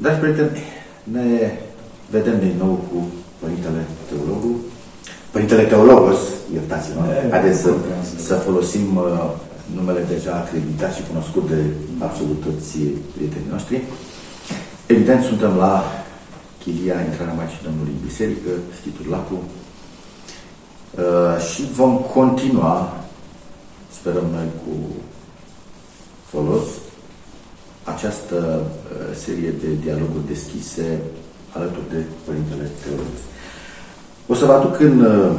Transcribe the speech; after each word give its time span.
Dragi 0.00 0.20
prieteni, 0.20 0.58
ne 1.02 1.58
vedem 2.10 2.38
din 2.38 2.54
nou 2.58 2.84
cu 2.88 3.06
Părintele 3.38 3.86
Teologul. 4.08 4.56
Părintele 5.30 5.62
Teologos, 5.62 6.18
iertați-mă, 6.52 7.02
haideți 7.30 7.60
să, 7.60 7.74
să 8.16 8.34
folosim 8.34 8.96
uh, 8.96 9.30
numele 9.74 10.04
deja 10.08 10.34
acreditat 10.34 10.94
și 10.94 11.06
cunoscut 11.08 11.48
de 11.48 11.64
absolut 11.98 12.40
toți 12.40 12.78
prietenii 13.14 13.50
noștri. 13.50 13.82
Evident, 14.86 15.22
suntem 15.22 15.56
la 15.56 15.84
Chilia, 16.62 17.00
intrarea 17.00 17.34
Maicii 17.34 17.64
Domnului 17.64 17.92
în 17.96 18.06
Biserică, 18.06 18.50
Schitul 18.78 19.06
Lacu, 19.10 19.34
uh, 19.34 19.40
și 21.50 21.62
vom 21.72 21.96
continua, 21.96 22.96
sperăm 23.98 24.26
noi, 24.32 24.48
cu 24.62 24.72
folos, 26.30 26.66
această 27.84 28.36
uh, 28.62 29.16
serie 29.24 29.52
de 29.62 29.68
dialoguri 29.82 30.26
deschise 30.26 31.00
alături 31.50 31.90
de 31.90 32.04
Părintele 32.24 32.70
Teologos. 32.82 33.22
O 34.26 34.34
să 34.34 34.44
vă 34.44 34.52
aduc 34.52 34.80
în, 34.80 35.00
uh, 35.00 35.30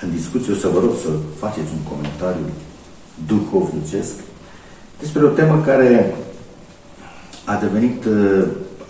în 0.00 0.10
discuție, 0.10 0.52
o 0.52 0.56
să 0.56 0.68
vă 0.68 0.80
rog 0.80 0.94
să 1.02 1.10
faceți 1.38 1.72
un 1.76 1.82
comentariu 1.92 2.46
duhovnicesc 3.26 4.14
despre 5.00 5.24
o 5.24 5.28
temă 5.28 5.62
care 5.64 6.16
a 7.44 7.56
devenit 7.56 8.04
uh, 8.04 8.44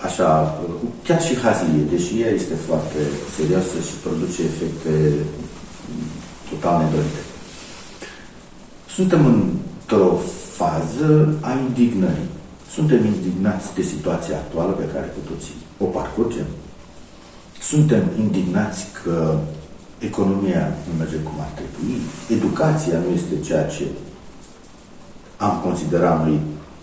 așa, 0.05 0.61
chiar 1.05 1.23
și 1.23 1.41
hazlie, 1.41 1.83
deși 1.91 2.21
ea 2.21 2.31
este 2.31 2.55
foarte 2.55 2.99
serioasă 3.37 3.77
și 3.87 3.95
produce 4.03 4.43
efecte 4.43 5.15
total 6.51 6.83
nedorite. 6.83 7.23
Suntem 8.89 9.27
într-o 9.27 10.19
fază 10.59 11.35
a 11.41 11.53
indignării. 11.67 12.33
Suntem 12.71 13.05
indignați 13.05 13.75
de 13.75 13.83
situația 13.83 14.37
actuală 14.37 14.73
pe 14.73 14.91
care 14.93 15.07
cu 15.15 15.33
toții 15.33 15.55
o 15.79 15.85
parcurgem. 15.85 16.47
Suntem 17.61 18.05
indignați 18.19 18.87
că 19.03 19.39
economia 19.99 20.65
nu 20.87 20.93
merge 20.99 21.17
cum 21.17 21.37
ar 21.47 21.53
trebui, 21.61 21.95
educația 22.37 22.99
nu 22.99 23.11
este 23.15 23.35
ceea 23.47 23.67
ce 23.67 23.85
am 25.37 25.61
considerat 25.67 26.25
noi 26.25 26.41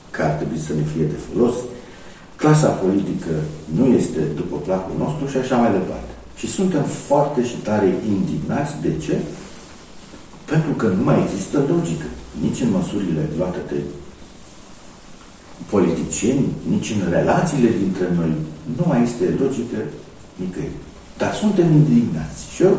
că 0.10 0.22
ar 0.22 0.34
trebui 0.40 0.60
să 0.60 0.74
ne 0.74 0.86
fie 0.94 1.06
de 1.14 1.20
folos, 1.26 1.56
clasa 2.36 2.68
politică 2.68 3.34
nu 3.78 3.86
este 3.86 4.20
după 4.36 4.56
placul 4.56 4.96
nostru 4.98 5.28
și 5.28 5.38
așa 5.38 5.56
mai 5.56 5.72
departe. 5.72 6.12
Și 6.36 6.48
suntem 6.48 6.84
foarte 6.84 7.46
și 7.46 7.56
tare 7.56 7.96
indignați. 8.08 8.74
De 8.82 8.98
ce? 8.98 9.18
Pentru 10.46 10.72
că 10.72 10.88
nu 10.88 11.04
mai 11.04 11.24
există 11.26 11.58
logică. 11.70 12.06
Nici 12.40 12.62
în 12.62 12.72
măsurile 12.72 13.30
luate 13.38 13.58
de 13.68 13.82
politicieni, 15.70 16.46
nici 16.70 16.96
în 17.04 17.12
relațiile 17.12 17.70
dintre 17.84 18.08
noi. 18.16 18.32
Nu 18.78 18.84
mai 18.88 19.04
este 19.04 19.24
logică 19.40 19.78
nicăieri. 20.36 20.74
Dar 21.18 21.34
suntem 21.34 21.72
indignați. 21.72 22.52
Și 22.54 22.64
eu 22.64 22.78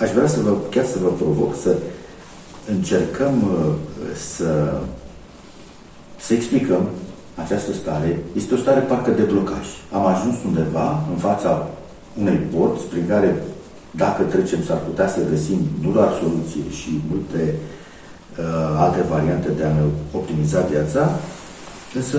aș 0.00 0.10
vrea 0.10 0.26
să 0.26 0.40
vă, 0.40 0.56
chiar 0.70 0.84
să 0.84 0.98
vă 1.02 1.08
provoc 1.08 1.56
să 1.56 1.76
încercăm 2.68 3.42
uh, 3.42 3.74
să, 4.36 4.80
să 6.20 6.34
explicăm 6.34 6.88
această 7.34 7.72
stare. 7.72 8.18
Este 8.36 8.54
o 8.54 8.56
stare 8.56 8.80
parcă 8.80 9.10
de 9.10 9.22
blocaj. 9.22 9.66
Am 9.92 10.06
ajuns 10.06 10.36
undeva 10.46 11.06
în 11.12 11.16
fața 11.16 11.68
unei 12.20 12.36
porți 12.36 12.84
prin 12.84 13.06
care 13.08 13.42
dacă 13.90 14.22
trecem 14.22 14.62
s-ar 14.62 14.78
putea 14.78 15.08
să 15.08 15.28
găsim 15.30 15.58
nu 15.80 15.90
doar 15.92 16.12
soluții 16.20 16.64
și 16.70 17.00
multe 17.10 17.54
uh, 17.54 17.79
alte 18.76 19.02
variante 19.08 19.48
de 19.56 19.64
a 19.64 19.68
ne 19.68 19.82
optimiza 20.12 20.60
viața, 20.60 21.18
însă 21.94 22.18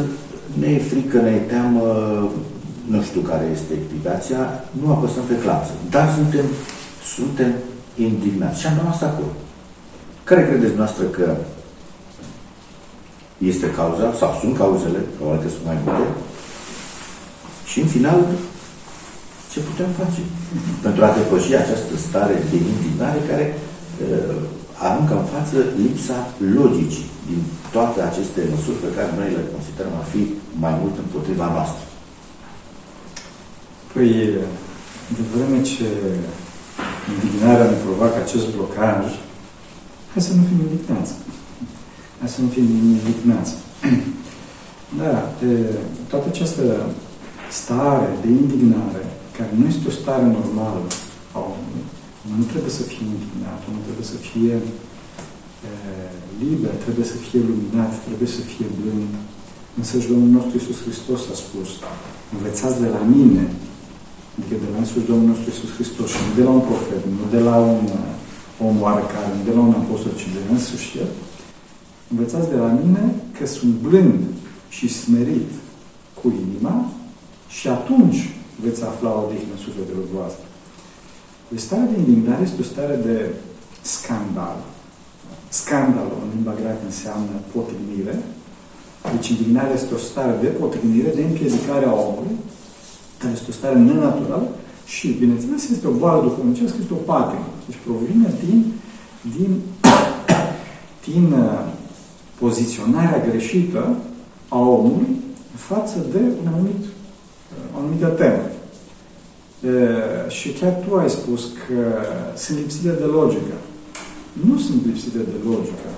ne 0.59 0.67
e 0.67 0.79
frică, 0.79 1.17
ne 1.17 1.29
e 1.29 1.49
teamă, 1.53 1.85
nu 2.85 3.01
știu 3.01 3.21
care 3.21 3.45
este 3.53 3.73
explicația, 3.73 4.63
nu 4.81 4.91
apăsăm 4.91 5.23
pe 5.23 5.37
clanță. 5.43 5.71
Dar 5.89 6.13
suntem, 6.17 6.45
suntem 7.15 7.51
indignați. 7.95 8.59
Și 8.59 8.67
am 8.67 8.77
rămas 8.77 9.01
acolo. 9.01 9.31
Care 10.23 10.47
credeți 10.47 10.75
noastră 10.75 11.03
că 11.03 11.35
este 13.37 13.71
cauza, 13.71 14.13
sau 14.19 14.37
sunt 14.41 14.57
cauzele, 14.57 14.99
probabil 15.17 15.41
că 15.41 15.49
sunt 15.49 15.65
mai 15.65 15.77
multe, 15.83 16.07
și 17.71 17.79
în 17.79 17.87
final, 17.87 18.19
ce 19.51 19.59
putem 19.59 19.89
face 20.01 20.21
pentru 20.81 21.03
a 21.03 21.15
depăși 21.17 21.55
această 21.55 21.93
stare 22.07 22.35
de 22.49 22.57
indignare 22.71 23.19
care 23.29 23.45
uh, 23.57 24.35
aruncă 24.87 25.13
în 25.17 25.27
față 25.33 25.57
lipsa 25.81 26.17
logicii 26.57 27.09
din 27.29 27.41
toate 27.75 27.99
aceste 28.01 28.41
măsuri 28.53 28.83
pe 28.83 28.93
care 28.95 29.11
noi 29.19 29.29
le 29.37 29.51
considerăm 29.53 29.95
a 30.01 30.05
fi 30.11 30.21
mai 30.63 30.73
mult 30.81 30.95
împotriva 31.03 31.47
noastră. 31.55 31.85
Păi, 33.93 34.09
de 35.15 35.23
vreme 35.33 35.57
ce 35.71 35.87
indignarea 37.13 37.69
ne 37.69 37.77
provoacă 37.85 38.17
acest 38.19 38.47
blocaj, 38.55 39.03
hai 40.11 40.27
să 40.27 40.33
nu 40.37 40.43
fim 40.49 40.59
indignați. 40.67 41.13
Hai 42.19 42.29
să 42.35 42.41
nu 42.41 42.49
fim 42.55 42.67
indignați. 42.97 43.53
Da, 45.01 45.31
de, 45.39 45.51
toată 46.07 46.25
această 46.29 46.61
stare 47.51 48.09
de 48.21 48.27
indignare, 48.27 49.03
care 49.37 49.49
nu 49.57 49.67
este 49.67 49.87
o 49.87 49.91
stare 49.91 50.23
normală 50.23 50.81
a 50.81 50.81
omului, 50.81 51.10
nu 52.39 52.45
trebuie 52.51 52.73
să 52.79 52.83
fie 52.91 53.05
indignat, 53.13 53.59
nu 53.75 53.81
trebuie 53.87 54.07
să 54.13 54.19
fie 54.29 54.55
e, 55.67 55.71
liber, 56.43 56.73
trebuie 56.85 57.07
să 57.13 57.17
fie 57.25 57.39
luminat, 57.49 57.91
trebuie 58.07 58.29
să 58.37 58.41
fie 58.51 58.67
blând. 58.79 59.11
Însă 59.79 59.93
și 60.01 60.07
Domnul 60.11 60.31
nostru 60.37 60.53
Iisus 60.57 60.79
Hristos 60.85 61.21
a 61.33 61.35
spus, 61.45 61.69
învățați 62.35 62.81
de 62.85 62.89
la 62.97 63.03
mine, 63.15 63.43
adică 64.35 64.55
de 64.63 64.67
la 64.71 64.77
însuși 64.83 65.09
Domnul 65.11 65.27
nostru 65.31 65.47
Iisus 65.49 65.71
Hristos 65.77 66.07
și 66.15 66.21
nu 66.25 66.31
de 66.39 66.43
la 66.47 66.51
un 66.57 66.63
profet, 66.69 67.03
nu 67.19 67.25
de 67.35 67.41
la 67.49 67.55
un 67.73 67.83
om 68.67 68.75
oarecare, 68.85 69.29
nu 69.37 69.43
de 69.49 69.53
la 69.57 69.61
un 69.69 69.75
apostol, 69.81 70.11
ci 70.19 70.27
de 70.35 70.41
însuși 70.53 70.97
El, 71.03 71.11
învățați 72.11 72.49
de 72.53 72.59
la 72.65 72.71
mine 72.81 73.03
că 73.37 73.45
sunt 73.45 73.73
blând 73.85 74.21
și 74.75 74.87
smerit 75.01 75.51
cu 76.19 76.27
inima 76.45 76.75
și 77.47 77.67
atunci 77.67 78.19
veți 78.63 78.83
afla 78.83 79.09
o 79.13 79.21
odihnă 79.25 79.53
în 79.55 79.63
sufletelor 79.65 80.05
voastre. 80.15 80.45
Deci 81.51 81.67
starea 81.67 81.91
de 81.91 81.97
indignare 81.99 82.43
este 82.43 82.61
o 82.61 82.71
stare 82.73 82.95
de 83.07 83.15
scandal. 83.81 84.57
Scandalul 85.49 86.19
în 86.23 86.29
limba 86.35 86.53
greacă 86.59 86.83
înseamnă 86.85 87.33
potrignire. 87.53 88.15
Deci 89.13 89.27
indignarea 89.27 89.73
este 89.73 89.93
o 89.93 89.97
stare 90.09 90.35
de 90.41 90.47
potrignire, 90.47 91.11
de 91.15 91.23
împiedicare 91.23 91.85
a 91.85 91.93
omului, 91.93 92.35
care 93.17 93.33
este 93.33 93.49
o 93.49 93.57
stare 93.59 93.77
nenaturală 93.79 94.49
și, 94.85 95.07
bineînțeles, 95.21 95.69
este 95.69 95.87
o 95.87 95.97
boală 96.01 96.21
duhovnicească, 96.21 96.77
este 96.79 96.93
o 96.93 97.05
patimă. 97.11 97.47
Deci 97.67 97.79
provine 97.85 98.33
din, 98.45 98.59
din, 99.35 99.51
din 101.07 101.25
uh, 101.31 101.65
poziționarea 102.39 103.25
greșită 103.29 103.95
a 104.47 104.59
omului 104.59 105.11
față 105.55 105.97
de 106.11 106.21
un 106.41 106.47
anumit, 106.53 106.83
uh, 106.83 107.75
o 107.75 107.77
anumită 107.79 108.07
temă. 108.07 108.41
Și 110.27 110.49
chiar 110.49 110.73
tu 110.83 110.95
ai 110.95 111.09
spus 111.09 111.41
că 111.41 111.79
sunt 112.35 112.57
lipsite 112.57 112.89
de 112.89 113.03
logică. 113.03 113.55
Nu 114.47 114.57
sunt 114.57 114.85
lipsite 114.85 115.17
de 115.17 115.37
logică. 115.49 115.89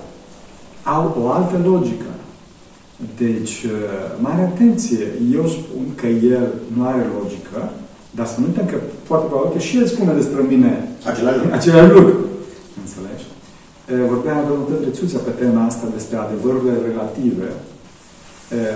Au 0.82 1.16
o 1.22 1.30
altă 1.30 1.56
logică. 1.64 2.10
Deci, 3.16 3.66
mare 4.20 4.42
atenție. 4.42 5.04
Eu 5.34 5.46
spun 5.46 5.84
că 5.94 6.06
el 6.06 6.46
nu 6.76 6.86
are 6.86 7.04
logică, 7.18 7.70
dar 8.10 8.26
să 8.26 8.36
nu 8.38 8.46
uităm 8.46 8.66
că 8.66 8.76
poate 9.08 9.26
probabil 9.26 9.52
că 9.52 9.58
și 9.58 9.76
el 9.76 9.86
spune 9.86 10.12
despre 10.12 10.42
mine 10.52 10.88
același 11.10 11.38
lucru. 11.38 11.54
Același 11.54 11.92
lucru. 11.92 12.14
Înțelegi? 12.82 13.26
Vorbeam 14.12 14.40
domnul 14.48 14.66
Petre 14.70 14.90
Țuțea 14.98 15.20
pe 15.24 15.30
tema 15.30 15.64
asta 15.64 15.86
despre 15.96 16.16
adevărurile 16.16 16.76
relative. 16.88 17.48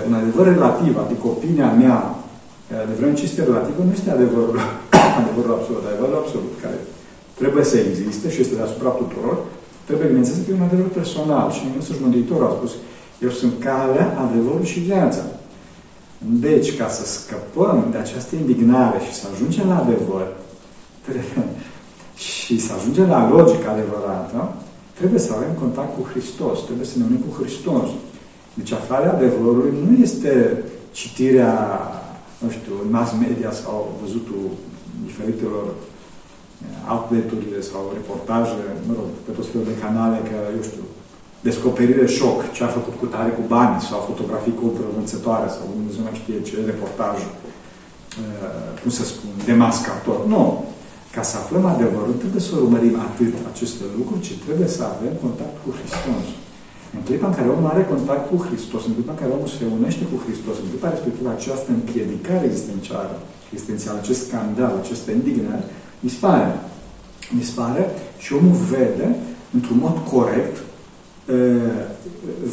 Un 0.07 0.13
adevăr 0.13 0.45
relativ, 0.53 0.93
adică 1.05 1.23
opinia 1.27 1.71
mea 1.71 2.15
de 2.89 2.95
vreme 2.97 3.13
ce 3.13 3.23
este 3.23 3.43
relativă, 3.49 3.79
nu 3.83 3.93
este 3.97 4.11
adevărul, 4.17 4.57
adevărul 5.21 5.53
absolut. 5.57 5.83
Adevărul 5.85 6.17
absolut, 6.21 6.53
care 6.63 6.77
trebuie 7.39 7.65
să 7.71 7.77
existe 7.77 8.27
și 8.33 8.41
este 8.41 8.55
deasupra 8.55 8.89
tuturor, 9.01 9.37
trebuie, 9.87 10.07
bineînțeles, 10.07 10.39
să 10.39 10.45
fie 10.45 10.59
un 10.59 10.67
adevăr 10.69 10.89
personal. 11.01 11.47
Și 11.55 11.61
însuși 11.75 12.03
Mântuitorul 12.05 12.49
a 12.49 12.57
spus, 12.57 12.71
eu 13.25 13.31
sunt 13.41 13.53
calea, 13.67 14.07
adevărul 14.25 14.65
și 14.73 14.79
viața. 14.79 15.23
Deci, 16.45 16.77
ca 16.77 16.87
să 16.97 17.03
scăpăm 17.05 17.77
de 17.91 17.97
această 17.97 18.35
indignare 18.35 18.99
și 19.05 19.13
să 19.19 19.25
ajungem 19.33 19.67
la 19.67 19.77
adevăr, 19.83 20.25
trebuie, 21.05 21.43
și 22.15 22.59
să 22.65 22.71
ajungem 22.77 23.07
la 23.15 23.29
logică 23.29 23.67
adevărată, 23.69 24.39
trebuie 24.99 25.19
să 25.19 25.31
avem 25.33 25.53
contact 25.59 25.91
cu 25.97 26.07
Hristos, 26.11 26.57
trebuie 26.65 26.85
să 26.85 26.97
ne 26.97 27.03
unim 27.09 27.21
cu 27.27 27.41
Hristos. 27.41 27.87
Deci 28.53 28.71
aflarea 28.71 29.13
adevărului 29.13 29.73
nu 29.85 30.01
este 30.01 30.63
citirea 30.91 31.53
nu 32.43 32.49
știu, 32.57 32.73
în 32.83 32.89
mass 32.95 33.11
media 33.25 33.51
sau 33.61 33.77
văzutul 34.01 34.43
diferitelor 35.07 35.65
eh, 35.73 36.91
outlet-urile 36.93 37.59
sau 37.69 37.81
reportaje, 37.97 38.61
mă 38.87 38.93
rog, 38.99 39.09
pe 39.25 39.31
tot 39.37 39.45
felul 39.51 39.69
de 39.71 39.79
canale, 39.83 40.17
că, 40.29 40.37
eu 40.57 40.63
știu, 40.69 40.85
descoperire 41.47 42.05
șoc, 42.17 42.37
ce 42.55 42.61
a 42.63 42.75
făcut 42.77 42.95
cu 42.99 43.05
tare 43.13 43.31
cu 43.37 43.43
bani 43.55 43.75
sau 43.89 44.07
fotografii 44.09 44.59
cu 44.59 44.65
o 44.67 45.05
sau 45.55 45.65
nu 45.75 46.03
mai 46.05 46.19
știe 46.21 46.47
ce 46.47 46.55
reportaj 46.71 47.17
cum 48.81 48.91
să 48.91 49.03
spun, 49.11 49.29
demascator. 49.45 50.25
Nu. 50.33 50.43
Ca 51.15 51.21
să 51.21 51.35
aflăm 51.37 51.65
adevărul, 51.65 52.15
trebuie 52.23 52.41
să 52.41 52.51
urmărim 52.55 52.95
atât 53.07 53.33
aceste 53.51 53.83
lucruri, 53.97 54.25
ci 54.27 54.33
trebuie 54.45 54.69
să 54.77 54.81
avem 54.83 55.13
contact 55.23 55.55
cu 55.63 55.69
Hristos. 55.77 56.25
În 56.95 57.01
clipa 57.07 57.27
în 57.27 57.37
care 57.37 57.49
omul 57.49 57.69
are 57.73 57.83
contact 57.93 58.23
cu 58.29 58.37
Hristos, 58.47 58.81
în 58.85 58.93
clipa 58.97 59.13
în 59.15 59.21
care 59.21 59.31
omul 59.37 59.51
se 59.57 59.65
unește 59.79 60.03
cu 60.11 60.17
Hristos, 60.25 60.55
în 60.61 60.67
clipa 60.71 60.89
respectivă 60.95 61.29
această 61.31 61.69
împiedicare 61.77 62.43
existențială, 62.45 63.15
existențială 63.53 63.97
acest 63.99 64.21
scandal, 64.27 64.73
aceste 64.83 65.09
indignare, 65.11 65.65
dispare. 66.07 66.51
Dispare 67.41 67.83
și 68.23 68.33
omul 68.33 68.57
vede, 68.71 69.07
într-un 69.55 69.79
mod 69.85 69.97
corect, 70.13 70.55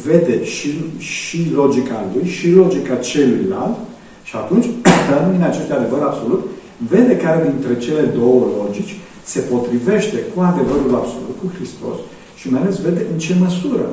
vede 0.05 0.43
și, 0.43 0.69
și 0.97 1.51
logica 1.53 2.05
lui, 2.13 2.27
și 2.27 2.51
logica 2.51 2.95
celuilalt, 2.95 3.77
și 4.23 4.35
atunci, 4.35 4.67
în 5.35 5.41
acest 5.41 5.71
adevăr 5.71 6.01
absolut, 6.01 6.49
vede 6.91 7.17
care 7.17 7.51
dintre 7.51 7.77
cele 7.85 8.01
două 8.01 8.45
logici 8.59 8.95
se 9.23 9.39
potrivește 9.39 10.17
cu 10.33 10.41
adevărul 10.41 10.95
absolut, 10.95 11.35
cu 11.41 11.51
Hristos, 11.55 11.97
și 12.35 12.51
mai 12.51 12.61
ales 12.61 12.79
vede 12.79 13.05
în 13.11 13.19
ce 13.19 13.35
măsură 13.39 13.85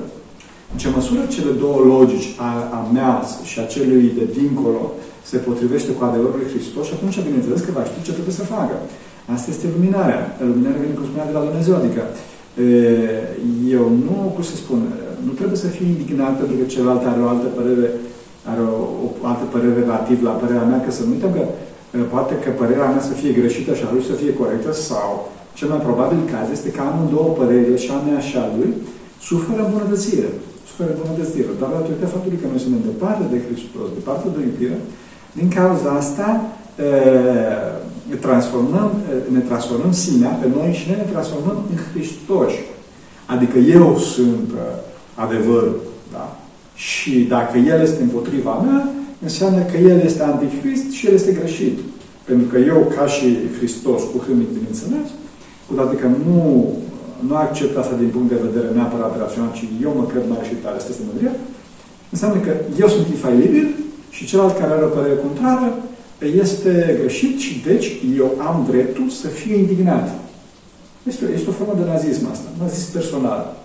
în 0.73 0.79
ce 0.83 0.89
măsură 0.97 1.23
cele 1.35 1.53
două 1.65 1.79
logici, 1.95 2.29
a, 2.49 2.51
a 2.79 2.81
mea 2.97 3.13
și 3.51 3.57
a 3.61 3.71
celui 3.75 4.07
de 4.19 4.27
dincolo, 4.39 4.83
se 5.31 5.37
potrivește 5.49 5.91
cu 5.95 6.03
adevărul 6.05 6.39
lui 6.41 6.53
Hristos 6.53 6.85
și 6.87 6.97
atunci, 6.97 7.27
bineînțeles, 7.29 7.61
că 7.63 7.71
va 7.79 7.85
ști 7.89 8.07
ce 8.07 8.17
trebuie 8.17 8.41
să 8.41 8.53
facă. 8.57 8.77
Asta 9.35 9.49
este 9.51 9.67
luminarea. 9.75 10.21
Luminarea 10.51 10.83
vine, 10.83 10.95
cum 10.97 11.07
spunea, 11.09 11.31
de 11.31 11.37
la 11.39 11.47
Dumnezeu. 11.49 11.75
Adică, 11.77 12.03
eu 13.79 13.85
nu, 14.07 14.17
cum 14.35 14.45
să 14.51 14.57
spun, 14.63 14.81
nu 15.27 15.33
trebuie 15.39 15.59
să 15.65 15.75
fiu 15.77 15.87
indignat 15.87 16.35
pentru 16.41 16.57
că 16.57 16.65
celălalt 16.73 17.03
are 17.11 17.21
o 17.27 17.29
altă 17.35 17.49
părere, 17.59 17.87
are 18.51 18.63
o, 18.73 18.77
o 19.23 19.27
altă 19.33 19.45
părere 19.55 19.75
relativ 19.85 20.19
la 20.29 20.35
părerea 20.43 20.69
mea, 20.71 20.81
că 20.85 20.91
să 20.97 21.03
nu 21.03 21.13
uităm 21.15 21.33
că 21.37 21.43
poate 22.15 22.35
că 22.43 22.51
părerea 22.61 22.93
mea 22.93 23.03
să 23.11 23.15
fie 23.21 23.33
greșită 23.39 23.73
și 23.75 23.85
a 23.85 23.93
lui 23.93 24.09
să 24.11 24.15
fie 24.23 24.33
corectă 24.41 24.73
sau 24.73 25.09
cel 25.59 25.69
mai 25.73 25.81
probabil 25.89 26.21
caz 26.33 26.47
este 26.51 26.71
că 26.77 26.81
amândouă 26.81 27.31
părerile 27.41 27.77
și 27.85 27.91
a 27.97 27.99
mea 28.09 28.21
și 28.29 28.35
a 28.43 28.47
lui 28.57 28.71
suferă 29.29 29.63
îmbunătățire 29.65 30.31
fără 30.77 30.93
bunătățire. 31.01 31.53
Dar 31.61 31.69
datorită 31.77 32.07
faptului 32.15 32.41
că 32.41 32.47
noi 32.49 32.65
suntem 32.65 32.83
departe 32.91 33.25
de 33.33 33.39
Hristos, 33.47 33.87
departe 33.99 34.27
de 34.35 34.41
iubire, 34.49 34.79
din 35.39 35.49
cauza 35.59 35.89
asta 36.03 36.29
ne 38.11 38.19
transformăm, 38.27 38.91
ne 39.37 39.43
transformăm 39.51 39.93
sinea 39.93 40.33
pe 40.41 40.47
noi 40.57 40.71
și 40.79 40.85
ne, 40.89 40.97
ne 40.97 41.09
transformăm 41.15 41.59
în 41.71 41.79
Hristos. 41.89 42.53
Adică 43.35 43.59
eu 43.59 43.99
sunt 44.15 44.49
adevărul. 45.15 45.81
Da? 46.13 46.27
Și 46.75 47.13
dacă 47.35 47.59
El 47.59 47.81
este 47.81 48.03
împotriva 48.03 48.55
mea, 48.67 48.89
înseamnă 49.23 49.61
că 49.71 49.77
El 49.77 49.99
este 50.01 50.23
antichrist 50.23 50.91
și 50.91 51.07
El 51.07 51.15
este 51.15 51.33
greșit. 51.41 51.79
Pentru 52.25 52.47
că 52.47 52.59
eu, 52.59 52.93
ca 52.97 53.07
și 53.07 53.27
Hristos, 53.57 54.03
cu 54.03 54.19
hârnic 54.27 54.49
bineînțeles, 54.49 55.09
cu 55.67 55.75
toate 55.75 55.97
că 55.97 56.07
nu 56.07 56.73
nu 57.27 57.35
accept 57.37 57.77
asta 57.77 57.95
din 58.03 58.11
punct 58.15 58.29
de 58.29 58.45
vedere 58.47 58.69
neapărat 58.75 59.13
rațional, 59.19 59.51
ci 59.59 59.65
eu 59.83 59.93
mă 59.99 60.05
cred 60.11 60.25
mare 60.29 60.45
și 60.49 60.55
tare, 60.55 60.77
asta 60.77 60.93
este 60.93 61.09
mândria, 61.09 61.35
înseamnă 62.15 62.39
că 62.47 62.53
eu 62.83 62.89
sunt 62.89 63.07
infailibil 63.07 63.67
și 64.11 64.27
celălalt 64.27 64.59
care 64.59 64.73
are 64.73 64.85
o 64.85 64.97
părere 64.97 65.23
contrară 65.27 65.69
este 66.43 66.99
greșit 67.01 67.39
și 67.39 67.63
deci 67.67 67.89
eu 68.19 68.29
am 68.49 68.67
dreptul 68.71 69.09
să 69.09 69.27
fiu 69.29 69.57
indignat. 69.57 70.15
Este, 71.03 71.25
este 71.35 71.49
o 71.49 71.53
formă 71.53 71.75
de 71.83 71.91
nazism 71.91 72.31
asta, 72.31 72.49
nazism 72.61 72.93
personal. 72.93 73.57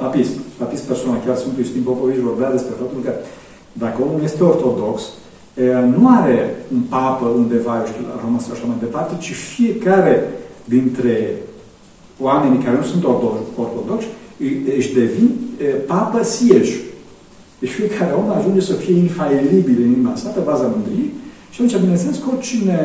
Papism, 0.00 0.32
papism 0.58 0.86
personal. 0.86 1.20
Chiar 1.24 1.36
Sfântul 1.36 1.62
Iustin 1.62 1.82
Popovici 1.82 2.18
vorbea 2.18 2.50
despre 2.50 2.74
faptul 2.78 3.02
că 3.02 3.12
dacă 3.72 4.02
omul 4.02 4.20
este 4.22 4.44
ortodox, 4.44 5.02
nu 5.96 6.08
are 6.08 6.56
un 6.74 6.80
papă 6.80 7.26
undeva, 7.26 7.78
eu 7.78 7.86
știu, 7.86 8.04
la 8.14 8.20
Roma 8.24 8.38
sau 8.38 8.52
așa 8.52 8.66
mai 8.66 8.76
departe, 8.80 9.16
ci 9.20 9.32
fiecare 9.32 10.28
dintre 10.64 11.36
oamenii 12.22 12.64
care 12.64 12.76
nu 12.76 12.82
sunt 12.92 13.04
ortodoxi 13.62 14.08
își 14.76 14.94
devin 14.94 15.28
papă 15.86 16.22
sieși. 16.22 16.76
Deci 17.58 17.70
fiecare 17.70 18.12
om 18.12 18.30
ajunge 18.30 18.60
să 18.60 18.72
fie 18.72 18.96
infailibil 18.96 19.76
în 19.82 19.92
inima 19.92 20.16
sa 20.16 20.28
pe 20.28 20.40
baza 20.50 20.72
mândriei 20.74 21.10
și 21.50 21.56
atunci, 21.58 21.80
bineînțeles, 21.80 22.16
că 22.16 22.28
oricine, 22.34 22.78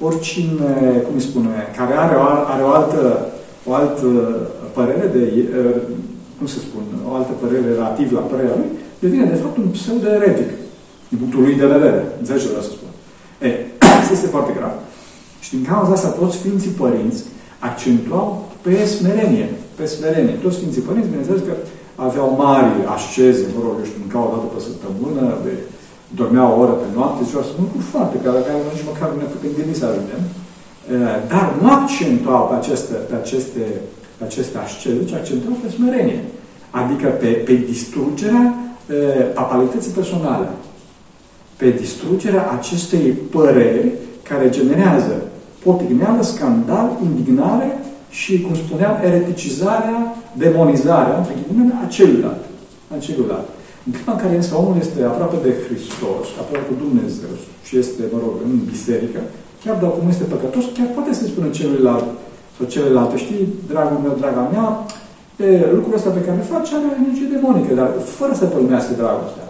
oricine, 0.00 0.70
cum 1.04 1.14
îi 1.14 1.28
spune, 1.28 1.54
care 1.76 1.94
are 2.04 2.16
o, 2.16 2.22
are 2.52 2.62
o 2.62 2.70
altă, 2.78 3.26
o 3.68 3.74
altă 3.74 4.08
părere 4.72 5.06
de, 5.16 5.22
cum 6.38 6.46
se 6.46 6.58
spune, 6.66 6.92
o 7.08 7.14
altă 7.14 7.32
părere 7.40 7.66
relativ 7.72 8.12
la 8.12 8.20
părerea 8.20 8.56
lui, 8.56 8.70
devine, 8.98 9.24
de 9.24 9.40
fapt, 9.42 9.56
un 9.56 9.68
pseudo-eretic, 9.76 10.50
din 11.08 11.18
punctul 11.18 11.42
lui 11.42 11.54
de 11.54 11.66
vedere. 11.66 12.00
Înțelegi 12.18 12.44
ce 12.44 12.48
vreau 12.48 12.64
să 12.66 12.70
spun? 12.70 12.90
E, 13.48 13.50
asta 14.00 14.12
este 14.12 14.26
foarte 14.34 14.52
grav. 14.58 14.74
Și 15.40 15.50
din 15.54 15.64
cauza 15.70 15.92
asta, 15.92 16.08
toți 16.08 16.36
Sfinții 16.36 16.78
Părinți 16.82 17.24
accentuau 17.58 18.51
pe 18.64 18.74
smerenie. 18.94 19.48
Pe 19.78 19.84
smerenie. 19.94 20.34
Toți 20.42 20.56
Sfinții 20.56 20.86
Părinți, 20.88 21.12
bineînțeles 21.12 21.42
că 21.48 21.54
aveau 22.06 22.28
mari 22.44 22.72
asceze, 22.96 23.44
mă 23.54 23.60
rog, 23.64 23.74
eu 23.78 23.86
știu, 23.88 24.02
mâncau 24.04 24.22
o 24.26 24.30
dată 24.32 24.46
pe 24.54 24.60
săptămână, 24.68 25.24
de, 25.44 25.54
dormeau 26.18 26.48
o 26.52 26.58
oră 26.62 26.74
pe 26.82 26.88
noapte, 26.96 27.20
și 27.24 27.34
să 27.48 27.54
mă 27.58 27.66
cu 27.72 27.80
foarte, 27.92 28.16
care, 28.24 28.38
care 28.48 28.58
nici 28.74 28.88
măcar 28.90 29.08
nu 29.10 29.18
ne 29.20 29.32
putem 29.32 29.52
gândi 29.56 29.80
să 29.80 29.86
ajungem. 29.86 30.22
Dar 31.32 31.46
nu 31.60 31.66
accentuau 31.78 32.42
pe 32.48 32.54
aceste, 32.60 32.94
pe 33.08 33.14
aceste, 33.22 33.62
pe 34.16 34.24
aceste 34.28 34.56
asceze, 34.58 35.04
ci 35.08 35.12
accentuau 35.20 35.54
pe 35.62 35.68
smerenie. 35.76 36.20
Adică 36.80 37.06
pe, 37.20 37.26
pe 37.26 37.54
distrugerea 37.72 38.44
papalității 39.34 39.96
personale. 40.00 40.48
Pe 41.56 41.68
distrugerea 41.70 42.50
acestei 42.58 43.06
păreri 43.34 43.88
care 44.28 44.48
generează 44.48 45.14
potigneală, 45.64 46.22
scandal, 46.22 46.90
indignare 47.02 47.81
și, 48.20 48.32
cum 48.44 48.54
spuneam, 48.64 48.94
ereticizarea, 49.08 49.98
demonizarea, 50.44 51.14
între 51.20 51.34
ghilimele, 51.38 51.74
a 51.84 51.86
celuilalt. 51.96 52.42
A 52.92 52.96
celuilalt. 53.06 53.48
În 53.86 53.92
clipa 53.94 54.12
în 54.14 54.22
care 54.22 54.34
însă 54.40 54.52
omul 54.62 54.76
este 54.84 54.98
aproape 55.12 55.36
de 55.46 55.52
Hristos, 55.64 56.26
aproape 56.42 56.66
cu 56.68 56.74
Dumnezeu 56.84 57.32
și 57.66 57.72
este, 57.82 58.02
mă 58.12 58.18
rog, 58.24 58.34
în 58.46 58.52
biserică, 58.72 59.20
chiar 59.62 59.76
dacă 59.82 59.94
omul 59.98 60.14
este 60.14 60.32
păcătos, 60.34 60.64
chiar 60.76 60.88
poate 60.96 61.12
să 61.18 61.24
spună 61.24 61.48
celuilalt 61.58 62.06
sau 62.56 62.64
celelalte, 62.74 63.16
știi, 63.24 63.42
dragul 63.70 64.00
meu, 64.04 64.14
draga 64.20 64.44
mea, 64.54 64.66
e, 65.44 65.48
lucrul 65.76 65.98
ăsta 65.98 66.10
pe 66.16 66.24
care 66.26 66.36
îl 66.38 66.50
face 66.54 66.70
are 66.74 66.88
energie 67.02 67.32
demonică, 67.34 67.72
dar 67.80 67.88
fără 68.18 68.32
să 68.40 68.44
pălmească 68.52 68.92
dragostea. 69.00 69.48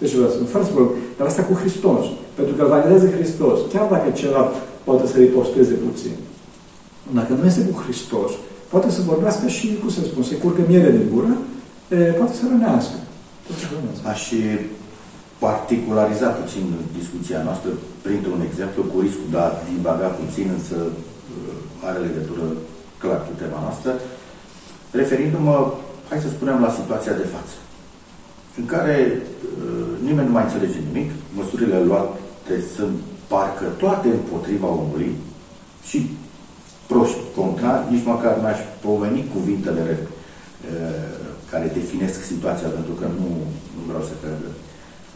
Deci 0.00 0.14
vreau 0.16 0.30
să 0.30 0.36
spun, 0.36 0.48
fără 0.54 0.64
să 0.66 0.72
pălmească, 0.74 1.00
dar 1.18 1.26
asta 1.26 1.42
cu 1.48 1.54
Hristos. 1.62 2.04
Pentru 2.36 2.52
că 2.54 2.60
îl 2.62 2.72
validează 2.74 3.06
Hristos. 3.16 3.58
Chiar 3.72 3.86
dacă 3.94 4.08
celălalt 4.18 4.52
poate 4.86 5.04
să 5.10 5.16
riposteze 5.24 5.74
puțin. 5.86 6.14
Dacă 7.14 7.32
nu 7.32 7.46
este 7.46 7.60
cu 7.60 7.82
Hristos, 7.82 8.30
poate 8.68 8.90
să 8.90 9.00
vorbească 9.02 9.48
și, 9.48 9.76
cum 9.80 9.90
să 9.90 10.00
spun, 10.00 10.22
să 10.22 10.34
curcă 10.34 10.62
miere 10.68 10.90
din 10.90 11.08
gură, 11.14 11.32
e, 11.88 11.96
poate 11.96 12.34
să 12.34 12.42
rănească. 12.48 12.94
Aș 14.12 14.32
particulariza 15.46 16.28
puțin 16.40 16.64
discuția 16.98 17.40
noastră 17.42 17.70
printr-un 18.02 18.40
exemplu 18.48 18.82
cu 18.82 19.00
riscul 19.00 19.28
de 19.30 19.38
a 19.38 19.50
divaga 19.68 20.08
puțin, 20.20 20.46
însă 20.56 20.76
uh, 20.86 21.86
are 21.88 21.98
legătură 21.98 22.44
clar 23.02 23.20
cu 23.26 23.32
tema 23.42 23.60
noastră, 23.66 23.90
referindu-mă, 25.00 25.56
hai 26.08 26.24
să 26.24 26.28
spunem, 26.28 26.58
la 26.66 26.76
situația 26.78 27.14
de 27.22 27.26
față, 27.34 27.56
în 28.58 28.66
care 28.72 28.96
uh, 29.12 29.90
nimeni 30.06 30.26
nu 30.26 30.34
mai 30.34 30.46
înțelege 30.46 30.78
nimic, 30.88 31.10
măsurile 31.38 31.78
luate 31.88 32.54
sunt 32.76 32.96
parcă 33.32 33.64
toate 33.82 34.08
împotriva 34.08 34.66
omului 34.66 35.12
și 35.88 35.98
proști 36.90 37.22
contra, 37.36 37.72
nici 37.92 38.08
măcar 38.12 38.34
n-aș 38.42 38.58
pomeni 38.86 39.30
cuvintele 39.34 39.84
uh, 39.98 41.14
care 41.50 41.76
definesc 41.78 42.18
situația, 42.32 42.68
pentru 42.76 42.94
că 43.00 43.06
nu, 43.18 43.28
nu 43.76 43.80
vreau 43.88 44.02
să 44.10 44.14
cred 44.22 44.40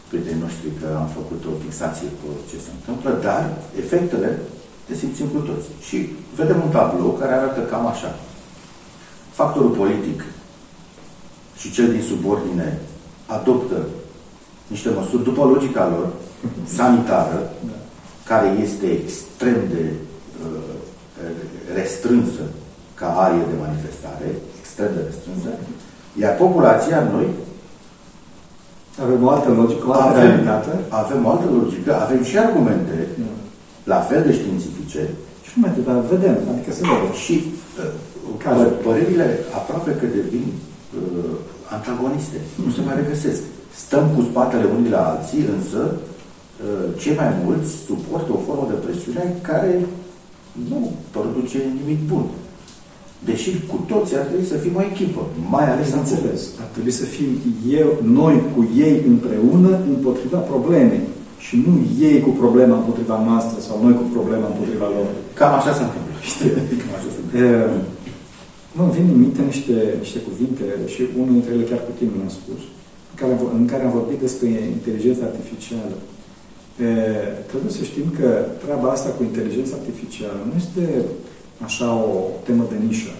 prietenii 0.09 0.45
noștri 0.45 0.67
că 0.79 0.87
am 1.01 1.09
făcut 1.19 1.41
o 1.45 1.59
fixație 1.63 2.09
cu 2.19 2.27
ce 2.49 2.57
se 2.65 2.71
întâmplă, 2.77 3.09
dar 3.27 3.41
efectele 3.83 4.29
le 4.87 4.95
simțim 5.01 5.27
cu 5.33 5.39
toți. 5.49 5.67
Și 5.87 5.97
vedem 6.39 6.59
un 6.65 6.71
tablou 6.77 7.11
care 7.19 7.33
arată 7.33 7.59
cam 7.61 7.85
așa. 7.87 8.11
Factorul 9.39 9.73
politic 9.81 10.19
și 11.59 11.71
cel 11.71 11.87
din 11.91 12.03
subordine 12.11 12.79
adoptă 13.25 13.79
niște 14.67 14.89
măsuri 14.89 15.23
după 15.23 15.43
logica 15.43 15.87
lor, 15.87 16.07
sanitară, 16.77 17.39
da 17.69 17.77
care 18.25 18.57
este 18.61 18.85
extrem 18.85 19.57
de 19.69 19.83
uh, 19.83 20.04
restrânsă 21.79 22.43
ca 22.99 23.07
arie 23.25 23.45
de 23.51 23.57
manifestare, 23.65 24.27
extrem 24.59 24.91
de 24.97 25.01
restrânsă, 25.09 25.49
iar 26.21 26.33
populația, 26.43 26.99
noi, 27.13 27.27
avem 29.03 29.19
o 29.27 29.29
altă 29.35 29.49
logică, 29.59 29.85
o 29.87 29.91
altă 29.91 30.07
avem, 30.07 30.27
realitate. 30.27 30.73
Avem 31.01 31.19
o 31.25 31.29
altă 31.33 31.47
logică, 31.59 31.91
avem 32.05 32.21
și 32.29 32.35
argumente, 32.45 32.97
da. 33.21 33.31
la 33.93 33.99
fel 34.09 34.21
de 34.27 34.33
științifice. 34.39 35.03
Și 35.45 35.51
nu 35.53 35.59
mai 35.61 35.71
dar 35.87 35.99
vedem, 36.15 36.37
adică 36.51 36.71
se 36.77 36.81
vede. 36.89 37.09
Și 37.25 37.35
uh, 37.43 37.91
care? 38.43 38.63
părerile 38.85 39.27
aproape 39.59 39.91
că 39.99 40.05
devin 40.17 40.45
uh, 40.53 41.35
antagoniste. 41.75 42.37
Mm 42.39 42.47
-hmm. 42.47 42.65
Nu 42.65 42.71
se 42.75 42.81
mai 42.87 42.95
regăsesc. 43.01 43.41
Stăm 43.83 44.05
cu 44.15 44.21
spatele 44.29 44.65
unii 44.77 44.95
la 44.97 45.03
alții, 45.11 45.43
însă 45.57 45.81
cei 47.01 47.15
mai 47.21 47.29
mulți 47.45 47.71
suportă 47.87 48.31
o 48.33 48.43
formă 48.45 48.65
de 48.69 48.77
presiune 48.85 49.23
care 49.41 49.71
nu 50.69 50.79
produce 51.15 51.57
nimic 51.79 51.99
bun. 52.11 52.25
Deși 53.29 53.49
cu 53.71 53.77
toți 53.91 54.15
ar 54.15 54.25
trebui 54.29 54.51
să 54.53 54.57
fim 54.63 54.75
o 54.79 54.87
echipă, 54.91 55.21
mai 55.55 55.65
ales 55.71 55.87
în 55.93 55.99
înțeles. 56.03 56.41
Ar 56.63 56.69
trebui 56.73 56.93
să 57.01 57.05
fim 57.15 57.29
eu, 57.81 57.89
noi 58.19 58.35
cu 58.53 58.61
ei 58.85 58.95
împreună 59.13 59.71
împotriva 59.93 60.39
problemei 60.51 61.03
și 61.45 61.55
nu 61.65 61.73
ei 62.07 62.17
cu 62.25 62.31
problema 62.41 62.75
împotriva 62.77 63.17
noastră 63.27 63.57
sau 63.67 63.75
noi 63.83 63.93
cu 63.99 64.05
problema 64.15 64.47
împotriva 64.49 64.87
lor. 64.95 65.07
Cam 65.39 65.53
așa 65.59 65.71
se 65.77 65.83
întâmplă. 65.87 66.13
Cam 66.81 66.93
așa 66.97 67.09
se 67.15 67.19
întâmplă. 67.21 67.93
Mă 68.77 68.85
vin 68.95 69.05
în 69.13 69.19
minte 69.23 69.41
niște, 69.51 69.75
niște 70.03 70.19
cuvinte 70.27 70.65
și 70.93 71.01
unul 71.19 71.33
dintre 71.37 71.51
ele 71.53 71.69
chiar 71.69 71.81
cu 71.87 71.93
tine 71.97 72.13
mi-a 72.19 72.33
spus, 72.39 72.61
în 73.11 73.15
care, 73.21 73.33
în 73.59 73.65
care 73.71 73.83
am 73.83 73.97
vorbit 73.99 74.19
despre 74.25 74.47
inteligența 74.77 75.23
artificială. 75.25 75.95
E, 76.83 76.87
trebuie 77.51 77.71
să 77.77 77.83
știm 77.83 78.07
că 78.19 78.27
treaba 78.63 78.87
asta 78.91 79.09
cu 79.17 79.23
inteligența 79.23 79.75
artificială 79.79 80.39
nu 80.49 80.53
este 80.63 80.83
așa 81.65 81.87
o 81.93 82.13
temă 82.45 82.63
de 82.71 82.77
nișă. 82.85 83.13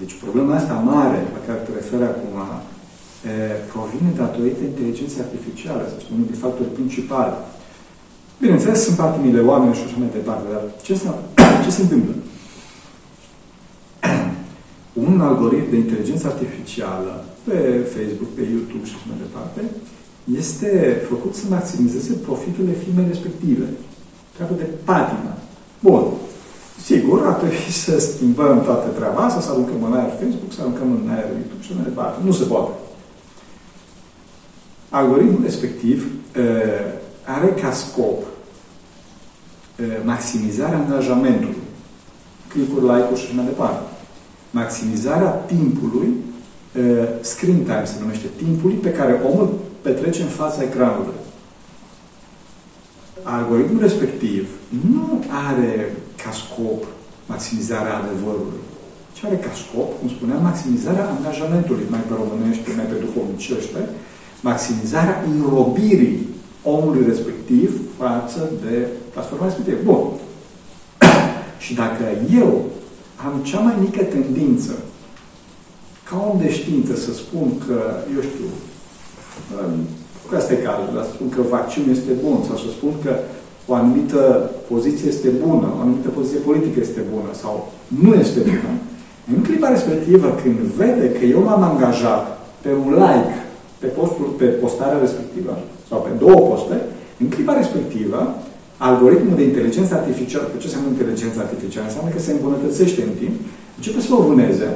Deci 0.00 0.14
problema 0.22 0.54
asta 0.56 0.84
mare 0.92 1.20
la 1.34 1.40
care 1.46 1.58
te 1.64 1.72
referi 1.80 2.06
acum 2.12 2.34
e, 2.52 3.32
provine 3.72 4.10
datorită 4.22 4.62
inteligenței 4.64 5.24
artificiale, 5.26 5.82
să 5.90 5.96
spun, 5.98 6.14
unul 6.14 6.30
din 6.30 6.42
factori 6.44 6.76
principali. 6.78 7.34
Bineînțeles, 8.42 8.78
sunt 8.84 8.96
patimile 8.96 9.40
oameni 9.50 9.76
și 9.78 9.84
așa 9.86 9.98
mai 9.98 10.16
departe, 10.18 10.46
dar 10.52 10.62
ce 10.86 10.94
se, 11.00 11.08
ce 11.64 11.70
se 11.76 11.82
întâmplă? 11.82 12.14
Un 15.06 15.20
algoritm 15.20 15.70
de 15.70 15.76
inteligență 15.76 16.26
artificială 16.26 17.12
pe 17.46 17.56
Facebook, 17.94 18.30
pe 18.34 18.42
YouTube 18.52 18.86
și 18.88 18.94
așa 18.96 19.06
mai 19.10 19.18
departe, 19.24 19.60
este 20.24 21.00
făcut 21.08 21.34
să 21.34 21.44
maximizeze 21.48 22.12
profitul 22.12 22.68
firmei 22.84 23.06
respective. 23.08 23.64
Treabă 24.34 24.54
de 24.54 24.68
patimă. 24.84 25.32
Bun. 25.80 26.04
Sigur, 26.82 27.26
ar 27.26 27.32
trebui 27.32 27.70
să 27.70 27.98
schimbăm 27.98 28.62
toată 28.62 28.88
treaba 28.88 29.20
asta, 29.20 29.40
să 29.40 29.50
aruncăm 29.50 29.82
în 29.84 29.92
aer 29.92 30.10
Facebook, 30.10 30.52
să 30.52 30.60
aruncăm 30.60 30.90
în 30.90 31.08
aer 31.10 31.24
YouTube 31.24 31.62
și 31.62 31.74
mai 31.74 31.84
departe. 31.84 32.20
Nu 32.24 32.32
se 32.32 32.44
poate. 32.44 32.72
Algoritmul 34.88 35.40
respectiv 35.42 36.04
uh, 36.04 36.42
are 37.24 37.46
ca 37.60 37.72
scop 37.72 38.22
uh, 38.22 39.86
maximizarea 40.04 40.78
angajamentului. 40.78 41.62
Clicuri, 42.48 42.84
like-uri 42.84 43.20
și 43.20 43.34
mai 43.34 43.44
departe. 43.44 43.82
Maximizarea 44.50 45.30
timpului, 45.30 46.08
uh, 46.78 47.08
screen 47.20 47.62
time 47.62 47.84
se 47.84 47.94
numește, 48.00 48.26
timpului 48.36 48.76
pe 48.76 48.90
care 48.90 49.20
omul 49.32 49.54
petrece 49.86 50.22
în 50.22 50.32
fața 50.40 50.62
ecranului. 50.62 51.18
Algoritmul 53.22 53.80
respectiv 53.80 54.48
nu 54.92 55.24
are 55.48 55.96
ca 56.22 56.30
scop 56.42 56.80
maximizarea 57.26 57.96
adevărului, 58.02 58.62
ci 59.14 59.24
are 59.24 59.36
ca 59.36 59.52
scop, 59.62 59.88
cum 59.98 60.08
spuneam, 60.08 60.42
maximizarea 60.42 61.10
angajamentului, 61.16 61.86
mai 61.90 62.02
pe 62.08 62.14
românește, 62.22 62.68
mai 62.76 62.84
pe 62.90 62.96
duhovnicește, 63.04 63.80
maximizarea 64.40 65.24
înrobirii 65.32 66.28
omului 66.62 67.04
respectiv 67.06 67.68
față 67.98 68.50
de 68.64 68.74
platforma 69.12 69.44
respectivă. 69.44 69.78
Bun. 69.84 70.02
Și 71.64 71.74
dacă 71.74 72.04
eu 72.40 72.64
am 73.24 73.34
cea 73.42 73.58
mai 73.58 73.74
mică 73.80 74.02
tendință, 74.02 74.74
ca 76.08 76.28
om 76.30 76.38
de 76.40 76.50
știință, 76.52 76.94
să 76.96 77.12
spun 77.12 77.58
că, 77.66 77.78
eu 78.14 78.22
știu, 78.22 78.48
cu 80.26 80.34
asta 80.34 80.52
e 80.52 80.66
cazul, 80.66 80.88
să 81.08 81.12
spun 81.14 81.28
că 81.34 81.40
vaccinul 81.56 81.90
este 81.96 82.12
bun, 82.24 82.38
sau 82.48 82.56
să 82.64 82.68
spun 82.76 82.92
că 83.04 83.12
o 83.70 83.72
anumită 83.80 84.20
poziție 84.72 85.08
este 85.14 85.28
bună, 85.44 85.66
o 85.76 85.80
anumită 85.84 86.08
poziție 86.18 86.46
politică 86.48 86.78
este 86.80 87.02
bună 87.14 87.30
sau 87.42 87.54
nu 88.02 88.10
este 88.24 88.40
bună, 88.50 88.72
în 89.34 89.40
clipa 89.46 89.68
respectivă, 89.76 90.28
când 90.42 90.58
vede 90.80 91.06
că 91.16 91.24
eu 91.34 91.40
m-am 91.42 91.62
angajat 91.62 92.24
pe 92.64 92.70
un 92.84 92.90
like 93.04 93.34
pe, 93.80 93.86
postul, 93.86 94.28
pe 94.40 94.44
postarea 94.62 95.02
respectivă 95.04 95.52
sau 95.88 95.98
pe 96.06 96.12
două 96.22 96.40
poste, 96.48 96.76
în 97.22 97.28
clipa 97.34 97.54
respectivă, 97.62 98.18
algoritmul 98.88 99.36
de 99.36 99.44
inteligență 99.50 99.92
artificială, 99.94 100.46
pe 100.48 100.58
ce 100.60 100.66
înseamnă 100.66 100.88
inteligența 100.90 101.40
artificială? 101.46 101.86
Înseamnă 101.86 102.10
că 102.12 102.20
se 102.20 102.32
îmbunătățește 102.32 103.00
în 103.08 103.14
timp, 103.20 103.34
începe 103.76 104.00
să 104.00 104.10
o 104.18 104.26
vâneze 104.28 104.68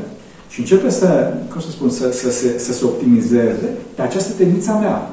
și 0.49 0.61
începe 0.61 0.91
să, 0.91 1.35
cum 1.51 1.61
să 1.61 1.71
spun, 1.71 1.91
să, 1.91 2.11
să, 2.13 2.31
să, 2.31 2.59
să 2.59 2.73
se 2.73 2.85
optimizeze 2.85 3.69
pe 3.95 4.03
această 4.03 4.33
tendință 4.33 4.71
a 4.71 4.79
mea. 4.79 5.11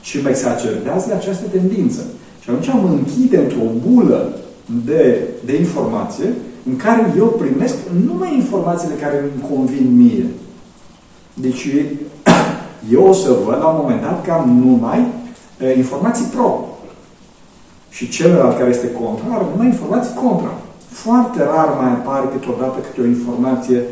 Și 0.00 0.22
mă 0.22 0.28
exacerbează 0.28 1.14
această 1.14 1.44
tendință. 1.50 2.00
Și 2.40 2.50
atunci 2.50 2.82
mă 2.82 2.88
închide 2.88 3.38
într-o 3.38 3.88
bulă 3.88 4.38
de, 4.84 5.28
de 5.44 5.56
informație 5.56 6.32
în 6.68 6.76
care 6.76 7.14
eu 7.16 7.26
primesc 7.26 7.74
numai 8.06 8.34
informațiile 8.34 8.94
care 8.94 9.18
îmi 9.18 9.54
convin 9.54 9.96
mie. 9.96 10.26
Deci 11.34 11.68
eu 12.92 13.06
o 13.06 13.12
să 13.12 13.36
văd 13.44 13.58
la 13.58 13.66
un 13.66 13.78
moment 13.80 14.00
dat 14.00 14.24
că 14.24 14.30
am 14.32 14.62
numai 14.64 15.06
e, 15.60 15.76
informații 15.76 16.24
pro. 16.24 16.68
Și 17.90 18.08
celălalt 18.08 18.58
care 18.58 18.70
este 18.70 18.90
contrar, 18.90 19.44
numai 19.50 19.66
informații 19.66 20.14
contra. 20.14 20.52
Foarte 20.88 21.38
rar 21.42 21.68
mai 21.80 21.90
apare 21.90 22.26
câteodată 22.32 22.78
câte 22.78 23.00
o 23.00 23.06
informație 23.06 23.82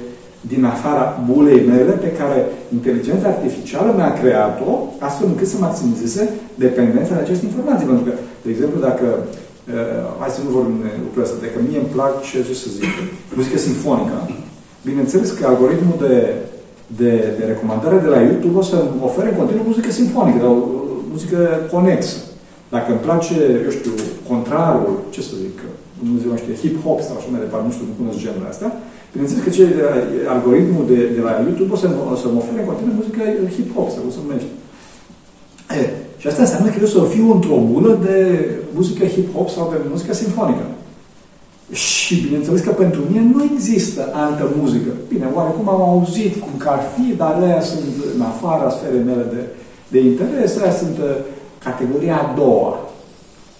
din 0.50 0.62
afara 0.64 1.04
bulei 1.28 1.60
mele 1.72 1.92
pe 2.04 2.10
care 2.18 2.38
inteligența 2.76 3.26
artificială 3.28 3.90
mi-a 3.96 4.12
creat-o 4.20 4.70
astfel 5.06 5.26
încât 5.30 5.48
să 5.52 5.56
maximizeze 5.66 6.22
dependența 6.64 7.14
de 7.14 7.22
aceste 7.24 7.44
informații. 7.50 7.86
Pentru 7.90 8.04
că, 8.08 8.12
de 8.44 8.50
exemplu, 8.54 8.78
dacă 8.88 9.06
uh, 9.18 10.04
hai 10.20 10.36
să 10.36 10.40
nu 10.44 10.50
vorbim 10.58 10.78
de 10.84 10.90
lucrul 11.04 11.24
ăsta, 11.24 11.36
dacă 11.44 11.58
mie 11.68 11.80
îmi 11.82 11.92
plac, 11.96 12.12
ce, 12.28 12.36
ce 12.48 12.54
să 12.62 12.68
zic, 12.76 12.92
muzică 13.38 13.58
sinfonică, 13.66 14.18
bineînțeles 14.88 15.28
că 15.30 15.42
algoritmul 15.46 15.98
de, 16.06 16.14
de, 17.00 17.12
de 17.38 17.44
recomandare 17.52 17.98
de 18.04 18.10
la 18.14 18.20
YouTube 18.28 18.58
o 18.62 18.64
să 18.70 18.76
ofere 19.08 19.28
în 19.30 19.38
continuu 19.40 19.70
muzică 19.70 19.90
sinfonică, 20.00 20.38
dar 20.42 20.50
o 20.56 20.58
muzică 21.14 21.38
conexă. 21.74 22.16
Dacă 22.74 22.88
îmi 22.90 23.04
place, 23.06 23.34
eu 23.66 23.72
știu, 23.78 23.94
contrarul, 24.30 24.92
ce 25.14 25.20
să 25.28 25.34
zic, 25.42 25.56
Dumnezeu 26.02 26.30
știe, 26.42 26.60
hip-hop 26.62 26.98
sau 27.06 27.14
așa 27.16 27.30
mai 27.32 27.44
departe, 27.44 27.66
nu 27.66 27.74
știu, 27.74 27.86
nu 27.90 27.98
cunosc 28.00 28.18
genul 28.24 28.50
ăsta, 28.52 28.68
Bineînțeles 29.12 29.44
că 29.44 29.50
cei 29.50 29.66
de, 29.66 29.84
algoritmul 30.34 30.84
de, 30.92 30.98
de 31.16 31.20
la 31.26 31.32
YouTube 31.44 31.72
o 31.72 31.76
să, 31.76 31.86
o 32.12 32.16
să 32.22 32.26
mă 32.28 32.38
ofere 32.40 32.60
în 32.60 32.68
continuu 32.70 32.94
muzică 33.00 33.22
hip-hop, 33.56 33.88
sau 33.92 34.00
cum 34.02 34.12
se 34.14 34.20
numește. 34.24 34.52
E, 35.80 35.82
și 36.20 36.26
asta 36.26 36.42
înseamnă 36.42 36.68
că 36.70 36.78
eu 36.80 36.90
să 36.94 37.12
fiu 37.14 37.26
într-o 37.32 37.58
bună 37.72 37.92
de 38.06 38.16
muzică 38.74 39.04
hip-hop 39.14 39.48
sau 39.54 39.64
de 39.70 39.88
muzică 39.94 40.14
sinfonică. 40.14 40.64
Și 41.72 42.14
bineînțeles 42.24 42.60
că 42.60 42.70
pentru 42.70 43.00
mine 43.08 43.24
nu 43.34 43.40
există 43.52 44.10
altă 44.12 44.44
muzică. 44.60 44.90
Bine, 45.08 45.26
oarecum 45.34 45.68
am 45.68 45.82
auzit 45.82 46.32
cum 46.40 46.52
că 46.56 46.68
ar 46.68 46.82
fi, 46.94 47.16
dar 47.16 47.32
alea 47.32 47.60
sunt 47.60 47.82
în 48.14 48.20
afara 48.20 48.70
sferei 48.70 49.04
mele 49.10 49.26
de, 49.34 49.42
de 49.88 49.98
interes, 50.10 50.56
alea 50.56 50.72
sunt 50.72 50.96
uh, 50.98 51.16
categoria 51.64 52.16
a 52.16 52.34
doua. 52.36 52.78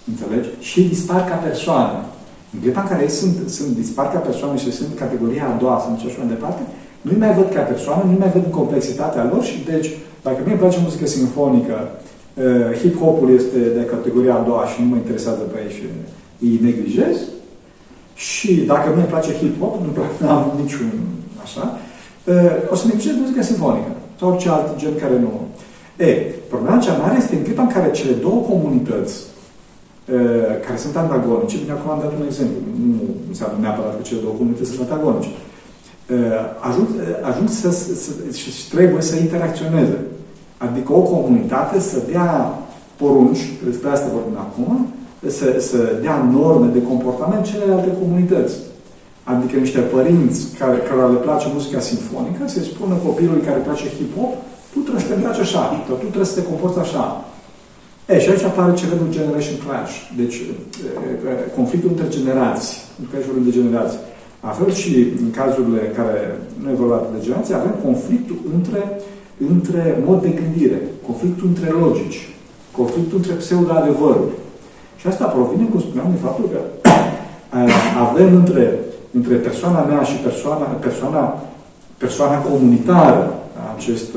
Înțelegi? 0.09 0.49
Și 0.59 0.81
dispar 0.81 1.23
ca 1.29 1.35
persoană. 1.35 2.05
În 2.53 2.59
clipa 2.61 2.81
în 2.81 2.87
care 2.87 3.03
ei 3.03 3.09
sunt, 3.09 3.35
sunt 3.57 3.71
dispar 3.81 4.07
ca 4.11 4.19
persoane 4.19 4.57
și 4.57 4.71
sunt 4.71 4.91
categoria 5.03 5.45
a 5.47 5.59
doua, 5.61 5.83
sunt 5.85 6.11
și 6.11 6.19
mai 6.19 6.33
departe, 6.35 6.61
nu-i 7.01 7.23
mai 7.23 7.33
văd 7.33 7.49
ca 7.53 7.61
persoană, 7.61 8.03
nu-i 8.05 8.23
mai 8.23 8.31
văd 8.35 8.45
complexitatea 8.59 9.29
lor 9.31 9.43
și 9.43 9.57
deci, 9.71 9.89
dacă 10.21 10.39
mie 10.41 10.51
îmi 10.51 10.61
place 10.61 10.79
muzică 10.83 11.05
sinfonică, 11.05 11.77
uh, 11.89 12.71
hip-hopul 12.81 13.29
este 13.39 13.59
de 13.77 13.83
categoria 13.93 14.35
a 14.35 14.47
doua 14.49 14.65
și 14.65 14.81
nu 14.81 14.87
mă 14.87 14.95
interesează 14.95 15.43
pe 15.51 15.57
ei 15.63 15.73
și 15.77 15.85
îi 16.45 16.59
neglijez, 16.67 17.17
și 18.13 18.51
dacă 18.71 18.85
mie 18.89 19.03
îmi 19.03 19.13
place 19.13 19.31
hip-hop, 19.41 19.73
nu 20.21 20.29
am 20.29 20.51
niciun 20.61 20.89
așa, 21.43 21.63
uh, 22.23 22.71
o 22.71 22.75
să 22.75 22.83
neglijez 22.87 23.15
muzica 23.15 23.41
sinfonică 23.41 23.91
sau 24.19 24.29
orice 24.29 24.49
alt 24.49 24.77
gen 24.77 24.95
care 25.03 25.19
nu... 25.19 25.31
E, 26.05 26.09
problema 26.49 26.77
cea 26.77 26.97
mare 26.97 27.17
este 27.17 27.35
în 27.35 27.43
clipa 27.43 27.61
în 27.61 27.67
care 27.67 27.91
cele 27.91 28.11
două 28.11 28.41
comunități 28.41 29.13
care 30.65 30.77
sunt 30.77 30.95
antagonice. 30.95 31.57
Bine, 31.57 31.71
acum 31.71 31.91
am 31.91 31.99
dat 32.03 32.13
un 32.19 32.25
exemplu. 32.25 32.59
Nu 32.91 33.01
înseamnă 33.31 33.57
neapărat 33.59 33.95
că 33.95 34.01
cele 34.01 34.23
două 34.23 34.33
comunități 34.39 34.69
sunt 34.69 34.81
antagonice. 34.87 35.31
Ajung, 36.69 36.87
ajung 37.29 37.49
să, 37.49 37.69
să, 37.71 38.11
și 38.41 38.69
trebuie 38.75 39.01
să 39.01 39.15
interacționeze. 39.15 39.97
Adică 40.57 40.93
o 40.93 41.01
comunitate 41.15 41.79
să 41.79 41.97
dea 42.11 42.59
porunci, 42.95 43.43
despre 43.69 43.89
asta 43.89 44.15
vorbim 44.17 44.37
acum, 44.47 44.87
să, 45.37 45.45
să 45.69 45.77
dea 46.01 46.29
norme 46.37 46.67
de 46.73 46.81
comportament 46.81 47.43
celelalte 47.45 47.97
comunități. 48.01 48.55
Adică 49.23 49.55
niște 49.59 49.79
părinți 49.79 50.39
care, 50.59 50.77
care 50.77 51.11
le 51.11 51.25
place 51.27 51.47
muzica 51.53 51.79
sinfonică 51.79 52.41
să-i 52.45 52.69
spună 52.71 52.95
copilului 53.05 53.45
care 53.47 53.57
îi 53.57 53.67
place 53.67 53.85
hip-hop, 53.97 54.31
tu 54.71 54.79
trebuie 54.79 55.03
să 55.03 55.07
te 55.07 55.13
îmbraci 55.13 55.45
așa, 55.47 55.63
tu 55.87 55.93
trebuie 55.93 56.31
să 56.31 56.39
te 56.39 56.47
comporți 56.49 56.79
așa. 56.79 57.05
E, 58.09 58.19
și 58.19 58.29
aici 58.29 58.43
apare 58.43 58.73
ce 58.73 58.85
de 58.85 59.15
generation 59.17 59.57
clash. 59.65 59.93
Deci, 60.21 60.37
conflictul 61.55 61.89
între 61.89 62.07
generații, 62.17 62.77
în 62.99 63.05
cazul 63.13 63.43
de 63.45 63.51
generații. 63.59 63.99
La 64.45 64.49
fel 64.49 64.71
și 64.81 64.93
în 65.23 65.31
cazurile 65.31 65.81
care 65.97 66.39
nu 66.61 66.69
e 66.69 66.81
vorba 66.83 67.01
de 67.13 67.23
generații, 67.25 67.53
avem 67.53 67.75
conflictul 67.83 68.39
între, 68.55 68.81
între 69.53 70.01
mod 70.05 70.21
de 70.21 70.29
gândire, 70.39 70.79
conflictul 71.07 71.47
între 71.47 71.69
logici, 71.69 72.19
conflictul 72.71 73.17
între 73.17 73.33
pseudo-adevăruri. 73.33 74.35
Și 74.99 75.07
asta 75.07 75.25
provine, 75.25 75.65
cum 75.65 75.79
spuneam, 75.79 76.11
de 76.11 76.23
faptul 76.25 76.49
că 76.53 76.59
avem 78.07 78.35
între, 78.35 78.79
între 79.11 79.35
persoana 79.35 79.81
mea 79.81 80.03
și 80.03 80.15
persoana, 80.15 80.65
persoana, 80.65 81.43
persoana 81.97 82.37
comunitară 82.37 83.43
acest, 83.75 84.09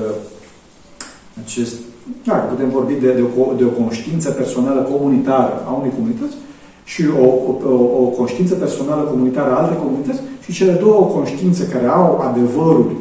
acest 1.45 1.77
da, 2.25 2.35
putem 2.35 2.69
vorbi 2.71 2.95
de, 2.95 3.13
de, 3.13 3.25
o, 3.41 3.53
de 3.61 3.65
o 3.65 3.77
conștiință 3.83 4.31
personală 4.31 4.81
comunitară 4.81 5.53
a 5.69 5.71
unei 5.81 5.93
comunități 5.97 6.37
și 6.85 7.03
o, 7.25 7.29
o, 7.49 7.75
o 8.03 8.05
conștiință 8.21 8.55
personală 8.55 9.03
comunitară 9.03 9.51
a 9.51 9.59
altei 9.61 9.83
comunități 9.85 10.21
și 10.45 10.53
cele 10.53 10.73
două 10.73 11.03
conștiințe 11.17 11.65
care 11.67 11.87
au 11.87 12.21
adevăruri 12.29 12.95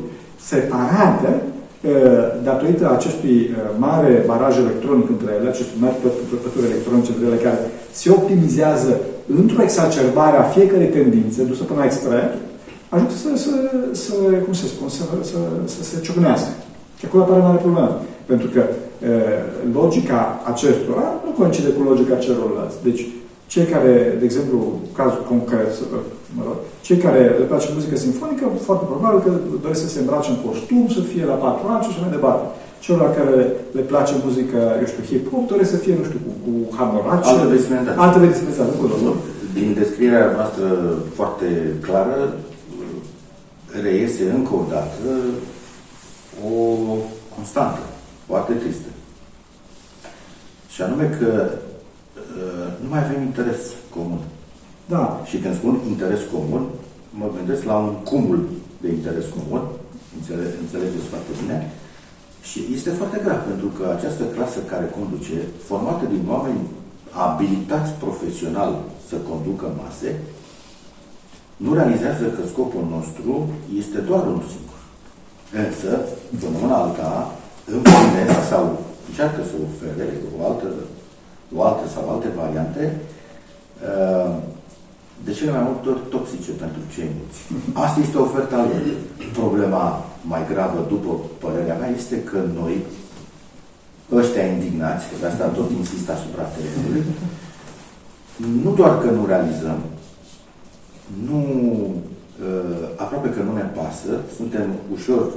separate 0.51 1.41
datorită 2.43 2.91
acestui 2.91 3.55
mare 3.77 4.23
baraj 4.27 4.57
electronic 4.57 5.09
între 5.09 5.29
ele, 5.37 5.49
acestui 5.49 5.77
mare 5.81 5.95
pături 6.43 6.69
electronice 6.71 7.11
între 7.11 7.25
ele, 7.27 7.45
care 7.47 7.59
se 7.91 8.07
optimizează 8.17 8.91
într-o 9.39 9.61
exacerbare 9.61 10.37
a 10.37 10.51
fiecărei 10.55 10.95
tendințe 10.97 11.43
dusă 11.43 11.63
până 11.63 11.79
la 11.79 11.85
extrem, 11.85 12.29
ajung 12.89 13.09
să, 13.23 13.29
să, 13.45 13.53
să 13.91 14.13
cum 14.45 14.53
se 14.53 14.67
spun, 14.73 14.89
să, 14.89 15.03
să, 15.21 15.37
să 15.65 15.83
se 15.83 16.01
ciocnească. 16.01 16.51
Și 16.99 17.05
acolo 17.05 17.23
apare 17.23 17.41
mare 17.41 17.57
problemă. 17.57 18.01
Pentru 18.31 18.47
că 18.53 18.61
e, 18.67 18.69
logica 19.79 20.19
acestora 20.51 21.05
nu 21.25 21.31
coincide 21.39 21.69
cu 21.75 21.81
logica 21.89 22.15
celorlalți. 22.25 22.77
Deci, 22.87 23.01
cei 23.53 23.65
care, 23.73 23.93
de 24.19 24.25
exemplu, 24.29 24.57
cazul 24.99 25.23
concret, 25.31 25.71
mă 26.37 26.43
rog, 26.47 26.57
cei 26.87 26.97
care 27.05 27.21
le 27.39 27.45
place 27.51 27.67
muzică 27.73 27.95
sinfonică, 28.05 28.45
foarte 28.67 28.85
probabil 28.91 29.19
că 29.25 29.31
doresc 29.61 29.81
să 29.81 29.89
se 29.93 29.99
îmbrace 29.99 30.29
în 30.31 30.39
costum, 30.45 30.83
să 30.97 31.01
fie 31.11 31.25
la 31.31 31.37
patru 31.43 31.65
ani 31.67 31.83
și 31.83 31.89
așa 31.89 32.03
mai 32.03 32.15
departe. 32.17 32.45
Celor 32.85 33.09
care 33.19 33.35
le 33.77 33.83
place 33.91 34.13
muzică, 34.25 34.59
eu 34.81 34.87
știu, 34.91 35.03
hip-hop, 35.09 35.43
doresc 35.53 35.69
să 35.75 35.83
fie, 35.83 35.95
nu 35.99 36.05
știu, 36.09 36.19
cu, 36.25 36.31
cu 36.45 36.75
hamoraci. 36.77 37.27
Alte 37.27 37.47
vestimentații. 37.55 38.01
Alte 38.05 38.19
vestimentații, 38.25 38.79
nu 39.07 39.13
Din 39.57 39.69
descrierea 39.81 40.31
noastră 40.37 40.65
foarte 41.17 41.47
clară, 41.85 42.17
reiese 43.83 44.23
încă 44.37 44.53
o 44.61 44.63
dată 44.73 45.09
o 46.49 46.53
constantă, 47.35 47.83
foarte 48.27 48.53
tristă. 48.53 48.89
Și 50.73 50.81
anume 50.81 51.09
că 51.19 51.49
uh, 51.51 52.67
nu 52.81 52.89
mai 52.89 53.03
avem 53.03 53.21
interes 53.21 53.59
comun. 53.89 54.19
Da. 54.85 55.21
Și 55.25 55.37
când 55.37 55.55
spun 55.55 55.79
interes 55.87 56.19
comun, 56.33 56.63
mă 57.09 57.27
gândesc 57.35 57.63
la 57.63 57.77
un 57.77 57.93
cumul 57.93 58.49
de 58.81 58.87
interes 58.89 59.25
comun, 59.35 59.61
înțele, 60.17 60.45
înțelegeți 60.61 61.11
foarte 61.13 61.31
bine, 61.41 61.71
și 62.49 62.59
este 62.73 62.89
foarte 62.89 63.21
grav, 63.23 63.39
pentru 63.51 63.67
că 63.67 63.85
această 63.97 64.23
clasă 64.23 64.59
care 64.59 64.95
conduce, 64.99 65.37
formată 65.67 66.05
din 66.05 66.23
oameni 66.29 66.59
abilitați 67.09 67.91
profesional 67.91 68.71
să 69.09 69.15
conducă 69.15 69.65
mase, 69.83 70.19
nu 71.57 71.73
realizează 71.73 72.25
că 72.25 72.41
scopul 72.47 72.85
nostru 72.89 73.49
este 73.77 73.97
doar 73.97 74.21
unul 74.21 74.43
singur. 74.53 74.79
Însă, 75.65 75.91
de 76.39 76.45
mâna 76.61 76.75
alta, 76.75 77.35
împlinesc 77.73 78.47
sau 78.49 78.63
încearcă 79.07 79.41
să 79.43 79.55
ofere 79.65 80.07
o 80.37 80.45
altă, 80.47 80.67
o 81.55 81.63
altă 81.63 81.85
sau 81.93 82.03
alte 82.09 82.29
variante 82.41 82.83
uh, 83.89 84.35
de 85.25 85.31
cele 85.31 85.51
mai 85.51 85.63
multe 85.69 85.89
ori 85.89 86.03
toxice 86.09 86.51
pentru 86.51 86.81
cei 86.93 87.09
mulți. 87.17 87.39
Asta 87.85 87.99
este 87.99 88.17
oferta 88.17 88.55
lor. 88.55 88.81
Problema 89.33 90.05
mai 90.21 90.43
gravă, 90.51 90.85
după 90.89 91.11
părerea 91.43 91.77
mea, 91.77 91.89
este 91.89 92.23
că 92.23 92.39
noi, 92.59 92.85
ăștia 94.11 94.45
indignați, 94.45 95.05
că 95.09 95.15
de 95.19 95.25
asta 95.25 95.45
tot 95.45 95.69
insist 95.71 96.09
asupra 96.09 96.43
terenului, 96.43 97.03
nu 98.63 98.71
doar 98.73 98.99
că 99.01 99.09
nu 99.09 99.25
realizăm, 99.25 99.79
nu, 101.27 101.39
uh, 102.45 102.87
aproape 102.95 103.29
că 103.29 103.41
nu 103.41 103.53
ne 103.53 103.67
pasă, 103.77 104.11
suntem 104.35 104.67
ușor 104.93 105.27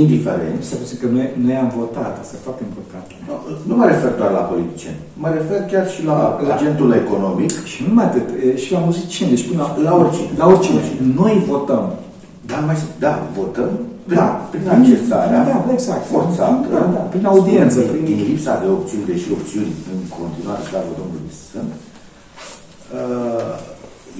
indiferent. 0.00 0.58
Să 0.68 0.74
spun 0.74 0.98
că 1.00 1.06
noi, 1.16 1.28
noi 1.44 1.56
am 1.64 1.70
votat, 1.76 2.12
asta 2.20 2.34
e 2.36 2.46
foarte 2.48 2.62
important. 2.70 3.06
Nu, 3.26 3.34
nu 3.68 3.74
mă 3.78 3.86
refer 3.92 4.12
doar 4.20 4.30
la 4.38 4.44
politicieni. 4.52 5.00
Mă 5.22 5.28
refer 5.38 5.60
chiar 5.72 5.86
și 5.94 6.00
la, 6.10 6.16
la 6.46 6.54
agentul 6.54 6.90
economic. 7.02 7.52
Și 7.70 7.82
nu 7.82 7.88
numai 7.88 8.04
atât, 8.04 8.28
și 8.62 8.72
la 8.72 8.78
muzicieni, 8.78 9.32
deci 9.32 9.48
până 9.48 9.60
la, 9.62 9.68
la 9.88 9.94
oricine. 10.02 10.30
La 10.42 10.46
oricine. 10.46 10.80
Noi 11.20 11.44
votăm. 11.52 11.84
Da, 12.50 12.58
mai 12.66 12.76
da, 12.98 13.12
votăm 13.38 13.70
prin, 14.06 14.18
da, 14.18 14.28
prin 14.52 14.68
accesarea 14.76 15.42
da, 15.44 15.72
exact. 15.72 16.04
forțată, 16.14 16.66
da, 16.72 16.82
da, 16.96 17.02
prin 17.12 17.24
audiență. 17.32 17.78
Prin, 17.80 18.02
prin 18.04 18.18
lipsa 18.28 18.54
de 18.62 18.68
opțiuni, 18.76 19.08
deși 19.12 19.28
opțiuni 19.38 19.72
în 19.94 20.00
continuare, 20.18 20.62
slavă 20.68 20.92
Domnului, 21.00 21.32
sunt. 21.50 21.70
Uh, 22.98 23.54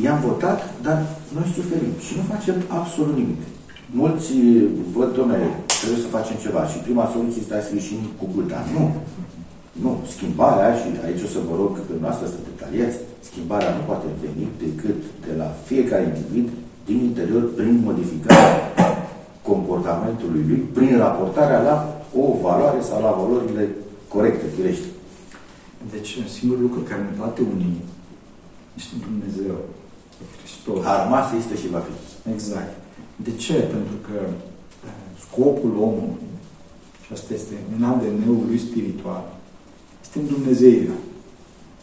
i-am 0.04 0.20
votat, 0.28 0.60
dar 0.86 0.98
noi 1.36 1.46
suferim 1.56 1.94
și 2.06 2.12
nu 2.18 2.22
facem 2.32 2.56
absolut 2.78 3.16
nimic. 3.22 3.42
Mulți 4.02 4.32
văd, 4.96 5.10
domnule, 5.18 5.48
trebuie 5.80 6.04
să 6.04 6.14
facem 6.16 6.36
ceva 6.44 6.62
și 6.70 6.84
prima 6.86 7.12
soluție 7.14 7.40
este 7.42 7.66
să 7.68 7.72
ieșim 7.74 8.00
cu 8.18 8.24
gulta. 8.34 8.60
Nu. 8.74 8.84
Nu. 9.84 9.92
Schimbarea, 10.14 10.70
și 10.80 10.86
aici 11.06 11.26
o 11.26 11.30
să 11.34 11.40
vă 11.48 11.54
rog 11.60 11.72
că 11.86 11.92
noastră 12.04 12.26
să 12.26 12.46
detaliați, 12.48 12.96
schimbarea 13.28 13.74
nu 13.76 13.82
poate 13.90 14.06
veni 14.24 14.46
decât 14.64 15.00
de 15.26 15.32
la 15.40 15.48
fiecare 15.68 16.04
individ 16.10 16.48
din 16.88 16.98
interior 17.08 17.44
prin 17.58 17.74
modificarea 17.88 18.54
comportamentului 19.50 20.44
lui, 20.48 20.60
prin 20.76 20.92
raportarea 21.04 21.60
la 21.68 21.76
o 22.22 22.24
valoare 22.44 22.80
sau 22.88 22.98
la 23.06 23.12
valorile 23.20 23.64
corecte, 24.14 24.46
firește. 24.56 24.88
Deci, 25.94 26.10
singurul 26.36 26.62
lucru 26.62 26.80
care 26.80 27.02
ne 27.02 27.16
poate 27.20 27.40
uni 27.52 27.66
este 28.78 28.94
Dumnezeu, 29.06 29.54
Hristos. 30.36 30.84
Armasă 30.84 31.32
este 31.36 31.54
și 31.60 31.68
va 31.74 31.82
fi. 31.86 31.92
Exact. 32.34 32.85
De 33.16 33.32
ce? 33.36 33.52
Pentru 33.52 33.96
că 34.06 34.18
uh, 34.26 34.90
scopul 35.20 35.76
omului, 35.80 36.26
și 37.04 37.12
asta 37.12 37.34
este 37.34 37.54
în 37.76 37.84
ADN-ul 37.84 38.44
lui 38.46 38.58
spiritual, 38.58 39.24
este 40.02 40.18
în 40.18 40.26
Dumnezeirea. 40.26 40.98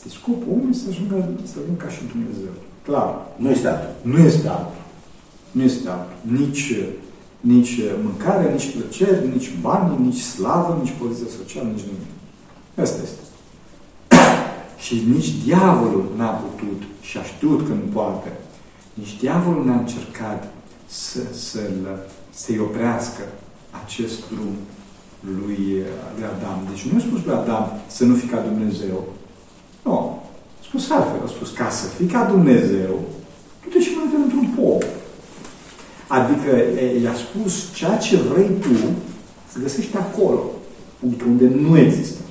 Deci 0.04 0.13
scopul 0.13 0.48
omului 0.52 0.76
să 0.76 0.86
ajungă, 0.89 1.15
să 1.43 1.56
ajungă 1.60 1.84
ca 1.84 1.89
și 1.89 2.02
Dumnezeu. 2.12 2.54
Clar. 2.84 3.12
Nu 3.36 3.50
este 3.50 3.67
altul. 3.67 4.12
Nu 4.12 4.17
este 4.17 4.48
altul. 4.48 4.84
Nu 5.52 5.62
este 5.63 5.89
altul. 5.89 6.17
Nici, 6.22 6.74
nici 7.39 7.80
mâncare, 8.04 8.52
nici 8.52 8.72
plăceri, 8.76 9.28
nici 9.28 9.52
bani, 9.62 10.06
nici 10.06 10.19
slavă, 10.19 10.80
nici 10.82 10.93
poziție 11.02 11.38
socială, 11.39 11.69
nici 11.69 11.86
nimic. 11.91 12.12
Asta 12.76 13.02
este. 13.02 13.24
și 14.86 15.04
nici 15.13 15.43
diavolul 15.46 16.06
n-a 16.17 16.30
putut 16.30 16.82
și 17.02 17.17
a 17.17 17.24
știut 17.24 17.67
că 17.67 17.74
nu 17.74 17.88
poate. 17.93 18.32
Nici 18.93 19.19
diavolul 19.19 19.65
n-a 19.65 19.78
încercat 19.78 20.53
să, 21.01 21.19
să-l, 21.49 21.99
să-i 22.34 22.60
oprească 22.60 23.23
acest 23.84 24.19
drum 24.32 24.53
lui, 25.19 25.84
lui 26.15 26.25
Adam. 26.34 26.67
Deci 26.69 26.84
nu 26.88 26.97
a 26.97 26.99
spus 26.99 27.23
lui 27.25 27.34
Adam 27.34 27.65
să 27.88 28.03
nu 28.06 28.15
fii 28.15 28.27
ca 28.27 28.39
Dumnezeu. 28.39 29.03
Nu. 29.84 30.21
A 30.62 30.63
spus 30.67 30.89
altfel. 30.89 31.21
A 31.25 31.27
spus 31.27 31.49
ca 31.51 31.69
să 31.69 31.86
fii 31.88 32.06
ca 32.06 32.23
Dumnezeu, 32.23 32.99
du-te 33.62 33.79
și 33.79 33.91
mănâncă 33.95 34.17
într-un 34.23 34.47
pom. 34.56 34.79
Adică 36.08 36.51
i-a 37.03 37.13
spus 37.13 37.73
ceea 37.73 37.97
ce 37.97 38.17
vrei 38.17 38.49
tu 38.62 38.75
să 39.51 39.60
găsești 39.60 39.97
acolo. 39.97 40.43
Adică 41.06 41.25
unde 41.27 41.47
nu 41.47 41.77
există. 41.77 42.21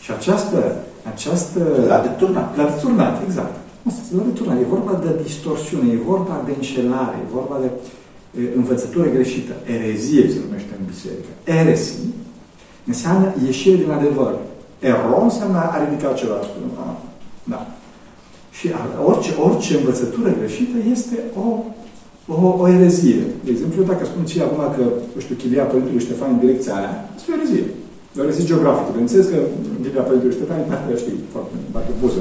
Și 0.00 0.10
această... 0.10 0.84
această 1.12 1.84
l-a 1.86 2.00
deturnat. 2.00 2.56
L-a 2.56 2.64
deturnat, 2.64 3.22
exact. 3.22 3.56
Asta 3.86 4.00
se 4.08 4.14
deturnat. 4.30 4.58
E 4.60 4.74
vorba 4.76 4.94
de 5.04 5.10
distorsiune, 5.22 5.92
e 5.92 6.08
vorba 6.12 6.42
de 6.46 6.52
înșelare, 6.56 7.16
e 7.22 7.32
vorba 7.38 7.56
de 7.64 7.68
e, 8.40 8.56
învățătură 8.56 9.08
greșită. 9.16 9.54
Erezie 9.76 10.30
se 10.30 10.38
numește 10.44 10.72
în 10.78 10.84
biserică. 10.92 11.30
Eresi 11.44 11.94
înseamnă 12.86 13.26
ieșire 13.46 13.76
din 13.76 13.90
adevăr. 13.90 14.34
Eron 14.78 15.22
înseamnă 15.30 15.58
a 15.58 15.76
ridica 15.84 16.12
ceva, 16.20 16.38
spune. 16.48 16.70
Da. 17.52 17.60
Și 18.58 18.66
orice, 19.10 19.30
orice 19.46 19.72
învățătură 19.76 20.30
greșită 20.38 20.76
este 20.94 21.16
o, 21.42 21.46
o, 22.34 22.38
o 22.62 22.68
erezie. 22.76 23.20
De 23.44 23.50
exemplu, 23.50 23.76
eu 23.80 23.88
dacă 23.92 24.04
spun 24.04 24.24
ție 24.28 24.42
acum 24.42 24.62
că, 24.76 24.84
nu 25.14 25.20
știu, 25.24 25.34
chilia 25.42 25.70
Părintelui 25.70 26.06
Ștefan 26.06 26.30
în 26.32 26.42
direcția 26.44 26.74
aia, 26.80 26.94
este 27.16 27.30
o 27.30 27.36
erezie. 27.38 27.64
E 28.14 28.20
o 28.20 28.24
erezie 28.26 28.50
geografică. 28.50 28.88
Bineînțeles 28.90 29.26
că 29.32 29.38
chilia 29.82 30.06
Părintelui 30.08 30.36
Ștefan 30.38 30.58
e 30.58 30.70
partea, 30.70 30.96
știi, 31.02 31.18
foarte, 31.34 31.54
foarte 31.74 31.92
buză. 32.02 32.20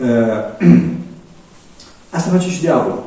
Uh, 0.00 0.08
asta 2.16 2.30
face 2.30 2.48
și 2.50 2.60
diavolul. 2.60 3.02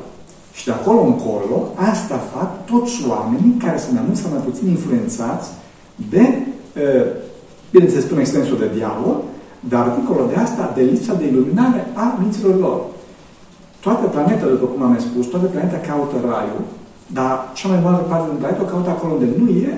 Și 0.53 0.65
de 0.65 0.71
acolo 0.71 1.01
încolo, 1.01 1.57
asta 1.91 2.17
fac 2.33 2.65
toți 2.65 2.93
oamenii 3.09 3.61
care 3.63 3.77
sunt 3.77 3.93
mai 3.93 4.03
mult 4.07 4.19
sau 4.19 4.29
mai 4.31 4.45
puțin 4.49 4.67
influențați 4.67 5.47
de, 6.13 6.25
uh, 6.83 7.05
bineînțeles, 7.71 8.05
prin 8.05 8.19
extensul 8.19 8.57
de 8.57 8.69
diavol, 8.77 9.17
dar 9.59 9.85
dincolo 9.95 10.23
de 10.31 10.35
asta, 10.45 10.71
de 10.75 10.81
lipsa 10.81 11.13
de 11.13 11.25
iluminare 11.27 11.81
a 11.93 12.17
minților 12.21 12.55
lor. 12.65 12.79
Toate 13.79 14.05
planetele, 14.15 14.51
după 14.51 14.65
cum 14.65 14.81
am 14.81 14.97
spus, 14.99 15.25
toate 15.25 15.45
planetele 15.45 15.87
caută 15.89 16.15
raiul, 16.29 16.63
dar 17.17 17.33
cea 17.57 17.67
mai 17.67 17.79
mare 17.83 18.03
parte 18.09 18.29
din 18.29 18.39
planetă 18.39 18.61
o 18.61 18.71
caută 18.73 18.89
acolo 18.89 19.13
unde 19.13 19.27
nu 19.39 19.47
e 19.49 19.73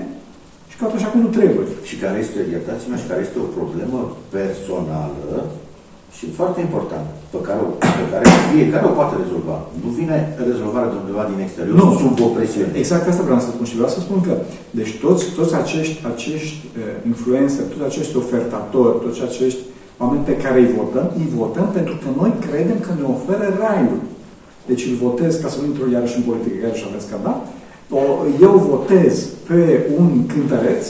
și 0.68 0.72
și 0.76 0.82
caută 0.82 0.96
așa 0.96 1.12
cum 1.12 1.20
nu 1.20 1.30
trebuie. 1.38 1.66
Și 1.88 1.96
care 2.02 2.16
este, 2.18 2.38
iertați-mă, 2.50 2.96
și 2.96 3.08
care 3.10 3.20
este 3.26 3.38
o 3.38 3.52
problemă 3.58 3.98
personală 4.36 5.36
și 6.18 6.26
foarte 6.38 6.60
important, 6.66 7.06
pe 7.32 7.40
care, 7.46 7.60
pe 8.00 8.04
care 8.12 8.24
fiecare 8.52 8.86
o 8.90 8.96
poate 8.98 9.14
rezolva. 9.22 9.56
Nu 9.82 9.90
vine 9.98 10.16
rezolvarea 10.50 10.92
de 10.92 11.00
undeva 11.02 11.24
din 11.32 11.40
exterior, 11.46 11.74
nu 11.82 11.88
sub 12.00 12.14
o 12.26 12.28
presiune. 12.36 12.72
Exact 12.82 13.04
asta 13.08 13.26
vreau 13.28 13.40
să 13.44 13.50
spun 13.50 13.66
și 13.70 13.78
vreau 13.78 13.92
să 13.96 14.00
spun 14.00 14.18
că 14.26 14.34
deci 14.78 14.92
toți, 15.04 15.24
toți 15.38 15.54
acești, 15.62 15.96
acești 16.12 16.58
uh, 16.66 16.72
influencer, 17.12 17.64
toți 17.72 17.88
acești 17.90 18.14
ofertatori, 18.22 19.00
toți 19.04 19.20
acești 19.28 19.62
oameni 20.02 20.28
pe 20.30 20.36
care 20.42 20.58
îi 20.60 20.74
votăm, 20.80 21.06
îi 21.20 21.28
votăm 21.40 21.68
pentru 21.78 21.94
că 22.02 22.08
noi 22.20 22.32
credem 22.46 22.78
că 22.86 22.92
ne 22.98 23.06
oferă 23.16 23.46
raiul. 23.62 24.00
Deci 24.70 24.86
îl 24.88 24.94
votez, 25.06 25.32
ca 25.42 25.48
să 25.52 25.58
nu 25.60 25.66
intru 25.66 25.84
iarăși 25.90 26.16
în 26.18 26.24
politică, 26.28 26.56
iarăși 26.58 26.86
aveți 26.88 27.10
ca 27.10 27.18
da, 27.26 27.34
eu 28.46 28.52
votez 28.72 29.12
pe 29.48 29.60
un 29.98 30.26
cântăreț 30.32 30.84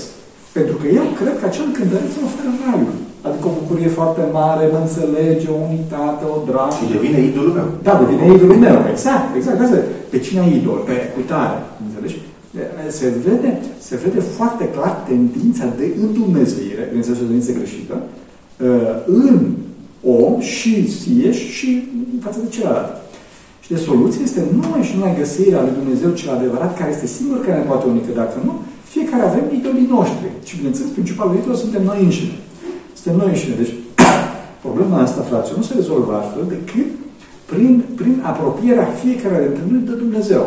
pentru 0.56 0.76
că 0.80 0.86
eu 1.00 1.06
cred 1.20 1.34
că 1.38 1.44
acel 1.46 1.66
cântăreț 1.78 2.12
îmi 2.16 2.28
oferă 2.28 2.50
raiul. 2.64 2.96
Adică 3.26 3.44
o 3.50 3.56
bucurie 3.60 3.90
foarte 3.98 4.22
mare, 4.40 4.64
mă 4.72 4.80
înțelege, 4.84 5.46
o 5.56 5.58
unitate, 5.70 6.22
o 6.34 6.36
dragă. 6.50 6.74
Și 6.78 6.92
devine 6.94 7.18
idolul 7.30 7.54
meu. 7.58 7.68
Da, 7.86 7.92
devine 8.02 8.24
idolul 8.36 8.60
meu. 8.66 8.76
Exact, 8.94 9.28
exact. 9.38 9.58
Asta, 9.60 9.78
pe 10.12 10.18
cine 10.24 10.40
ai 10.40 10.52
idol? 10.60 10.78
Pe 10.88 10.96
uitare. 11.20 11.56
Înțelegi? 11.86 12.18
Se 13.00 13.08
vede, 13.26 13.50
se 13.88 13.96
vede 14.04 14.20
foarte 14.36 14.64
clar 14.74 14.94
tendința 15.10 15.66
de 15.80 15.86
îndumnezeire, 16.04 16.82
bineînțeles 16.86 17.20
o 17.20 17.28
tendință 17.28 17.52
greșită, 17.58 17.96
uh, 18.02 18.94
în 19.24 19.36
om 20.22 20.40
și 20.40 20.72
sie 20.98 21.32
și 21.32 21.88
față 22.26 22.38
de 22.44 22.48
celălalt. 22.56 22.90
Și 23.64 23.72
de 23.72 23.78
soluție 23.88 24.22
este 24.22 24.42
numai 24.60 24.82
și 24.88 24.94
numai 24.96 25.18
găsirea 25.22 25.60
lui 25.62 25.78
Dumnezeu 25.80 26.10
cel 26.10 26.30
adevărat, 26.38 26.78
care 26.78 26.90
este 26.90 27.06
singur 27.06 27.38
care 27.44 27.58
ne 27.58 27.68
poate 27.70 27.86
unică. 27.92 28.10
Dacă 28.14 28.36
nu, 28.44 28.52
fiecare 28.92 29.22
avem 29.22 29.44
idolii 29.58 29.92
noștri. 29.96 30.28
Și 30.48 30.56
bineînțeles, 30.56 30.90
principalul 30.90 31.36
idol 31.36 31.54
suntem 31.54 31.82
noi 31.90 32.00
înșine. 32.06 32.36
Suntem 33.06 33.24
noi 33.24 33.34
înșine. 33.34 33.56
Deci, 33.62 33.74
problema 34.64 34.96
asta, 35.06 35.20
frate, 35.30 35.48
nu 35.58 35.64
se 35.68 35.74
rezolvă 35.80 36.10
altfel 36.14 36.44
decât 36.54 36.90
prin, 37.50 37.72
prin 38.00 38.14
apropierea 38.30 38.86
fiecare 39.02 39.38
dintre 39.44 39.64
noi 39.70 39.82
de 39.90 39.94
Dumnezeu. 40.04 40.44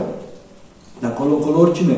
Dacă 1.02 1.13
acolo, 1.15 1.32
acolo 1.39 1.58
oricine, 1.65 1.95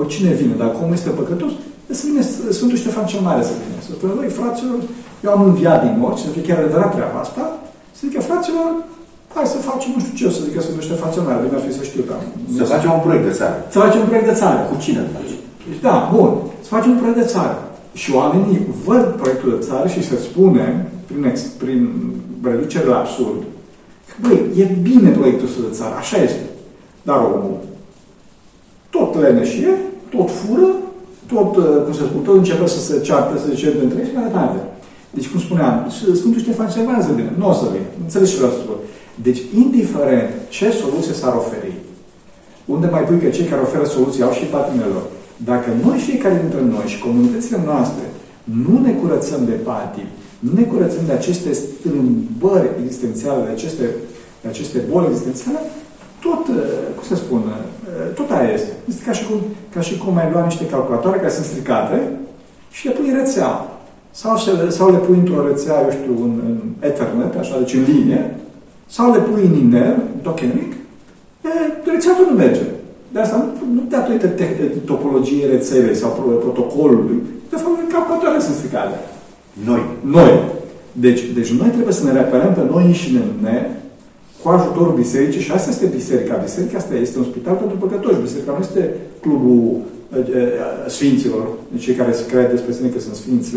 oricine 0.00 0.30
vine, 0.40 0.54
dacă 0.64 0.74
omul 0.82 0.96
este 0.98 1.18
păcătos, 1.20 1.52
să 1.98 2.02
vină 2.08 2.22
Sfântul 2.58 2.78
Ștefan 2.82 3.06
cel 3.10 3.22
Mare 3.28 3.42
să 3.50 3.54
vină. 3.60 3.78
Să 3.86 3.90
spună, 3.96 4.12
băi, 4.18 4.36
fraților, 4.40 4.78
eu 5.24 5.30
am 5.36 5.42
înviat 5.48 5.78
din 5.84 5.94
morți, 6.00 6.22
să 6.24 6.28
fie 6.34 6.46
chiar 6.46 6.58
adevărat 6.58 6.90
treaba 6.96 7.18
asta, 7.24 7.44
să 7.96 8.00
zică, 8.06 8.20
fraților, 8.30 8.68
hai 9.34 9.46
să 9.54 9.58
facem 9.70 9.90
nu 9.94 10.00
știu 10.02 10.14
ce, 10.18 10.24
să 10.36 10.40
zică 10.46 10.58
Sfântul 10.64 10.86
Ștefan 10.88 11.10
cel 11.14 11.24
Mare, 11.26 11.42
bine 11.44 11.56
ar 11.58 11.64
fi 11.66 11.72
să 11.78 11.82
știu, 11.90 12.02
dar... 12.10 12.20
Să 12.58 12.64
facem 12.74 12.90
un 12.98 13.02
proiect 13.06 13.24
de 13.28 13.34
țară. 13.40 13.56
Să 13.72 13.78
facem 13.84 14.00
un 14.04 14.08
proiect 14.10 14.28
de 14.30 14.36
țară. 14.42 14.58
Cu 14.70 14.74
cine 14.84 15.00
îl 15.04 15.10
facem? 15.16 15.38
Deci, 15.68 15.80
da, 15.86 15.94
bun. 16.14 16.30
Să 16.64 16.68
facem 16.76 16.90
un 16.94 17.00
proiect 17.02 17.20
de 17.22 17.28
țară. 17.36 17.56
Și 17.94 18.14
oamenii 18.14 18.66
văd 18.84 19.04
proiectul 19.04 19.50
de 19.58 19.66
țară 19.66 19.88
și 19.88 20.06
se 20.08 20.16
spune, 20.16 20.92
prin, 21.06 21.24
ex, 21.24 21.40
prin 21.40 21.90
reducere 22.42 22.86
la 22.86 22.98
absurd, 22.98 23.42
că, 24.06 24.14
băi, 24.28 24.40
e 24.56 24.64
bine 24.82 25.10
proiectul 25.10 25.46
ăsta 25.46 25.60
de 25.68 25.74
țară, 25.74 25.94
așa 25.94 26.22
este. 26.22 26.44
Dar 27.02 27.16
omul 27.16 27.56
tot 28.90 29.20
leneșie, 29.22 29.72
tot 30.10 30.28
fură, 30.30 30.68
tot, 31.32 31.56
uh, 31.56 31.82
cum 31.84 31.92
să 31.92 32.04
spun, 32.04 32.22
tot 32.22 32.36
începe 32.36 32.66
să 32.66 32.80
se 32.80 33.00
ceartă, 33.00 33.38
să 33.38 33.46
se 33.46 33.54
certe 33.54 33.82
între 33.82 33.98
ei 34.00 34.08
și 34.08 34.14
mai 34.14 34.24
departe. 34.24 34.58
Deci, 35.10 35.28
cum 35.30 35.40
spuneam, 35.40 35.74
Sfântul 36.20 36.40
Ștefan 36.40 36.70
se 36.70 36.80
urmează 36.80 37.12
bine. 37.18 37.32
Nu 37.38 37.48
o 37.48 37.52
să 37.52 37.66
vină. 37.72 37.88
Înțeles 38.04 38.30
ce 38.30 38.36
vreau 38.36 38.52
să 38.52 38.58
spun. 38.58 38.78
Deci, 39.26 39.40
indiferent 39.62 40.30
ce 40.48 40.70
soluție 40.70 41.14
s-ar 41.20 41.34
oferi, 41.42 41.72
unde 42.64 42.86
mai 42.86 43.04
pui 43.06 43.18
că 43.18 43.28
cei 43.28 43.50
care 43.50 43.60
oferă 43.60 43.84
soluții 43.84 44.22
au 44.22 44.32
și 44.32 44.44
patinelor, 44.44 45.04
dacă 45.36 45.70
noi, 45.84 45.98
fiecare 45.98 46.38
dintre 46.40 46.60
noi 46.60 46.86
și 46.86 46.98
comunitățile 46.98 47.60
noastre, 47.64 48.04
nu 48.44 48.80
ne 48.84 48.92
curățăm 48.92 49.44
de 49.44 49.52
patii, 49.52 50.08
nu 50.38 50.50
ne 50.54 50.62
curățăm 50.62 51.02
de 51.06 51.12
aceste 51.12 51.52
strâmbări 51.52 52.68
existențiale, 52.82 53.44
de 53.44 53.50
aceste, 53.50 53.84
de 54.42 54.48
aceste 54.48 54.78
boli 54.90 55.06
existențiale, 55.06 55.58
tot, 56.20 56.48
uh, 56.48 56.64
cum 56.94 57.04
să 57.08 57.14
spun, 57.14 57.38
uh, 57.38 58.14
tot 58.14 58.30
aia 58.30 58.50
este. 58.52 58.72
Este 58.88 59.02
ca 59.04 59.12
și 59.12 59.26
cum, 59.26 59.36
ca 59.74 59.80
și 59.80 59.98
cum 59.98 60.16
ai 60.16 60.30
lua 60.32 60.44
niște 60.44 60.66
calculatoare 60.66 61.18
care 61.18 61.30
sunt 61.30 61.44
stricate 61.44 61.98
și 62.70 62.86
le 62.86 62.92
pui 62.92 63.08
în 63.08 63.16
rețea. 63.16 63.68
Sau, 64.10 64.34
le, 64.62 64.70
sau 64.70 64.90
le 64.90 64.98
pui 64.98 65.16
într-o 65.16 65.46
rețea, 65.46 65.80
eu 65.82 65.90
știu, 65.90 66.24
în, 66.24 66.40
în 66.46 66.58
Ethernet, 66.80 67.38
așa, 67.38 67.58
deci 67.58 67.74
în 67.74 67.82
linie, 67.82 68.36
sau 68.86 69.12
le 69.12 69.18
pui 69.18 69.44
în 69.44 69.54
iner, 69.54 69.96
token 70.22 70.50
mic, 70.54 70.72
rețeaua 71.84 72.18
nu 72.30 72.36
merge. 72.36 72.66
De 73.14 73.20
asta 73.20 73.36
nu, 73.36 73.74
nu 73.74 73.82
datorită 73.88 74.26
topologiei 74.90 75.50
rețelei 75.50 76.00
sau 76.02 76.10
protocolului, 76.44 77.18
de 77.50 77.56
fapt, 77.56 77.92
calculatoare 77.92 78.40
sunt 78.46 78.56
stricate. 78.56 78.96
Noi. 79.68 79.82
Noi. 80.16 80.32
Deci, 80.92 81.22
deci 81.38 81.50
noi 81.60 81.70
trebuie 81.76 81.98
să 82.00 82.04
ne 82.04 82.12
reparăm 82.20 82.52
pe 82.54 82.64
noi 82.72 82.84
înșine 82.84 83.22
ne, 83.46 83.56
cu 84.42 84.48
ajutorul 84.48 84.94
bisericii 85.02 85.40
și 85.40 85.52
asta 85.52 85.70
este 85.70 85.96
biserica. 85.98 86.44
Biserica 86.48 86.78
asta 86.78 86.94
este 86.94 87.18
un 87.18 87.24
spital 87.30 87.54
pentru 87.54 87.76
păcătoși. 87.76 88.24
Biserica 88.26 88.52
nu 88.52 88.66
este 88.68 88.82
clubul 89.20 89.80
sfinților, 90.96 91.44
cei 91.84 91.94
care 91.94 92.12
se 92.12 92.26
cred 92.26 92.50
despre 92.50 92.72
sine 92.72 92.88
că 92.88 93.00
sunt 93.00 93.14
sfinți, 93.14 93.50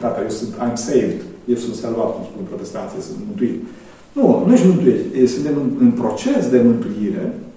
tata, 0.00 0.20
eu 0.26 0.32
sunt, 0.40 0.50
I'm 0.64 0.74
saved, 0.74 1.20
eu 1.52 1.56
sunt 1.64 1.74
salvat, 1.74 2.10
cum 2.14 2.24
spun 2.30 2.42
protestanții, 2.52 3.06
sunt 3.08 3.18
mântuit. 3.28 3.56
Nu, 4.16 4.26
nu 4.46 4.52
ești 4.52 4.66
mântuit. 4.66 5.28
Suntem 5.34 5.54
în, 5.62 5.68
în 5.84 5.90
proces 6.02 6.42
de 6.54 6.60
mântuire, 6.68 7.24
da? 7.24 7.47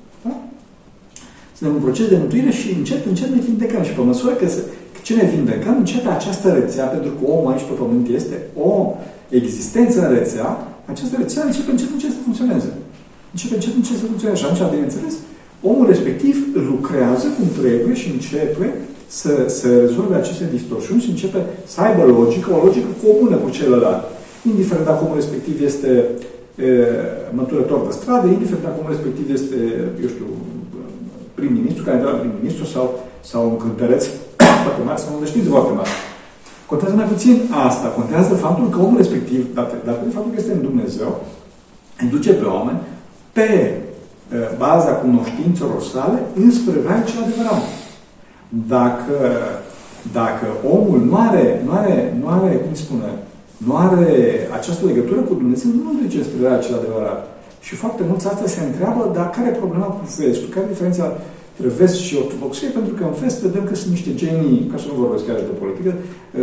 Suntem 1.61 1.79
în 1.81 1.87
proces 1.87 2.07
de 2.13 2.21
mântuire 2.23 2.51
și 2.59 2.67
încet, 2.79 3.01
încet 3.11 3.29
ne 3.35 3.41
vindecăm. 3.49 3.81
Și 3.87 3.95
pe 3.97 4.09
măsură 4.11 4.33
că, 4.39 4.45
se, 4.53 4.61
că 4.93 4.99
ce 5.07 5.13
ne 5.19 5.25
vindecăm, 5.35 5.75
începe 5.77 6.09
această 6.09 6.47
rețea, 6.59 6.85
pentru 6.95 7.11
că 7.17 7.23
omul 7.35 7.51
aici 7.51 7.67
pe 7.69 7.75
pământ 7.81 8.05
este 8.19 8.35
o 8.67 8.71
existență 9.39 9.97
în 10.05 10.09
rețea, 10.17 10.47
această 10.93 11.15
rețea 11.21 11.41
începe 11.45 11.69
încet, 11.71 11.89
încet 11.95 12.11
să 12.17 12.21
funcționeze. 12.27 12.69
Începe 13.33 13.53
încet, 13.57 13.73
încet 13.79 13.97
să 14.01 14.05
funcționeze. 14.11 14.39
Și 14.39 14.45
atunci, 14.45 14.73
bineînțeles, 14.75 15.13
omul 15.71 15.85
respectiv 15.93 16.35
lucrează 16.71 17.27
cum 17.37 17.47
trebuie 17.59 17.93
și 18.01 18.07
începe 18.15 18.67
să, 19.19 19.31
să 19.59 19.67
rezolve 19.83 20.15
aceste 20.17 20.45
distorsiuni 20.55 21.03
și 21.05 21.13
începe 21.15 21.39
să 21.73 21.77
aibă 21.85 22.03
logică, 22.17 22.47
o 22.51 22.63
logică 22.65 22.91
comună 23.03 23.35
cu 23.43 23.49
celălalt. 23.57 24.03
Indiferent 24.51 24.85
dacă 24.89 25.01
omul 25.03 25.19
respectiv 25.21 25.55
este 25.69 25.91
e, 26.65 26.69
măturător 27.39 27.79
de 27.87 27.91
stradă, 27.99 28.25
indiferent 28.27 28.63
dacă 28.67 28.77
omul 28.79 28.93
respectiv 28.95 29.25
este, 29.37 29.57
eu 30.03 30.09
știu, 30.15 30.29
prim-ministru, 31.41 31.83
care 31.83 31.97
de 31.97 32.07
la 32.09 32.19
prim-ministru 32.21 32.65
sau, 32.73 32.85
sau 33.31 33.41
un 33.51 33.57
cântăreț 33.63 34.03
foarte 34.63 34.81
mare 34.87 34.99
sau 35.03 35.11
un 35.19 35.25
știți 35.33 35.53
foarte 35.55 35.73
mare. 35.79 35.93
Contează 36.71 36.95
mai 36.95 37.11
puțin 37.13 37.35
asta. 37.67 37.87
Contează 37.99 38.33
faptul 38.45 38.67
că 38.69 38.79
omul 38.85 38.97
respectiv, 39.03 39.41
datorită 39.87 40.15
faptul 40.17 40.31
că 40.31 40.39
este 40.39 40.53
în 40.57 40.67
Dumnezeu, 40.69 41.11
induce 42.03 42.31
pe 42.33 42.45
oameni 42.55 42.79
pe 43.37 43.47
baza 44.57 44.91
cunoștințelor 45.03 45.81
sale 45.93 46.19
înspre 46.43 46.75
rai 46.87 47.03
cel 47.09 47.21
adevărat. 47.23 47.61
Dacă, 48.75 49.17
dacă 50.19 50.45
omul 50.75 50.99
nu 51.09 51.15
are, 51.27 51.61
nu 51.65 51.71
are, 51.71 51.95
nu 52.21 52.27
are, 52.27 52.55
cum 52.55 52.73
spune, 52.73 53.09
nu 53.65 53.75
are 53.75 54.07
această 54.57 54.85
legătură 54.85 55.19
cu 55.19 55.33
Dumnezeu, 55.33 55.69
nu 55.71 55.99
duce 56.01 56.23
spre 56.23 56.47
rai 56.47 56.59
cel 56.65 56.75
adevărat. 56.75 57.19
Și 57.67 57.73
foarte 57.83 58.03
mulți 58.09 58.27
asta 58.27 58.45
se 58.55 58.61
întreabă, 58.67 59.01
dar 59.17 59.27
care 59.35 59.47
e 59.49 59.63
problema 59.63 59.87
cu 59.95 60.01
vestul? 60.17 60.49
Care 60.53 60.65
e 60.65 60.73
diferența 60.75 61.05
între 61.51 61.69
vest 61.79 61.97
și 62.05 62.13
ortodoxie? 62.23 62.67
Pentru 62.77 62.93
că 62.97 63.03
în 63.03 63.15
vest 63.21 63.37
vedem 63.47 63.63
că 63.69 63.75
sunt 63.75 63.91
niște 63.97 64.11
genii, 64.23 64.57
ca 64.71 64.77
să 64.81 64.85
nu 64.89 65.01
vorbesc 65.03 65.23
chiar 65.25 65.35
de 65.51 65.59
politică, 65.63 65.91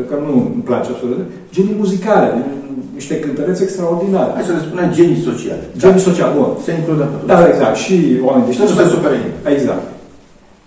că 0.09 0.15
nu 0.27 0.33
îmi 0.55 0.67
place 0.69 0.89
absolut, 0.91 1.21
genii 1.57 1.81
muzicale, 1.83 2.29
niște 2.99 3.15
cântăreți 3.25 3.63
extraordinare. 3.63 4.31
Hai 4.37 4.49
să 4.51 4.53
le 4.53 4.67
spunem 4.67 4.89
genii 4.99 5.21
sociale. 5.29 5.65
Genii 5.83 6.03
da. 6.03 6.07
sociale, 6.09 6.33
bun. 6.39 6.51
Se 6.65 6.73
include 6.79 7.05
Da, 7.31 7.39
exact. 7.53 7.77
Și 7.85 7.97
oameni 8.29 8.47
de 8.47 8.53
știință. 8.53 8.73
Nu 8.73 8.79
se 8.81 9.51
Exact. 9.57 9.87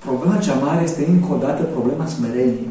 Problema 0.05 0.37
cea 0.45 0.57
mare 0.65 0.81
este 0.83 1.01
încă 1.13 1.29
o 1.35 1.37
dată 1.45 1.61
problema 1.75 2.05
smereniei. 2.15 2.69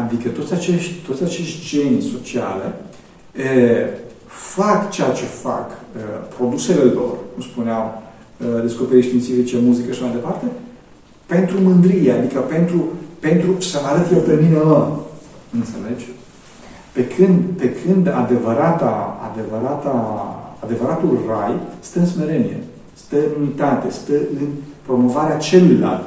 Adică 0.00 0.28
toți 0.28 0.52
acești, 0.52 0.92
toți 1.08 1.22
acești 1.22 1.56
genii 1.70 2.02
sociale 2.14 2.66
e, 3.32 3.46
fac 4.56 4.90
ceea 4.90 5.12
ce 5.12 5.24
fac 5.24 5.70
e, 5.70 6.00
produsele 6.36 6.82
lor, 6.82 7.12
cum 7.32 7.42
spuneau 7.42 8.02
descoperiri 8.62 9.06
științifice, 9.06 9.56
muzică 9.58 9.92
și 9.92 10.02
mai 10.02 10.10
departe, 10.10 10.44
pentru 11.26 11.60
mândrie, 11.60 12.12
adică 12.12 12.38
pentru, 12.40 12.84
pentru 13.18 13.60
să-mi 13.60 13.86
arăt 13.86 14.12
eu 14.12 14.18
pe 14.18 14.38
mine, 14.42 14.58
mă. 14.58 14.98
Înțelegi? 15.52 16.06
Pe 16.92 17.06
când, 17.06 17.44
pe 17.56 17.72
când 17.72 18.08
adevărata, 18.08 19.20
adevărata, 19.32 19.94
adevăratul 20.64 21.18
rai 21.28 21.60
stă 21.80 21.98
în 21.98 22.06
smerenie, 22.06 22.62
stă 22.94 23.16
în 23.16 23.42
unitate, 23.42 23.90
stă 23.90 24.12
în 24.12 24.48
promovarea 24.82 25.36
celuilalt, 25.36 26.06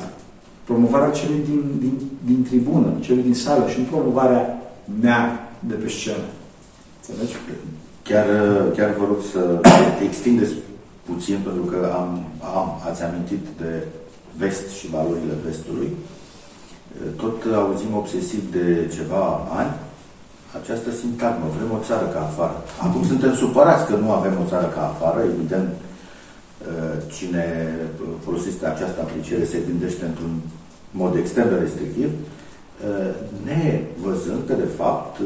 promovarea 0.63 1.09
celui 1.09 1.41
din, 1.45 1.63
din, 1.79 1.93
din 2.25 2.43
tribună, 2.43 2.87
celui 2.99 3.23
din 3.23 3.33
sală 3.33 3.67
și 3.67 3.79
nu 3.79 3.85
promovarea 3.85 4.61
mea 5.01 5.49
de 5.59 5.73
pe 5.73 5.89
scenă. 5.89 6.27
Înțelegi? 6.99 7.35
Chiar, 8.07 8.27
chiar 8.75 8.91
vă 8.99 9.05
rog 9.11 9.21
să 9.31 9.41
extindeți 10.07 10.53
puțin, 11.09 11.37
pentru 11.43 11.63
că 11.71 11.91
am, 12.01 12.09
am, 12.55 12.81
ați 12.89 13.03
amintit 13.03 13.43
de 13.61 13.71
vest 14.37 14.69
și 14.77 14.89
valorile 14.89 15.35
vestului. 15.45 15.89
tot 17.15 17.37
auzim 17.53 17.95
obsesiv 17.95 18.51
de 18.51 18.65
ceva 18.95 19.23
ani 19.59 19.73
această 20.61 20.89
sintagmă, 20.91 21.45
vrem 21.55 21.71
o 21.77 21.83
țară 21.87 22.05
ca 22.05 22.21
afară. 22.21 22.57
Acum 22.85 23.03
suntem 23.05 23.33
supărați 23.33 23.85
că 23.85 23.95
nu 23.95 24.11
avem 24.11 24.35
o 24.43 24.49
țară 24.49 24.67
ca 24.75 24.83
afară, 24.87 25.19
evident, 25.23 25.69
cine 27.15 27.45
folosește 28.25 28.65
această 28.65 28.99
apreciere 29.01 29.45
se 29.45 29.67
gândește 29.67 30.05
într-un 30.05 30.33
mod 30.91 31.15
extrem 31.15 31.49
de 31.49 31.55
restrictiv, 31.55 32.09
ne 33.43 33.81
văzând 34.03 34.41
că, 34.47 34.53
de 34.53 34.69
fapt, 34.77 35.19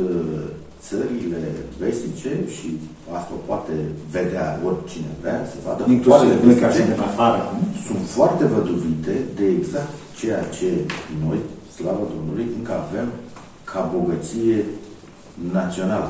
țările 0.88 1.42
vestice 1.84 2.32
și 2.56 2.70
asta 3.18 3.32
o 3.38 3.46
poate 3.50 3.76
vedea 4.18 4.46
oricine 4.70 5.12
vrea, 5.22 5.40
să 5.52 5.58
vadă 5.66 5.82
Inclusiv 5.98 6.60
care 6.62 6.74
sunt 6.74 6.88
de 6.94 7.08
afară. 7.10 7.40
Sunt 7.88 8.04
foarte 8.18 8.44
văduvite 8.56 9.14
de 9.38 9.46
exact 9.58 9.94
ceea 10.20 10.44
ce 10.58 10.70
noi, 11.26 11.40
slavă 11.76 12.04
Domnului, 12.14 12.46
încă 12.58 12.74
avem 12.84 13.08
ca 13.72 13.82
bogăție 13.96 14.58
națională. 15.60 16.10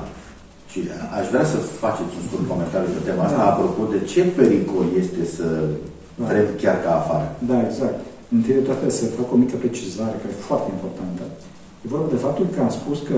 Și 0.72 0.80
aș 1.20 1.26
vrea 1.32 1.46
să 1.54 1.58
faceți 1.84 2.14
un 2.18 2.24
scurt 2.28 2.46
comentariu 2.54 2.92
pe 2.96 3.02
tema 3.08 3.24
asta, 3.26 3.44
da. 3.44 3.50
apropo 3.52 3.84
de 3.96 4.00
ce 4.12 4.22
pericol 4.40 4.88
este 5.04 5.22
să 5.36 5.48
da. 6.20 6.26
vrem 6.30 6.48
chiar 6.62 6.78
ca 6.86 6.92
afară. 7.02 7.28
Da, 7.50 7.58
exact. 7.68 8.00
Întâi 8.36 8.58
de 8.58 8.68
toate 8.70 8.86
să 8.98 9.16
fac 9.20 9.28
o 9.34 9.42
mică 9.44 9.56
precizare, 9.64 10.16
care 10.22 10.34
e 10.34 10.50
foarte 10.52 10.70
importantă. 10.76 11.24
E 11.84 11.94
vorba 11.96 12.10
de 12.16 12.24
faptul 12.26 12.46
că 12.54 12.60
am 12.62 12.72
spus 12.80 12.98
că 13.10 13.18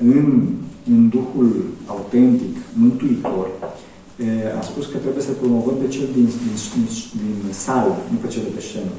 în, 0.00 0.48
în 0.92 1.08
Duhul 1.08 1.50
autentic, 1.86 2.56
mântuitor, 2.72 3.46
a 4.58 4.62
spus 4.62 4.84
că 4.86 4.96
trebuie 4.96 5.22
să 5.22 5.32
promovăm 5.40 5.74
pe 5.82 5.88
cel 5.88 6.08
din, 6.12 6.28
din, 6.44 6.56
din, 6.74 6.86
din 7.42 7.52
sală, 7.52 7.96
nu 8.10 8.16
pe 8.22 8.28
cel 8.28 8.42
de 8.42 8.52
pe 8.54 8.60
scenă. 8.60 8.92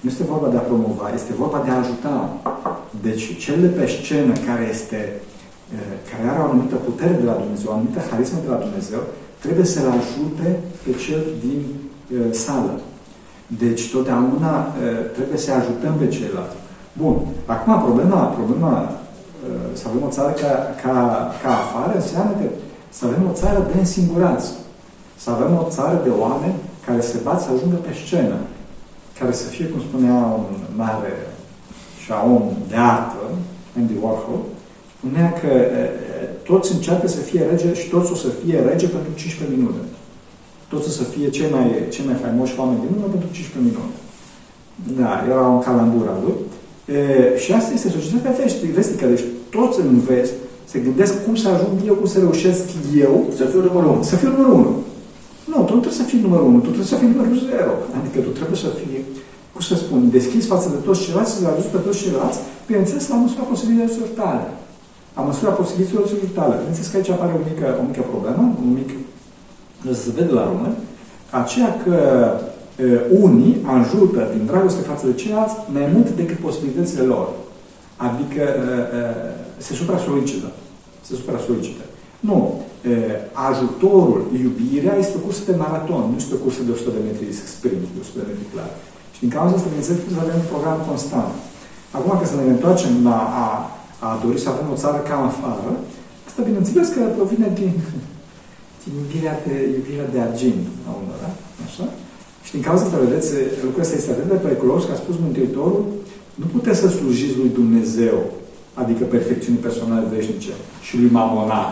Nu 0.00 0.10
este 0.10 0.24
vorba 0.24 0.48
de 0.48 0.56
a 0.56 0.68
promova, 0.70 1.10
este 1.14 1.32
vorba 1.32 1.62
de 1.64 1.70
a 1.70 1.78
ajuta. 1.78 2.14
Deci 3.02 3.36
cel 3.44 3.60
de 3.60 3.66
pe 3.66 3.86
scenă 3.86 4.32
care 4.48 4.68
este 4.70 5.00
care 6.10 6.28
are 6.28 6.40
o 6.40 6.48
anumită 6.48 6.74
putere 6.74 7.14
de 7.20 7.26
la 7.30 7.36
Dumnezeu, 7.42 7.70
o 7.70 7.74
anumită 7.74 8.00
harismă 8.10 8.38
de 8.44 8.50
la 8.54 8.64
Dumnezeu, 8.66 9.00
trebuie 9.44 9.66
să-l 9.74 9.88
ajute 9.98 10.48
pe 10.84 10.92
cel 11.04 11.22
din 11.44 11.60
uh, 11.66 12.32
sală. 12.44 12.74
Deci, 13.46 13.90
totdeauna 13.92 14.54
uh, 14.58 14.72
trebuie 15.16 15.38
să 15.38 15.50
ajutăm 15.52 15.94
pe 15.98 16.08
ceilalți. 16.08 16.56
Bun. 17.00 17.16
Acum, 17.46 17.72
problema, 17.86 18.20
problema 18.38 18.72
uh, 18.80 18.88
să 19.72 19.84
avem 19.88 20.02
o 20.08 20.10
țară 20.16 20.32
ca, 20.42 20.52
ca, 20.82 20.94
ca 21.42 21.50
afară 21.62 21.92
înseamnă 21.94 22.32
că 22.40 22.46
să 22.96 23.04
avem 23.04 23.22
o 23.30 23.34
țară 23.42 23.60
de 23.72 23.78
însingurați. 23.78 24.48
Să 25.22 25.30
avem 25.30 25.52
o 25.62 25.66
țară 25.76 26.00
de 26.04 26.10
oameni 26.24 26.58
care 26.86 27.00
se 27.00 27.18
bat 27.22 27.40
să 27.42 27.48
ajungă 27.54 27.76
pe 27.76 27.92
scenă. 28.04 28.36
Care 29.18 29.32
să 29.32 29.46
fie, 29.54 29.66
cum 29.66 29.80
spunea 29.80 30.14
un 30.14 30.56
mare 30.76 31.14
și 32.02 32.10
om 32.34 32.42
de 32.68 32.76
artă, 32.76 33.24
Andy 33.78 33.96
Warhol, 34.02 34.40
spunea 34.96 35.32
că 35.40 35.50
toți 36.50 36.74
încearcă 36.74 37.06
să 37.08 37.20
fie 37.28 37.42
rege 37.50 37.74
și 37.74 37.88
toți 37.88 38.12
o 38.12 38.14
să 38.14 38.28
fie 38.40 38.56
rege 38.68 38.86
pentru 38.96 39.10
15 39.14 39.56
minute. 39.56 39.82
Toți 40.68 40.88
o 40.88 40.90
să 40.90 41.02
fie 41.02 41.28
cei 41.30 41.50
mai, 41.50 41.66
cei 41.92 42.04
mai 42.06 42.14
faimoși 42.22 42.58
oameni 42.58 42.80
din 42.82 42.90
lume 42.94 43.08
pentru 43.14 43.28
15 43.32 43.58
minute. 43.68 43.94
Da, 45.00 45.10
era 45.28 45.40
un 45.56 45.60
calambur 45.66 46.06
al 46.08 46.20
lui. 46.24 46.36
E, 46.96 47.38
și 47.42 47.52
asta 47.52 47.72
este 47.72 47.88
societatea 47.88 48.32
vestică. 48.78 49.06
Deci 49.06 49.24
toți 49.56 49.80
în 49.80 49.98
vest 50.08 50.34
se 50.70 50.78
gândesc 50.86 51.14
cum 51.24 51.34
să 51.42 51.48
ajung 51.48 51.76
eu, 51.90 51.94
cum 52.00 52.08
să 52.14 52.18
reușesc 52.18 52.64
eu 53.04 53.14
să 53.38 53.44
fiu 53.50 53.60
numărul 53.68 53.90
unu. 53.94 54.02
Să 54.10 54.16
fiu 54.20 54.30
numărul 54.30 54.54
unu. 54.62 54.72
Nu, 55.50 55.58
tu 55.66 55.72
nu 55.76 55.82
trebuie 55.82 56.00
să 56.02 56.08
fii 56.10 56.24
numărul 56.26 56.46
unu, 56.50 56.58
tu 56.64 56.70
trebuie 56.74 56.92
să 56.94 56.98
fii 57.00 57.12
numărul 57.12 57.36
zero. 57.50 57.72
Adică 57.98 58.18
tu 58.26 58.30
trebuie 58.38 58.58
să 58.64 58.70
fii, 58.78 58.98
cum 59.52 59.62
să 59.70 59.74
spun, 59.82 60.00
deschis 60.16 60.44
față 60.52 60.66
de 60.74 60.78
toți 60.86 61.02
ceilalți, 61.04 61.32
să 61.32 61.38
le 61.42 61.48
ajuți 61.52 61.72
pe 61.74 61.80
toți 61.86 62.00
ceilalți, 62.02 62.38
bineînțeles, 62.68 63.04
la 63.12 63.16
măsura 63.22 63.44
posibilităților 63.52 64.10
tale 64.22 64.44
a 65.18 65.20
măsura 65.20 65.50
posibilităților 65.50 66.30
tale. 66.34 66.54
Vedeți 66.62 66.90
că 66.90 66.96
aici 66.96 67.08
apare 67.08 67.32
o 67.38 67.40
mică, 67.50 67.66
o 67.80 67.82
mică 67.88 68.02
problemă, 68.12 68.42
un 68.64 68.72
mic, 68.78 68.90
se 69.92 70.10
vede 70.16 70.32
la 70.32 70.44
român, 70.50 70.74
aceea 71.30 71.70
că 71.84 71.96
uh, 72.32 73.00
unii 73.26 73.54
ajută 73.78 74.20
din 74.34 74.46
dragoste 74.46 74.88
față 74.90 75.06
de 75.06 75.14
ceilalți 75.20 75.54
mai 75.72 75.86
mult 75.94 76.08
decât 76.20 76.38
posibilitățile 76.38 77.02
lor. 77.02 77.26
Adică 77.96 78.42
uh, 78.42 78.84
uh, 78.98 79.45
se 79.64 79.72
supra-solicită. 79.80 80.48
Se 81.06 81.12
supra-solicită. 81.20 81.84
Nu. 82.28 82.38
Uh, 82.40 82.92
ajutorul, 83.48 84.20
iubirea 84.42 84.94
este 85.02 85.14
o 85.16 85.24
cursă 85.24 85.42
de 85.50 85.56
maraton, 85.64 86.02
nu 86.10 86.16
este 86.22 86.34
o 86.34 86.42
cursă 86.44 86.62
de 86.62 86.72
100 86.72 86.90
de 86.96 87.00
metri 87.06 87.26
sprint, 87.54 87.86
de 87.94 88.00
100 88.00 88.18
de 88.20 88.28
metri 88.30 88.52
clar. 88.52 88.70
Și 89.14 89.20
din 89.24 89.32
cauza 89.36 89.54
asta, 89.54 89.68
bineînțeles, 89.72 89.98
trebuie 90.00 90.18
să 90.18 90.24
avem 90.24 90.38
un 90.42 90.50
program 90.52 90.78
constant. 90.90 91.34
Acum, 91.96 92.12
că 92.18 92.26
să 92.26 92.36
ne 92.36 92.54
întoarcem 92.56 92.92
la 93.08 93.18
a 93.44 93.46
a 93.98 94.20
dori 94.24 94.38
să 94.40 94.48
avem 94.48 94.68
o 94.72 94.80
țară 94.82 94.98
ca 95.08 95.16
afară, 95.30 95.72
asta 96.26 96.48
bineînțeles 96.48 96.88
că 96.88 97.00
provine 97.16 97.48
din, 97.60 97.72
din 98.82 98.92
iubirea, 99.00 99.36
de, 99.46 99.54
iubirea 99.76 100.08
de 100.14 100.20
argint 100.28 100.64
a 100.88 100.90
unora, 101.02 101.30
așa? 101.66 101.86
Și 102.44 102.50
din 102.52 102.62
cauza 102.66 102.82
asta, 102.84 103.04
vedeți, 103.06 103.28
lucrul 103.64 103.84
ăsta 103.84 103.96
este 103.96 104.10
atât 104.10 104.28
de 104.28 104.44
periculos 104.46 104.84
că 104.84 104.92
a 104.92 105.02
spus 105.02 105.16
Mântuitorul, 105.26 105.84
nu 106.40 106.46
puteți 106.56 106.80
să 106.82 106.88
slujiți 106.88 107.38
lui 107.40 107.50
Dumnezeu, 107.60 108.18
adică 108.82 109.04
perfecțiunii 109.14 109.64
personale 109.66 110.06
veșnice, 110.14 110.52
și 110.86 110.92
lui 111.00 111.10
Mamona, 111.16 111.64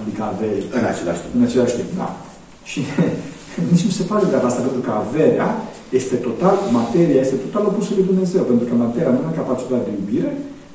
adică 0.00 0.20
avei. 0.30 0.58
În 0.78 0.84
același 0.92 1.20
timp. 1.22 1.32
În 1.38 1.44
același 1.48 1.74
timp, 1.78 1.90
da. 2.00 2.08
Și 2.70 2.80
nici 3.70 3.86
nu 3.88 3.92
se 3.98 4.08
poate 4.10 4.26
de 4.30 4.36
asta, 4.36 4.66
pentru 4.66 4.82
că 4.86 4.92
averea 5.04 5.48
este 6.00 6.16
total, 6.26 6.56
materia 6.80 7.20
este 7.24 7.36
total 7.44 7.64
opusă 7.70 7.90
lui 7.96 8.08
Dumnezeu, 8.10 8.42
pentru 8.50 8.64
că 8.68 8.74
materia 8.74 9.10
nu 9.14 9.20
are 9.26 9.40
capacitatea 9.42 9.86
de 9.88 9.92
iubire, 9.98 10.30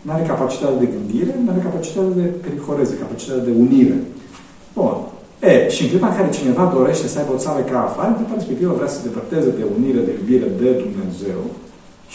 nu 0.06 0.12
are 0.12 0.32
capacitate 0.34 0.78
de 0.84 0.92
gândire, 0.96 1.34
nu 1.44 1.50
are 1.52 1.68
capacitate 1.68 2.12
de 2.22 2.26
pericoreze, 2.46 2.94
capacitate 3.04 3.42
de 3.50 3.54
unire. 3.66 3.98
Bun. 4.78 4.96
E, 5.50 5.70
și 5.74 5.82
în 5.84 5.90
clipa 5.90 6.08
în 6.10 6.18
care 6.18 6.38
cineva 6.40 6.66
dorește 6.78 7.08
să 7.08 7.18
aibă 7.20 7.34
o 7.34 7.44
țară 7.46 7.62
ca 7.72 7.78
afară, 7.84 8.10
în 8.10 8.18
clipa 8.20 8.40
respectivă 8.40 8.74
vrea 8.80 8.92
să 8.92 8.98
se 8.98 9.08
depărteze 9.08 9.50
de 9.60 9.66
unire, 9.78 10.00
de 10.08 10.14
iubire 10.20 10.48
de 10.62 10.70
Dumnezeu 10.84 11.42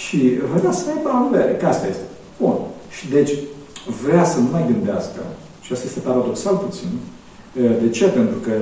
și 0.03 0.19
vrea 0.53 0.73
să 0.81 0.85
aibă 0.95 1.11
avere. 1.13 1.53
Că 1.61 1.67
asta 1.67 1.87
este. 1.93 2.07
Bun. 2.43 2.57
Și 2.97 3.05
deci 3.17 3.33
vrea 4.05 4.25
să 4.25 4.39
nu 4.39 4.49
mai 4.51 4.65
gândească, 4.67 5.21
și 5.61 5.73
asta 5.73 5.85
este 5.87 6.01
paradoxal 6.01 6.57
puțin, 6.57 6.89
de 7.53 7.89
ce? 7.91 8.07
Pentru 8.09 8.39
că 8.39 8.53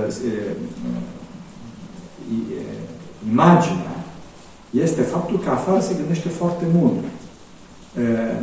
imaginea 3.32 3.96
este 4.70 5.02
faptul 5.02 5.38
că 5.38 5.50
afară 5.50 5.80
se 5.80 5.94
gândește 5.98 6.28
foarte 6.28 6.64
mult. 6.74 7.04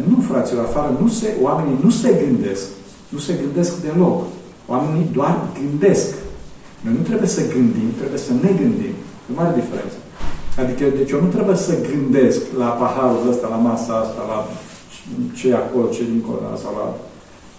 Nu, 0.07 0.21
fraților, 0.21 0.65
afară 0.65 0.97
nu 1.01 1.07
se, 1.07 1.34
oamenii 1.41 1.79
nu 1.84 1.89
se 1.89 2.25
gândesc. 2.25 2.67
Nu 3.10 3.17
se 3.17 3.34
gândesc 3.43 3.81
deloc. 3.81 4.23
Oamenii 4.67 5.10
doar 5.13 5.47
gândesc. 5.60 6.15
Noi 6.81 6.93
nu 6.97 7.03
trebuie 7.03 7.27
să 7.27 7.47
gândim, 7.47 7.89
trebuie 7.97 8.19
să 8.19 8.31
ne 8.34 8.51
gândim. 8.62 8.95
E 9.29 9.34
mare 9.36 9.60
diferență. 9.60 9.95
Adică, 10.62 10.84
deci 10.97 11.12
eu 11.12 11.21
nu 11.21 11.27
trebuie 11.27 11.55
să 11.55 11.73
gândesc 11.91 12.41
la 12.57 12.65
paharul 12.65 13.29
ăsta, 13.29 13.47
la 13.47 13.55
masa 13.55 13.93
asta, 13.93 14.21
la 14.27 14.47
ce 15.38 15.50
e 15.50 15.56
acolo, 15.56 15.86
ce 15.94 16.02
e 16.02 16.12
dincolo, 16.12 16.40
sau 16.64 16.72
la 16.80 16.86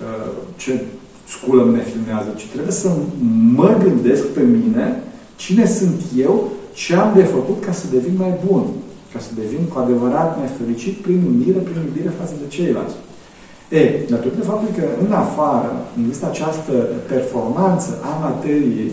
uh, 0.07 0.33
ce 0.57 0.73
sculă 1.35 1.63
ne 1.77 1.83
filmează, 1.91 2.31
ci 2.37 2.47
trebuie 2.53 2.73
să 2.85 2.89
mă 3.59 3.77
gândesc 3.85 4.25
pe 4.27 4.43
mine 4.57 5.03
cine 5.37 5.67
sunt 5.67 6.01
eu, 6.27 6.35
ce 6.73 6.95
am 6.95 7.11
de 7.15 7.23
făcut 7.23 7.65
ca 7.65 7.73
să 7.73 7.85
devin 7.91 8.15
mai 8.19 8.35
bun 8.47 8.65
ca 9.13 9.19
să 9.27 9.31
devin 9.43 9.63
cu 9.71 9.77
adevărat 9.85 10.31
mai 10.39 10.51
fericit 10.59 10.95
prin 11.05 11.21
unire, 11.33 11.61
prin 11.69 11.81
iubire 11.87 12.11
față 12.21 12.35
de 12.43 12.47
ceilalți. 12.57 12.97
E, 13.81 13.83
datorită 14.15 14.43
faptului 14.51 14.79
că 14.79 14.87
în 15.05 15.13
afară 15.25 15.71
există 16.01 16.25
această 16.29 16.75
performanță 17.13 17.91
a 18.11 18.13
materiei, 18.27 18.91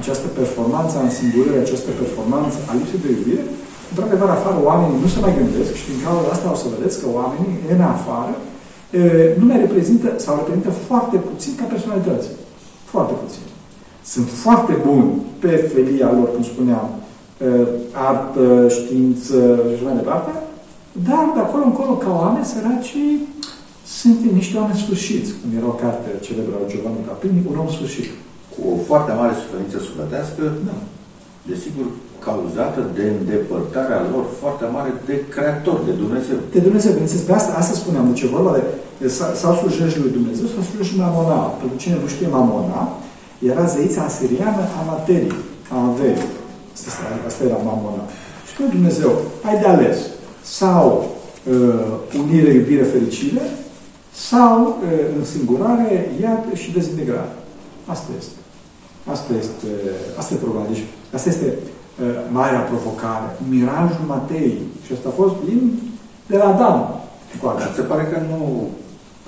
această 0.00 0.26
performanță 0.40 0.94
a 0.96 1.06
însingurării, 1.08 1.64
această 1.66 1.90
performanță 2.00 2.58
a 2.70 2.72
lipsei 2.78 3.04
de 3.04 3.10
iubire, 3.16 3.44
într-adevăr, 3.90 4.28
afară 4.30 4.58
oamenii 4.70 5.02
nu 5.04 5.08
se 5.14 5.20
mai 5.24 5.36
gândesc 5.38 5.72
și 5.80 5.88
din 5.90 6.00
cauza 6.04 6.28
asta 6.32 6.54
o 6.54 6.60
să 6.62 6.66
vedeți 6.74 7.00
că 7.00 7.06
oamenii 7.20 7.54
în 7.74 7.80
afară 7.94 8.34
e, 9.00 9.00
nu 9.40 9.44
mai 9.48 9.58
reprezintă 9.64 10.08
sau 10.24 10.32
reprezintă 10.40 10.70
foarte 10.88 11.16
puțin 11.28 11.52
ca 11.58 11.64
personalități. 11.72 12.28
Foarte 12.92 13.14
puțin. 13.22 13.44
Sunt 14.12 14.28
foarte 14.44 14.74
buni 14.86 15.08
pe 15.42 15.52
felia 15.72 16.10
lor, 16.18 16.28
cum 16.34 16.44
spuneam, 16.52 16.88
Uh, 17.48 17.68
artă, 18.10 18.46
știință 18.76 19.36
și 19.66 19.74
așa 19.74 19.86
mai 19.88 20.00
departe, 20.02 20.30
dar 21.08 21.24
de 21.34 21.40
acolo 21.42 21.64
încolo, 21.66 21.92
ca 22.04 22.10
oameni 22.22 22.50
săraci, 22.52 22.96
sunt 23.98 24.20
niște 24.38 24.54
oameni 24.60 24.82
sfârșiți, 24.84 25.30
cum 25.38 25.48
era 25.58 25.68
o 25.74 25.80
carte 25.84 26.08
celebră 26.26 26.54
a 26.56 26.68
Giovanni 26.70 27.08
Caprini, 27.08 27.48
un 27.50 27.58
om 27.62 27.70
sfârșit. 27.76 28.08
Cu 28.52 28.60
o 28.72 28.76
foarte 28.88 29.12
mare 29.20 29.34
suferință 29.42 29.76
sufletească, 29.86 30.42
da. 30.68 30.76
Desigur, 31.48 31.86
cauzată 32.26 32.80
de 32.96 33.04
îndepărtarea 33.18 34.00
lor 34.12 34.24
foarte 34.40 34.64
mare 34.76 34.92
de 35.08 35.14
Creator, 35.34 35.78
de 35.88 35.94
Dumnezeu. 36.02 36.38
De 36.54 36.60
Dumnezeu, 36.66 36.90
bineînțeles, 36.92 37.24
pe 37.24 37.32
asta, 37.32 37.52
asta 37.60 37.74
spuneam, 37.82 38.06
deci 38.10 38.22
e 38.24 38.36
vorba 38.36 38.52
de, 38.98 39.08
sau 39.42 39.52
slujești 39.54 39.98
lui 40.02 40.16
Dumnezeu, 40.18 40.46
sau 40.46 40.62
slujești 40.62 40.98
Mamona. 40.98 41.40
Pentru 41.60 41.76
cine 41.82 41.96
nu 42.02 42.08
știe 42.14 42.28
Mamona, 42.36 42.82
era 43.50 43.64
zeița 43.64 44.02
asiriană 44.02 44.62
a 44.78 44.80
materii, 44.90 45.38
a 45.74 45.76
averii. 45.90 46.30
Asta, 46.88 47.04
asta 47.26 47.44
era 47.44 47.56
mamona. 47.56 48.04
Și 48.46 48.52
spune 48.52 48.68
Dumnezeu, 48.68 49.12
ai 49.46 49.60
de 49.60 49.66
ales. 49.66 49.98
Sau 50.42 51.10
uh, 51.50 52.20
unire, 52.22 52.50
iubire, 52.52 52.82
fericire, 52.82 53.42
sau 54.14 54.60
uh, 54.60 55.16
însingurare, 55.18 56.12
iad 56.22 56.44
și 56.54 56.72
dezintegrare. 56.72 57.32
Asta 57.86 58.10
este. 58.18 58.38
Asta 59.14 59.32
este, 59.38 59.68
asta 60.18 60.34
e 60.34 60.36
problema. 60.36 60.66
Deci, 60.72 60.84
asta 61.16 61.28
este 61.28 61.48
uh, 61.48 62.16
marea 62.38 62.68
provocare. 62.70 63.26
Mirajul 63.52 64.06
Matei. 64.06 64.54
Și 64.84 64.92
asta 64.92 65.08
a 65.08 65.18
fost 65.20 65.34
din, 65.48 65.60
de 66.30 66.36
la 66.36 66.46
Adam. 66.54 66.78
Dar 67.42 67.70
se 67.78 67.88
pare 67.90 68.04
că 68.10 68.16
nu... 68.30 68.38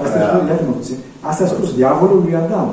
Asta, 0.03 0.18
prea... 0.18 0.57
spus, 0.62 0.77
puțin. 0.77 0.99
asta 1.31 1.42
a 1.45 1.53
spus 1.55 1.68
diavolul 1.81 2.21
lui 2.25 2.35
Adam. 2.45 2.68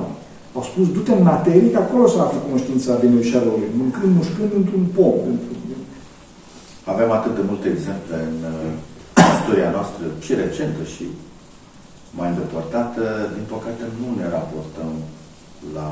Au 0.58 0.64
spus, 0.70 0.86
du-te 0.96 1.14
în 1.16 1.24
materie, 1.34 1.72
că 1.72 1.80
acolo 1.82 2.06
să 2.08 2.18
afli 2.20 2.48
cunoștința 2.48 3.00
binelui 3.02 3.30
și 3.30 3.36
a 3.38 3.42
răului. 3.46 3.78
Mâncând, 3.82 4.12
mușcând 4.20 4.52
într-un 4.60 4.86
pom. 4.96 5.18
Avem 6.94 7.10
atât 7.18 7.34
de 7.38 7.44
multe 7.50 7.68
exemple 7.76 8.16
în 8.30 8.38
uh, 8.54 8.70
istoria 9.36 9.70
noastră 9.76 10.04
și 10.26 10.32
recentă 10.42 10.84
și 10.94 11.06
mai 12.18 12.30
îndepărtată. 12.32 13.04
Din 13.36 13.46
păcate 13.54 13.84
nu 14.00 14.08
ne 14.20 14.28
raportăm 14.36 14.94
la, 15.78 15.88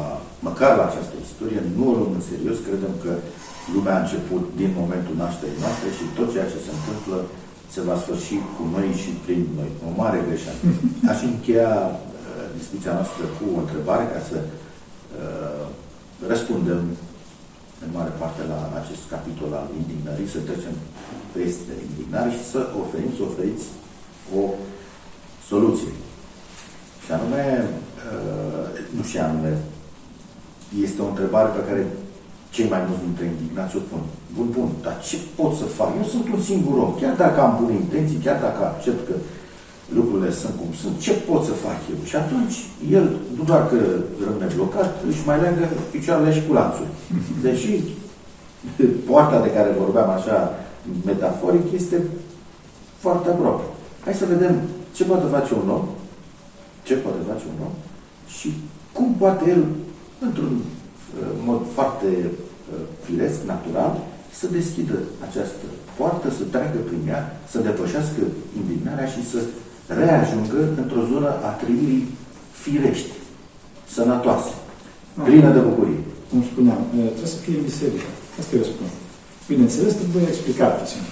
măcar 0.48 0.72
la 0.78 0.86
această 0.88 1.16
istorie, 1.26 1.62
nu 1.78 1.84
o 1.90 1.96
luăm 2.00 2.14
în 2.20 2.26
serios, 2.32 2.58
credem 2.68 2.94
că 3.04 3.12
lumea 3.74 3.96
a 3.96 4.04
început 4.04 4.44
din 4.62 4.72
momentul 4.82 5.16
nașterii 5.24 5.64
noastre 5.66 5.88
și 5.98 6.06
tot 6.18 6.28
ceea 6.34 6.52
ce 6.54 6.60
se 6.66 6.72
întâmplă 6.78 7.18
se 7.74 7.82
va 7.88 7.96
sfârși 8.04 8.36
cu 8.56 8.64
noi 8.76 8.88
și 9.02 9.12
prin 9.26 9.42
noi. 9.60 9.70
O 9.88 9.90
mare 10.02 10.20
greșeală. 10.28 10.60
Aș 11.12 11.20
încheia 11.32 11.74
uh, 11.92 12.46
discuția 12.60 12.94
noastră 13.00 13.24
cu 13.38 13.44
o 13.56 13.62
întrebare 13.64 14.06
ca 14.14 14.20
să 14.30 14.38
uh, 14.42 15.66
răspundem 16.32 16.82
în 17.84 17.90
mare 17.98 18.14
parte 18.22 18.42
la 18.54 18.60
acest 18.82 19.04
capitol 19.14 19.52
al 19.60 19.68
indignării, 19.82 20.34
să 20.34 20.40
trecem 20.48 20.76
peste 21.36 21.74
indignare 21.90 22.30
și 22.36 22.44
să 22.52 22.60
oferim, 22.84 23.12
să 23.18 23.22
oferiți 23.30 23.66
o 24.40 24.44
soluție. 25.50 25.94
Și 27.04 27.12
anume, 27.18 27.44
uh, 27.64 27.70
nu 27.70 27.87
și 29.10 29.18
anume, 29.18 29.54
este 30.86 31.02
o 31.02 31.12
întrebare 31.14 31.50
pe 31.58 31.66
care 31.68 31.82
cei 32.56 32.68
mai 32.74 32.82
mulți 32.88 33.04
dintre 33.08 33.26
indignați 33.26 33.76
o 33.80 33.82
pun. 33.90 34.04
Bun, 34.36 34.48
bun, 34.58 34.70
dar 34.86 34.96
ce 35.08 35.18
pot 35.40 35.54
să 35.62 35.66
fac? 35.80 35.90
Eu 36.00 36.08
sunt 36.14 36.26
un 36.36 36.42
singur 36.50 36.76
om, 36.84 36.92
chiar 37.02 37.16
dacă 37.24 37.38
am 37.42 37.54
bune 37.62 37.74
intenții, 37.74 38.24
chiar 38.26 38.40
dacă 38.48 38.60
accept 38.66 39.02
că 39.08 39.16
lucrurile 39.98 40.32
sunt 40.32 40.54
cum 40.60 40.72
sunt, 40.82 40.96
ce 41.06 41.14
pot 41.30 41.42
să 41.44 41.52
fac 41.66 41.80
eu? 41.92 42.00
Și 42.10 42.16
atunci, 42.16 42.56
el, 42.98 43.08
nu 43.38 43.44
doar 43.44 43.62
că 43.70 43.78
rămâne 44.26 44.50
blocat, 44.56 44.90
își 45.10 45.26
mai 45.26 45.42
leagă 45.42 45.64
picioarele 45.92 46.34
și 46.34 46.46
cu 46.48 46.54
lanțuri. 46.54 46.92
Deși 47.46 47.74
poarta 49.10 49.42
de 49.42 49.52
care 49.52 49.80
vorbeam 49.84 50.10
așa 50.10 50.38
metaforic 51.06 51.72
este 51.72 51.98
foarte 52.98 53.30
aproape. 53.30 53.64
Hai 54.04 54.14
să 54.14 54.26
vedem 54.26 54.62
ce 54.96 55.04
poate 55.04 55.26
face 55.32 55.54
un 55.54 55.70
om, 55.70 55.86
ce 56.84 56.94
poate 56.96 57.18
face 57.28 57.44
un 57.54 57.66
om 57.66 57.74
și 58.38 58.54
cum 58.98 59.10
poate 59.24 59.44
el, 59.50 59.64
într-un 60.28 60.54
uh, 60.60 61.28
mod 61.48 61.62
foarte 61.76 62.10
uh, 62.26 62.82
firesc, 63.06 63.38
natural, 63.54 63.94
să 64.40 64.46
deschidă 64.58 64.98
această 65.28 65.66
poartă, 65.98 66.28
să 66.38 66.44
treacă 66.54 66.78
prin 66.90 67.02
ea, 67.08 67.22
să 67.52 67.66
depășească 67.68 68.22
indignarea 68.60 69.08
și 69.14 69.22
să 69.32 69.40
reajungă 70.02 70.60
într-o 70.82 71.04
zonă 71.12 71.30
a 71.48 71.50
trăirii 71.62 72.04
firești, 72.62 73.14
sănătoase, 73.96 74.54
plină 75.24 75.50
de 75.54 75.62
bucurie. 75.68 76.02
Cum 76.30 76.44
spuneam, 76.52 76.82
uh, 76.98 77.10
trebuie 77.16 77.36
să 77.36 77.44
fie 77.44 77.58
în 77.58 77.68
biserică. 77.72 78.10
Asta 78.40 78.56
eu 78.56 78.64
spun. 78.74 78.90
Bineînțeles, 79.52 79.94
trebuie 80.02 80.24
explicat 80.28 80.72
puțin. 80.80 81.04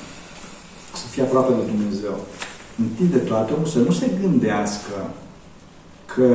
Să 1.02 1.06
fie 1.12 1.24
aproape 1.24 1.52
de 1.60 1.66
Dumnezeu. 1.72 2.16
Întâi 2.84 3.10
de 3.18 3.22
toate, 3.30 3.54
omul 3.54 3.72
să 3.76 3.80
nu 3.80 3.92
se 3.92 4.08
gândească 4.22 4.96
că 6.14 6.28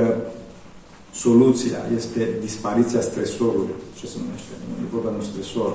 soluția 1.12 1.78
este 1.96 2.28
dispariția 2.40 3.00
stresorului, 3.00 3.74
ce 3.98 4.06
se 4.06 4.16
numește, 4.22 4.52
nu 4.68 4.84
e 4.84 4.92
vorba 4.92 5.08
de 5.08 5.16
un 5.16 5.30
stresor. 5.32 5.74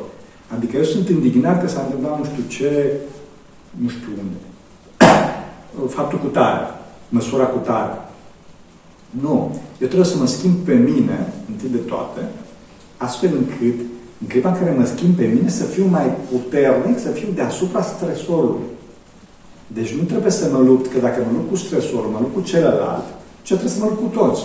Adică 0.55 0.77
eu 0.77 0.83
sunt 0.83 1.09
indignat 1.09 1.61
că 1.61 1.67
s-a 1.67 1.81
întâmplat 1.81 2.17
nu 2.17 2.25
știu 2.25 2.43
ce, 2.47 2.91
nu 3.81 3.89
știu 3.89 4.11
unde. 4.23 4.39
Faptul 5.97 6.19
cu 6.19 6.27
tare, 6.27 6.65
măsura 7.09 7.45
cu 7.45 7.57
tare. 7.57 7.97
Nu. 9.09 9.59
Eu 9.81 9.87
trebuie 9.87 10.09
să 10.09 10.17
mă 10.17 10.27
schimb 10.27 10.55
pe 10.55 10.73
mine, 10.73 11.33
întâi 11.49 11.69
de 11.69 11.77
toate, 11.77 12.21
astfel 12.97 13.31
încât 13.37 13.79
în 14.21 14.27
clipa 14.27 14.49
în 14.49 14.57
care 14.57 14.75
mă 14.77 14.85
schimb 14.85 15.15
pe 15.15 15.25
mine, 15.25 15.49
să 15.49 15.63
fiu 15.63 15.85
mai 15.85 16.15
puternic, 16.31 16.99
să 16.99 17.09
fiu 17.09 17.27
deasupra 17.35 17.81
stresorului. 17.81 18.63
Deci 19.67 19.93
nu 19.93 20.03
trebuie 20.03 20.31
să 20.31 20.49
mă 20.51 20.59
lupt, 20.59 20.91
că 20.91 20.99
dacă 20.99 21.23
mă 21.25 21.31
lupt 21.33 21.49
cu 21.49 21.55
stresorul, 21.55 22.09
mă 22.11 22.17
lupt 22.21 22.33
cu 22.33 22.41
celălalt, 22.41 23.03
ce 23.41 23.53
trebuie 23.53 23.73
să 23.75 23.79
mă 23.79 23.85
lupt 23.89 24.01
cu 24.01 24.17
toți. 24.19 24.41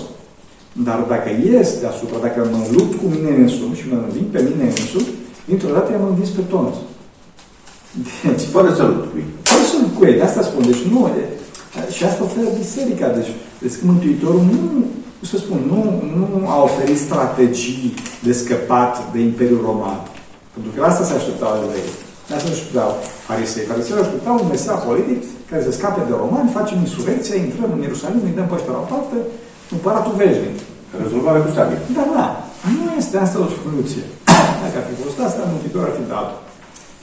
Dar 0.72 0.98
dacă 1.09 1.28
ies 1.44 1.80
deasupra, 1.80 2.18
dacă 2.26 2.48
mă 2.52 2.61
lupt 2.76 2.92
cu 3.00 3.06
mine 3.14 3.30
însumi 3.44 3.78
și 3.80 3.88
mă 3.90 3.98
înving 4.06 4.28
pe 4.35 4.40
mine 4.48 4.64
însumi, 4.68 5.14
dintr-o 5.48 5.72
dată 5.76 5.88
am 5.92 6.09
învins 6.09 6.28
pe 6.28 6.42
toți. 6.52 6.78
Deci, 8.26 8.44
fără 8.54 8.74
să 8.74 8.83
lupt 8.83 9.06
cu 9.11 9.16
ei. 9.22 9.30
Fără 9.42 9.64
să 9.70 9.76
lupt 9.80 9.96
cu 9.98 10.04
ei, 10.04 10.16
de 10.18 10.22
asta 10.22 10.42
spun. 10.42 10.62
Deci 10.70 10.83
nu, 10.92 11.00
e, 11.20 11.24
și 11.96 12.04
asta 12.04 12.22
oferă 12.22 12.48
biserica. 12.62 13.09
Deci, 13.18 13.33
deci 13.62 13.76
Mântuitorul 13.88 14.42
nu 14.50 14.56
cum 15.20 15.28
să 15.33 15.37
spun, 15.44 15.61
nu, 15.72 15.80
nu 16.16 16.48
a 16.54 16.56
oferit 16.68 17.00
strategii 17.06 17.94
de 18.26 18.33
scăpat 18.40 19.12
de 19.12 19.18
Imperiul 19.30 19.62
Roman. 19.68 19.98
Pentru 20.54 20.70
că 20.72 20.78
la 20.80 20.90
asta 20.90 21.04
se 21.04 21.14
așteptau 21.14 21.52
ei. 21.78 21.90
De 22.26 22.33
asta 22.35 22.48
se 22.48 22.56
așteptau 22.56 22.90
farisei. 23.28 23.68
Farisei 23.70 24.02
așteptau 24.04 24.35
un 24.42 24.48
mesaj 24.54 24.78
politic 24.88 25.20
care 25.50 25.62
să 25.66 25.72
scape 25.72 26.02
de 26.09 26.14
romani, 26.22 26.56
facem 26.59 26.78
insurecția, 26.78 27.37
intrăm 27.37 27.70
în 27.74 27.83
Ierusalim, 27.87 28.22
îi 28.24 28.37
dăm 28.38 28.48
pe 28.48 28.56
ăștia 28.59 28.76
la 28.76 28.85
o 28.85 28.90
parte, 28.94 29.16
împăratul 29.74 30.14
veșnic. 30.22 30.56
Rezolvare 31.02 31.38
cu 31.44 31.50
sabie. 31.56 31.78
Da, 31.96 32.04
da. 32.16 32.26
Nu 32.74 32.90
este 33.00 33.16
asta 33.18 33.38
o 33.46 33.48
soluție. 33.59 34.04
Dacă 34.62 34.76
ar 34.80 34.87
fi 34.90 34.94
fost 35.02 35.18
asta, 35.26 35.50
Mântuitorul 35.52 35.88
ar 35.90 35.96
fi 36.00 36.06
dat. 36.14 36.28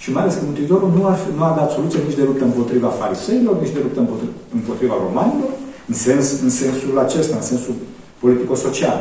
Și 0.04 0.10
mai 0.14 0.22
ales 0.24 0.36
că 0.36 0.44
Mântuitorul 0.50 0.90
nu, 0.98 1.02
ar 1.12 1.18
fi, 1.24 1.30
nu 1.38 1.44
a 1.50 1.54
dat 1.60 1.70
soluție 1.78 2.00
nici 2.08 2.20
de 2.20 2.28
luptă 2.30 2.44
împotriva 2.50 2.90
fariseilor, 3.02 3.56
nici 3.64 3.76
de 3.76 3.82
luptă 3.86 4.00
împotriva, 4.04 4.36
împotriva 4.58 4.96
romanilor, 5.06 5.52
în, 5.90 5.96
sens, 6.06 6.26
în 6.46 6.52
sensul 6.62 6.96
acesta, 7.06 7.36
în 7.42 7.46
sensul 7.52 7.76
politico-social, 8.24 8.98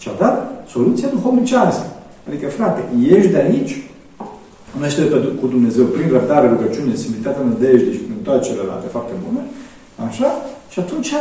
ci 0.00 0.06
a 0.06 0.14
dat 0.24 0.36
soluția 0.74 1.08
duhovnicească. 1.16 1.86
Adică, 2.28 2.46
frate, 2.58 2.80
ieși 3.06 3.32
de 3.34 3.40
aici, 3.46 3.74
unește 4.78 5.02
pe, 5.02 5.16
cu 5.40 5.46
Dumnezeu 5.46 5.84
prin 5.84 6.08
răbdare, 6.16 6.46
rugăciune, 6.48 6.94
simplitate, 6.94 7.38
nădejde 7.44 7.90
și 7.92 8.02
prin 8.06 8.20
toate 8.22 8.46
celelalte 8.46 8.86
fapte 8.96 9.14
bune, 9.24 9.42
așa, 10.08 10.30
și 10.72 10.78
atunci 10.78 11.12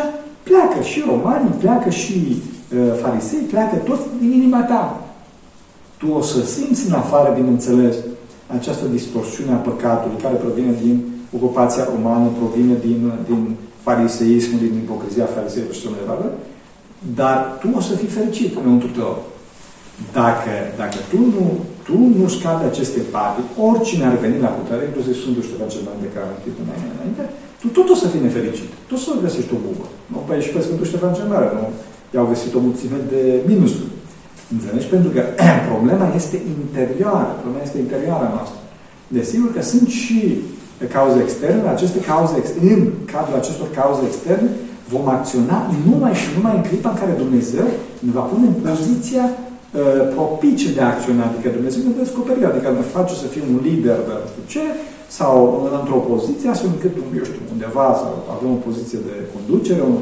pleacă 0.48 0.80
și 0.90 1.04
romanii, 1.12 1.62
pleacă 1.64 1.90
și 1.90 2.18
uh, 2.36 2.94
farisei, 3.02 3.52
pleacă 3.54 3.76
toți 3.76 4.06
din 4.20 4.32
inima 4.32 4.62
ta. 4.72 4.84
Tu 6.00 6.08
o 6.20 6.22
să 6.22 6.40
simți 6.56 6.88
în 6.88 6.94
afară, 6.94 7.34
bineînțeles, 7.40 7.96
această 8.58 8.86
distorsiune 8.98 9.54
a 9.54 9.66
păcatului 9.70 10.24
care 10.24 10.36
provine 10.36 10.74
din 10.84 10.96
ocupația 11.38 11.84
romană, 11.94 12.28
provine 12.40 12.76
din, 12.86 13.12
din 13.30 13.42
fariseismul, 13.88 14.60
din 14.60 14.74
ipocrizia 14.84 15.26
fariseilor 15.36 15.74
și 15.74 15.90
mai 15.90 16.02
departe, 16.04 16.28
dar 17.20 17.38
tu 17.62 17.68
o 17.80 17.82
să 17.88 17.94
fii 18.00 18.16
fericit 18.18 18.52
înăuntru 18.62 18.90
tău. 19.00 19.14
Dacă, 20.20 20.54
dacă 20.82 20.98
tu 21.12 21.20
nu, 21.36 21.46
tu 21.88 21.98
nu 22.20 22.26
scapi 22.36 22.70
aceste 22.72 23.00
pate, 23.16 23.40
oricine 23.70 24.06
ar 24.06 24.16
veni 24.26 24.38
la 24.46 24.56
putere, 24.60 24.82
inclusiv 24.86 25.16
Sfântul 25.22 25.44
Ștefan 25.48 25.70
cel 25.74 25.84
Mare 25.86 26.04
de 26.06 26.14
care 26.14 26.26
am 26.28 26.68
mai 26.70 26.80
înainte, 26.96 27.24
tu 27.62 27.67
tot 27.78 27.88
o 27.93 27.96
să 28.02 28.08
fii 28.08 28.26
nefericit. 28.28 28.70
Tu 28.88 28.93
o 28.98 29.02
să 29.04 29.24
găsești 29.26 29.56
o 29.58 29.60
bubă. 29.65 29.86
Nu? 30.12 30.17
Păi 30.28 30.46
și 30.46 30.54
pe 30.54 30.62
Sfântul 30.65 30.89
Ștefan 30.89 31.13
cel 31.13 31.28
Mare, 31.34 31.50
nu? 31.58 31.65
I-au 32.13 32.32
găsit 32.32 32.52
o 32.58 32.60
mulțime 32.67 33.00
de 33.13 33.22
minusuri. 33.50 33.91
Înțelegi? 34.54 34.88
Pentru 34.96 35.10
că 35.15 35.22
problema 35.72 36.08
este 36.22 36.38
interioară. 36.56 37.32
Problema 37.43 37.63
este 37.67 37.80
interioara 37.86 38.28
noastră. 38.36 38.60
Desigur 39.17 39.50
că 39.54 39.62
sunt 39.72 39.88
și 40.02 40.20
cauze 40.96 41.17
externe, 41.22 41.67
aceste 41.70 42.00
cauze, 42.12 42.36
în 42.62 42.80
cadrul 43.13 43.38
acestor 43.42 43.69
cauze 43.79 44.02
externe, 44.06 44.50
vom 44.94 45.06
acționa 45.17 45.58
numai 45.90 46.13
și 46.21 46.27
numai 46.36 46.56
în 46.56 46.63
clipa 46.69 46.90
în 46.92 47.00
care 47.02 47.21
Dumnezeu 47.23 47.67
ne 48.06 48.12
va 48.17 48.23
pune 48.32 48.46
în 48.48 48.58
poziția 48.67 49.25
uh, 49.32 50.02
propice 50.15 50.67
de 50.75 50.82
a 50.82 50.92
acționa, 50.94 51.23
adică 51.25 51.48
Dumnezeu 51.58 51.82
ne 51.84 52.00
descoperi, 52.04 52.50
adică 52.52 52.67
ne 52.69 52.86
face 52.96 53.13
să 53.21 53.27
fim 53.34 53.46
un 53.54 53.60
lider 53.67 54.00
de 54.08 54.13
nu 54.21 54.27
știu 54.32 54.46
ce, 54.54 54.63
sau 55.18 55.36
într-o 55.80 56.00
poziție, 56.12 56.48
astfel 56.50 56.72
încât, 56.74 56.94
eu 57.20 57.26
știu, 57.30 57.44
undeva, 57.56 57.88
sau 58.02 58.12
avem 58.36 58.50
o 58.58 58.64
poziție 58.68 59.00
de 59.08 59.16
conducere, 59.36 59.82
un, 59.92 59.98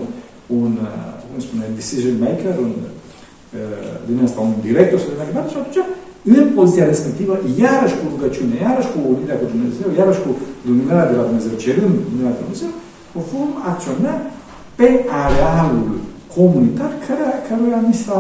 un 0.60 0.72
uh, 0.88 1.16
cum 1.28 1.40
spune, 1.48 1.66
decision 1.82 2.16
maker, 2.26 2.56
un, 2.66 2.74
uh, 2.84 3.96
din 4.08 4.18
asta, 4.26 4.40
un 4.50 4.56
director, 4.68 4.98
să 5.00 5.08
mai 5.10 5.30
departe, 5.30 5.52
și 5.52 5.60
atunci, 5.60 5.82
în 6.36 6.46
poziția 6.58 6.92
respectivă, 6.94 7.34
iarăși 7.64 7.98
cu 8.00 8.06
rugăciune, 8.14 8.56
iarăși 8.66 8.92
cu 8.94 9.00
unirea 9.14 9.38
cu 9.42 9.48
Dumnezeu, 9.54 9.88
iarăși 10.00 10.22
cu 10.26 10.32
luminarea 10.68 11.10
de 11.12 11.18
la 11.20 11.28
Dumnezeu, 11.30 11.54
cerând 11.66 11.96
luminarea 12.06 12.36
de 12.36 12.40
la 12.40 12.46
Dumnezeu, 12.46 12.72
vom 13.32 13.50
acționa 13.72 14.14
pe 14.80 14.88
arealul 15.24 15.90
comunitar 16.36 16.92
care, 17.06 17.26
care 17.48 17.62
mi 17.88 17.98
s-a, 18.04 18.20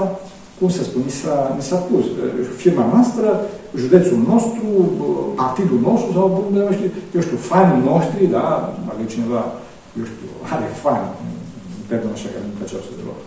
cum 0.57 0.69
să 0.75 0.81
spun, 0.83 1.01
mi 1.09 1.15
s-a, 1.21 1.35
mi 1.57 1.63
s-a 1.69 1.79
pus. 1.89 2.05
Firma 2.63 2.85
noastră, 2.93 3.27
județul 3.83 4.19
nostru, 4.31 4.65
partidul 5.41 5.79
nostru 5.89 6.09
sau, 6.17 6.25
eu 6.55 6.71
știu, 6.77 6.89
eu 7.15 7.21
știu 7.25 7.37
fanii 7.51 7.85
noștri, 7.91 8.33
da, 8.37 8.47
dacă 8.87 9.01
cineva 9.13 9.41
eu 9.99 10.05
știu, 10.11 10.29
are 10.53 10.69
fan, 10.83 11.03
perdon 11.89 12.11
așa 12.13 12.29
că 12.33 12.39
nu 12.45 12.57
place 12.57 12.75
absolut 12.75 12.99
deloc. 13.01 13.19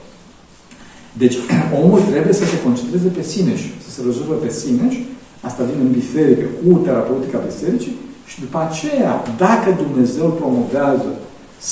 Deci, 1.22 1.36
omul 1.80 2.00
trebuie 2.12 2.34
să 2.40 2.46
se 2.52 2.62
concentreze 2.66 3.08
pe 3.18 3.24
sine 3.32 3.52
și 3.62 3.68
să 3.84 3.88
se 3.94 4.00
rezolvă 4.08 4.34
pe 4.44 4.50
sine 4.60 4.84
și 4.94 5.02
asta 5.48 5.68
vine 5.68 5.82
în 5.86 5.92
biserică 6.00 6.46
cu 6.58 6.68
terapeutica 6.86 7.46
bisericii 7.50 7.96
și 8.30 8.36
după 8.44 8.58
aceea, 8.66 9.12
dacă 9.44 9.68
Dumnezeu 9.82 10.28
promovează 10.40 11.10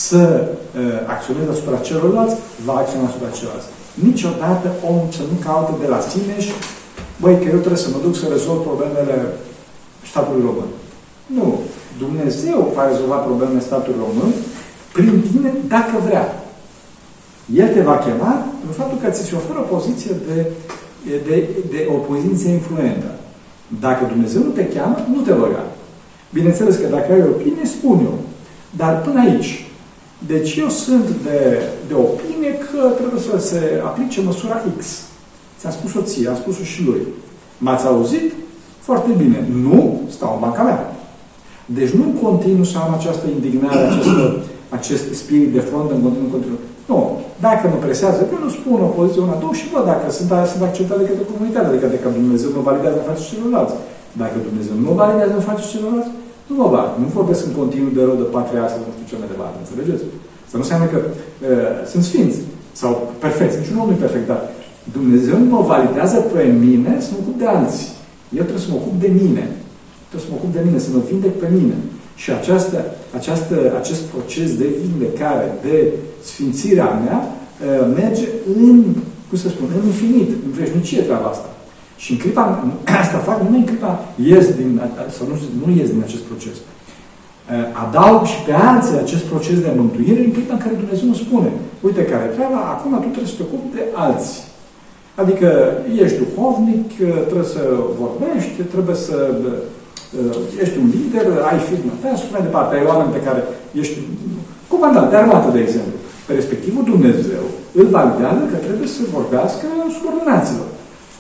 să 0.05 0.23
uh, 0.49 1.13
acționeze 1.15 1.51
asupra 1.51 1.87
celorlalți, 1.89 2.37
va 2.67 2.75
acționa 2.79 3.09
asupra 3.09 3.37
celorlalți. 3.39 3.71
Niciodată 4.09 4.69
om 4.91 4.99
să 5.17 5.23
nu 5.31 5.37
caute 5.47 5.75
de 5.83 5.89
la 5.95 6.01
sine 6.11 6.35
și 6.47 6.53
băi, 7.21 7.39
că 7.39 7.47
eu 7.55 7.59
trebuie 7.65 7.85
să 7.87 7.91
mă 7.93 8.01
duc 8.03 8.15
să 8.17 8.27
rezolv 8.31 8.61
problemele 8.69 9.17
statului 10.11 10.47
român. 10.49 10.71
Nu. 11.27 11.61
Dumnezeu 11.99 12.73
va 12.75 12.89
rezolva 12.89 13.17
problemele 13.17 13.61
statului 13.61 14.01
român 14.07 14.33
prin 14.93 15.23
tine 15.31 15.51
dacă 15.69 15.95
vrea. 16.07 16.27
El 17.55 17.69
te 17.69 17.81
va 17.81 17.97
chema 17.99 18.47
în 18.67 18.73
faptul 18.73 18.99
că 19.03 19.11
ți 19.11 19.25
se 19.25 19.35
oferă 19.37 19.59
o 19.59 19.75
poziție 19.75 20.15
de, 20.27 20.47
de, 21.29 21.49
de 21.71 21.89
o 21.95 21.97
poziție 22.11 22.51
influentă. 22.51 23.11
Dacă 23.81 24.05
Dumnezeu 24.05 24.43
nu 24.43 24.51
te 24.51 24.69
cheamă, 24.69 25.07
nu 25.13 25.21
te 25.21 25.33
băga. 25.33 25.65
Bineînțeles 26.33 26.77
că 26.77 26.87
dacă 26.87 27.13
ai 27.13 27.21
opinie, 27.21 27.65
spun 27.65 27.99
eu. 27.99 28.19
Dar 28.71 29.01
până 29.01 29.21
aici. 29.21 29.67
Deci 30.27 30.57
eu 30.57 30.69
sunt 30.69 31.09
de, 31.09 31.63
de 31.89 31.95
opinie 31.95 32.53
că 32.59 32.89
trebuie 32.89 33.21
să 33.21 33.47
se 33.47 33.83
aplice 33.85 34.21
măsura 34.21 34.63
X.Ți-am 35.67 35.79
spus-o 35.81 36.03
ție, 36.11 36.29
am 36.33 36.39
spus-o 36.43 36.65
și 36.73 36.81
lui. 36.89 37.03
M-ați 37.65 37.87
auzit? 37.93 38.27
Foarte 38.89 39.11
bine. 39.23 39.39
Nu, 39.67 39.79
stau 40.17 40.31
în 40.35 40.43
banca 40.45 40.63
mea. 40.69 40.81
Deci 41.79 41.93
nu 42.01 42.07
continuu 42.25 42.67
să 42.73 42.77
am 42.79 42.93
această 42.99 43.25
indignare, 43.37 43.81
acest, 43.89 44.13
acest 44.79 45.05
spirit 45.21 45.51
de 45.57 45.63
front 45.69 45.89
în 45.95 46.01
continuu, 46.07 46.35
continuu. 46.37 46.61
Nu. 46.91 46.99
Dacă 47.47 47.65
mă 47.73 47.79
presează, 47.87 48.19
eu 48.35 48.41
nu 48.47 48.51
spun 48.59 48.79
o 48.89 48.91
poziție, 48.99 49.25
una, 49.27 49.43
două 49.43 49.55
și 49.61 49.71
văd 49.73 49.85
dacă 49.93 50.07
sunt, 50.17 50.29
sunt 50.53 50.63
acceptate 50.69 51.01
de 51.03 51.11
către 51.11 51.31
comunitate, 51.33 51.69
adică 51.69 51.87
dacă 51.95 52.09
Dumnezeu 52.21 52.49
mă 52.57 52.63
validează 52.69 52.97
în 52.99 53.09
fața 53.11 53.23
celorlalți. 53.31 53.75
Dacă 54.23 54.37
Dumnezeu 54.49 54.75
nu 54.79 54.85
mă 54.89 54.95
validează 55.03 55.35
în 55.37 55.47
fața 55.51 55.65
celorlalți, 55.73 56.11
nu 56.49 56.55
mă 56.61 56.67
bag. 56.75 56.89
Nu 57.03 57.07
vorbesc 57.19 57.43
în 57.49 57.55
continuu 57.61 57.93
de 57.97 58.03
rău 58.09 58.17
de 58.23 58.27
patria 58.37 58.63
asta, 58.65 58.79
nu 58.81 58.95
știu 58.95 59.07
ce 59.11 59.17
mai 59.21 59.31
departe. 59.33 59.57
Înțelegeți? 59.65 60.05
Să 60.51 60.55
nu 60.57 60.65
înseamnă 60.65 60.87
că 60.93 60.99
uh, 61.05 61.73
sunt 61.93 62.03
sfinți 62.09 62.39
sau 62.81 62.91
perfecți. 63.25 63.59
Niciun 63.61 63.79
om 63.81 63.87
nu 63.89 63.97
e 63.97 64.05
perfect, 64.07 64.27
dar 64.33 64.41
Dumnezeu 64.93 65.39
nu 65.39 65.51
mă 65.55 65.63
validează 65.73 66.17
pe 66.17 66.43
mine 66.67 66.97
să 67.01 67.09
mă 67.13 67.19
ocup 67.23 67.39
de 67.39 67.47
alții. 67.47 67.89
Eu 68.39 68.43
trebuie 68.43 68.67
să 68.67 68.71
mă 68.71 68.79
ocup 68.83 69.01
de 69.01 69.11
mine. 69.23 69.45
Trebuie 70.09 70.27
să 70.27 70.33
mă 70.33 70.39
ocup 70.41 70.53
de 70.57 70.63
mine, 70.67 70.79
să 70.79 70.91
mă 70.93 71.01
vindec 71.11 71.35
pe 71.43 71.49
mine. 71.59 71.77
Și 72.23 72.29
această, 72.41 72.79
această, 73.19 73.55
acest 73.81 74.03
proces 74.13 74.49
de 74.63 74.69
vindecare, 74.83 75.47
de 75.67 75.77
sfințirea 76.31 76.91
mea, 77.05 77.19
uh, 77.27 77.87
merge 78.01 78.27
în, 78.61 78.77
cum 79.29 79.39
să 79.39 79.49
spun, 79.49 79.69
în 79.79 79.87
infinit, 79.87 80.29
în 80.47 80.53
veșnicie 80.61 81.01
treaba 81.09 81.29
asta. 81.35 81.51
Și 82.03 82.13
în 82.13 82.19
clipa, 82.19 82.45
asta 83.03 83.19
fac 83.19 83.43
numai 83.43 83.59
în 83.59 83.67
clipa 83.71 83.93
ies 84.31 84.47
din, 84.59 84.81
sau 85.17 85.27
nu, 85.31 85.37
nu 85.61 85.69
ies 85.79 85.89
din 85.95 86.03
acest 86.07 86.23
proces. 86.31 86.57
Uh, 86.57 86.65
adaug 87.85 88.25
și 88.33 88.39
pe 88.47 88.53
alții 88.53 89.03
acest 89.05 89.25
proces 89.33 89.59
de 89.61 89.73
mântuire 89.77 90.21
în 90.25 90.33
clipa 90.33 90.55
în 90.55 90.63
care 90.65 90.75
Dumnezeu 90.83 91.07
îmi 91.09 91.23
spune, 91.25 91.51
uite 91.87 92.03
care 92.13 92.25
treaba, 92.37 92.61
acum 92.75 92.93
tu 92.93 93.09
trebuie 93.15 93.33
să 93.33 93.37
te 93.37 93.47
ocupi 93.49 93.75
de 93.77 93.83
alții. 94.07 94.41
Adică 95.23 95.49
ești 96.05 96.21
duhovnic, 96.25 96.87
uh, 97.01 97.09
trebuie 97.29 97.51
să 97.57 97.63
vorbești, 98.03 98.57
trebuie 98.75 98.97
să 99.07 99.17
ești 100.63 100.77
un 100.83 100.89
lider, 100.95 101.27
ai 101.51 101.59
firmă 101.69 101.93
ta 102.01 102.11
și 102.21 102.33
mai 102.35 102.47
departe, 102.49 102.73
ai 102.73 102.89
oameni 102.91 103.15
pe 103.17 103.25
care 103.27 103.41
ești 103.81 103.97
comandant 104.73 105.09
de 105.11 105.17
armată, 105.17 105.49
de 105.53 105.61
exemplu. 105.67 105.97
Pe 106.27 106.33
respectivul 106.41 106.85
Dumnezeu 106.93 107.45
îl 107.81 107.87
validează 107.97 108.43
că 108.53 108.57
trebuie 108.67 108.89
să 108.97 109.13
vorbească 109.19 109.67
subordinaților. 109.97 110.69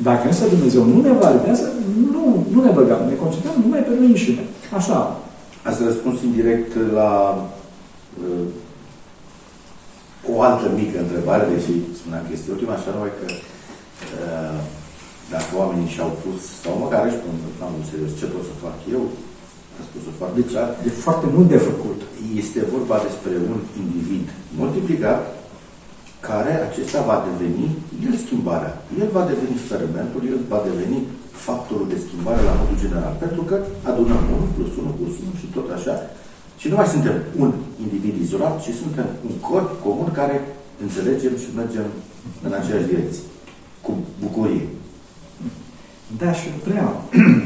Dacă 0.09 0.24
însă 0.26 0.44
Dumnezeu 0.55 0.82
nu 0.92 0.99
ne 1.07 1.12
validează, 1.22 1.66
nu, 2.14 2.24
nu 2.55 2.59
ne 2.62 2.72
băgăm, 2.78 3.01
ne 3.09 3.22
concentrăm 3.22 3.57
numai 3.62 3.82
pe 3.86 3.92
noi 3.99 4.09
înșine. 4.12 4.44
Așa. 4.78 4.99
Ați 5.68 5.84
răspuns 5.88 6.16
indirect 6.22 6.72
la 6.99 7.11
uh, 8.22 8.44
o 10.32 10.34
altă 10.49 10.66
mică 10.80 10.97
întrebare, 11.01 11.44
deși 11.55 11.72
spuneam 12.01 12.22
că 12.26 12.32
este 12.32 12.51
ultima, 12.51 12.72
așa 12.72 12.90
numai 12.94 13.12
că 13.18 13.26
uh, 13.32 13.55
dacă 15.34 15.50
oamenii 15.61 15.92
și-au 15.94 16.12
pus, 16.22 16.40
sau 16.62 16.72
măcar 16.84 17.02
își 17.07 17.22
pun 17.22 17.34
am 17.66 17.74
serios, 17.90 18.12
ce 18.18 18.26
pot 18.32 18.44
să 18.48 18.54
fac 18.66 18.76
eu? 18.96 19.02
A 19.78 19.80
spus-o 19.88 20.12
foarte 20.18 20.36
deci, 20.38 20.52
clar. 20.52 20.68
E 20.86 20.90
foarte 21.07 21.26
mult 21.34 21.48
de 21.54 21.61
făcut. 21.68 21.98
Este 22.42 22.61
vorba 22.74 22.96
despre 23.09 23.34
un 23.52 23.59
individ 23.82 24.26
multiplicat 24.61 25.20
care 26.28 26.52
acesta 26.68 27.00
va 27.11 27.16
deveni, 27.28 27.66
el 28.07 28.14
schimbarea. 28.24 28.72
El 29.00 29.09
va 29.16 29.22
deveni 29.32 29.57
fermentul, 29.70 30.22
el 30.32 30.40
va 30.52 30.61
deveni 30.70 30.98
factorul 31.46 31.88
de 31.92 32.02
schimbare 32.04 32.40
la 32.48 32.59
modul 32.61 32.78
general. 32.84 33.14
Pentru 33.24 33.42
că 33.48 33.57
adunăm 33.90 34.22
1 34.36 34.46
plus 34.57 34.72
1 34.82 34.90
plus 34.98 35.14
1 35.24 35.40
și 35.40 35.46
tot 35.57 35.68
așa. 35.76 35.94
Și 36.61 36.66
nu 36.70 36.76
mai 36.78 36.92
suntem 36.94 37.16
un 37.42 37.50
individ 37.84 38.14
izolat, 38.24 38.54
ci 38.64 38.70
suntem 38.82 39.09
un 39.28 39.34
corp 39.48 39.70
comun 39.86 40.09
care 40.20 40.36
înțelegem 40.84 41.34
și 41.42 41.48
mergem 41.61 41.86
în 42.46 42.52
aceeași 42.59 42.90
direcție. 42.92 43.24
Cu 43.87 43.93
bucurie. 44.22 44.66
Da, 46.20 46.30
și 46.32 46.49
vreau. 46.66 46.93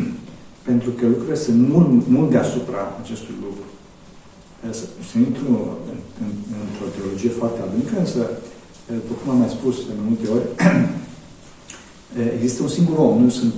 Pentru 0.69 0.91
că 0.91 1.05
lucrurile 1.07 1.39
sunt 1.47 1.59
mult, 1.73 1.89
mult 2.17 2.31
deasupra 2.31 2.83
acestui 3.03 3.35
lucru. 3.45 3.65
Să, 4.79 4.85
să 5.09 5.15
intru 5.19 5.47
în, 5.91 5.99
în, 6.25 6.33
într-o 6.67 6.93
teologie 6.97 7.39
foarte 7.41 7.61
adâncă, 7.61 7.95
însă, 7.99 8.23
după 9.01 9.15
cum 9.19 9.31
am 9.33 9.39
mai 9.43 9.57
spus 9.59 9.77
de 9.89 9.95
multe 10.09 10.27
ori, 10.37 10.47
există 12.37 12.63
un 12.63 12.73
singur 12.79 12.97
om, 12.99 13.23
nu 13.25 13.31
sunt 13.41 13.55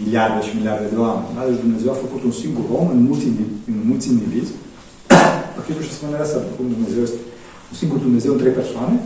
miliarde 0.00 0.40
și 0.46 0.56
miliarde 0.58 0.86
de 0.92 0.98
oameni. 1.06 1.34
Da? 1.36 1.42
Deci 1.48 1.64
Dumnezeu 1.66 1.90
a 1.92 2.04
făcut 2.04 2.22
un 2.28 2.36
singur 2.42 2.64
om 2.80 2.86
în 2.94 3.00
mulți, 3.08 3.26
în 3.72 3.78
mulți 3.90 4.08
indivizi. 4.14 4.52
Arhivul 5.58 5.84
și 5.86 5.94
asemenea 5.94 6.24
asta, 6.26 6.38
după 6.44 6.54
cum 6.56 6.66
Dumnezeu 6.76 7.02
este 7.08 7.20
un 7.70 7.76
singur 7.82 7.98
Dumnezeu 8.06 8.32
în 8.32 8.40
trei 8.42 8.58
persoane, 8.60 8.96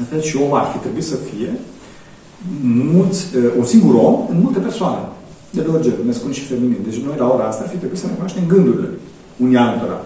în 0.00 0.04
fel 0.10 0.20
și 0.28 0.36
omul 0.42 0.58
ar 0.58 0.68
fi 0.72 0.78
trebuit 0.84 1.08
să 1.12 1.18
fie 1.28 1.50
mulți, 2.92 3.26
un 3.58 3.64
singur 3.64 3.94
om 3.94 4.14
în 4.30 4.38
multe 4.42 4.58
persoane. 4.58 5.02
De 5.50 5.60
două 5.60 5.78
genuri, 5.84 6.06
masculin 6.06 6.34
și 6.34 6.50
feminin. 6.52 6.80
Deci 6.88 6.98
noi 7.06 7.16
la 7.18 7.26
ora 7.34 7.44
asta 7.48 7.62
ar 7.62 7.68
fi 7.68 7.76
trebuit 7.76 8.00
să 8.00 8.06
ne 8.06 8.12
cunoaștem 8.12 8.44
gândurile 8.46 8.88
unii 9.44 9.56
altora. 9.56 9.98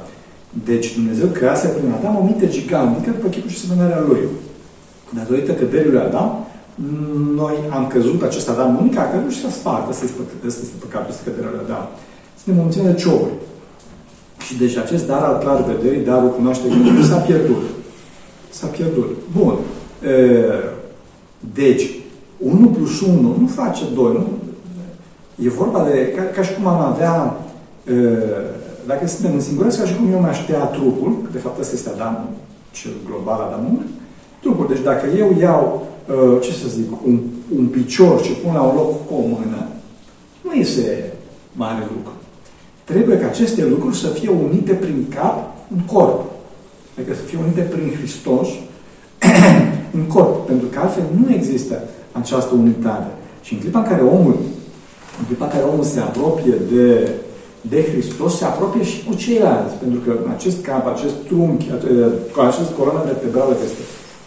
Deci 0.64 0.95
Dumnezeu 0.95 1.28
crease 1.39 1.66
prin 1.68 1.93
Adam 1.93 2.16
o 2.16 2.22
minte 2.24 2.47
gigantică 2.49 3.11
după 3.11 3.28
chipul 3.28 3.51
și 3.51 3.61
semănarea 3.62 4.05
lui. 4.09 4.22
Datorită 5.18 5.53
căderii 5.53 5.91
lui 5.91 6.01
Adam, 6.01 6.47
noi 7.34 7.55
am 7.76 7.86
căzut, 7.86 8.22
acest 8.22 8.49
Adam 8.49 8.76
unic 8.80 8.99
a 8.99 9.11
căzut 9.12 9.30
și 9.30 9.41
s-a 9.41 9.51
spart. 9.51 9.89
Asta 9.89 10.05
este, 10.05 10.20
asta 10.47 10.61
este 10.62 10.82
păcatul, 10.84 11.11
este 11.11 11.26
căderea 11.28 11.51
lui 11.55 11.64
Adam. 11.66 11.84
Suntem 12.39 12.61
o 12.61 12.62
mulțime 12.64 12.91
de 12.91 13.01
cioburi. 13.03 13.36
Și 14.47 14.57
deci 14.57 14.76
acest 14.76 15.07
dar 15.07 15.22
al 15.22 15.39
clar 15.39 15.64
vederii, 15.72 16.05
darul 16.05 16.30
cunoașterii, 16.30 17.05
s-a 17.11 17.16
pierdut. 17.16 17.62
S-a 18.51 18.66
pierdut. 18.66 19.16
Bun. 19.36 19.55
Deci, 21.55 21.84
1 22.39 22.66
plus 22.66 23.01
1 23.01 23.20
nu 23.41 23.47
face 23.47 23.84
2, 23.95 24.12
nu? 24.12 24.26
E 25.45 25.49
vorba 25.49 25.84
de, 25.84 26.12
ca, 26.16 26.22
ca 26.22 26.43
și 26.43 26.55
cum 26.55 26.66
am 26.66 26.80
avea, 26.80 27.36
dacă 28.86 29.07
suntem 29.07 29.34
în 29.34 29.41
singurătate, 29.41 29.80
ca 29.80 29.89
și 29.89 29.97
cum 29.97 30.12
eu 30.12 30.18
mi-aș 30.18 30.39
tăia 30.47 30.64
trupul, 30.64 31.16
că 31.22 31.28
de 31.32 31.39
fapt 31.39 31.61
ăsta 31.61 31.74
este 31.74 31.89
Adamul, 31.89 32.28
cel 32.70 32.91
global 33.07 33.41
Adamul, 33.41 33.82
trupul. 34.41 34.66
Deci 34.68 34.82
dacă 34.82 35.07
eu 35.18 35.36
iau, 35.41 35.86
ce 36.43 36.53
să 36.53 36.68
zic, 36.68 36.91
un, 37.07 37.18
un 37.57 37.66
picior 37.66 38.22
și 38.22 38.32
pun 38.32 38.55
la 38.55 38.62
un 38.62 38.74
loc 38.74 39.07
cu 39.07 39.14
o 39.14 39.20
mână, 39.20 39.66
nu 40.45 40.53
este 40.53 41.12
mare 41.53 41.86
lucru. 41.97 42.12
Trebuie 42.84 43.18
ca 43.18 43.26
aceste 43.26 43.64
lucruri 43.64 43.97
să 43.97 44.07
fie 44.07 44.30
unite 44.30 44.72
prin 44.72 45.07
cap 45.14 45.57
în 45.74 45.80
corp. 45.80 46.24
Adică 46.97 47.14
să 47.14 47.22
fie 47.22 47.39
unite 47.39 47.61
prin 47.61 47.93
Hristos 47.97 48.49
în 49.97 50.03
corp. 50.07 50.47
Pentru 50.47 50.66
că 50.66 50.78
altfel 50.78 51.05
nu 51.20 51.34
există 51.34 51.82
această 52.20 52.52
unitate. 52.54 53.10
Și 53.44 53.54
în 53.54 53.60
clipa 53.60 53.78
în 53.78 53.90
care 53.92 54.02
omul, 54.02 54.36
în 55.18 55.24
clipa 55.26 55.44
în 55.44 55.50
care 55.50 55.64
omul 55.72 55.84
se 55.84 56.00
apropie 56.00 56.56
de, 56.72 57.10
de 57.72 57.78
Hristos, 57.90 58.32
se 58.36 58.44
apropie 58.44 58.84
și 58.90 58.98
cu 59.06 59.14
ceilalți. 59.24 59.74
Pentru 59.82 60.00
că 60.04 60.10
acest 60.36 60.58
cap, 60.68 60.84
acest 60.86 61.16
trunchi, 61.28 61.66
cu 62.34 62.40
acest 62.40 62.70
coloană 62.78 63.00
vertebrală 63.04 63.52
este, 63.64 63.82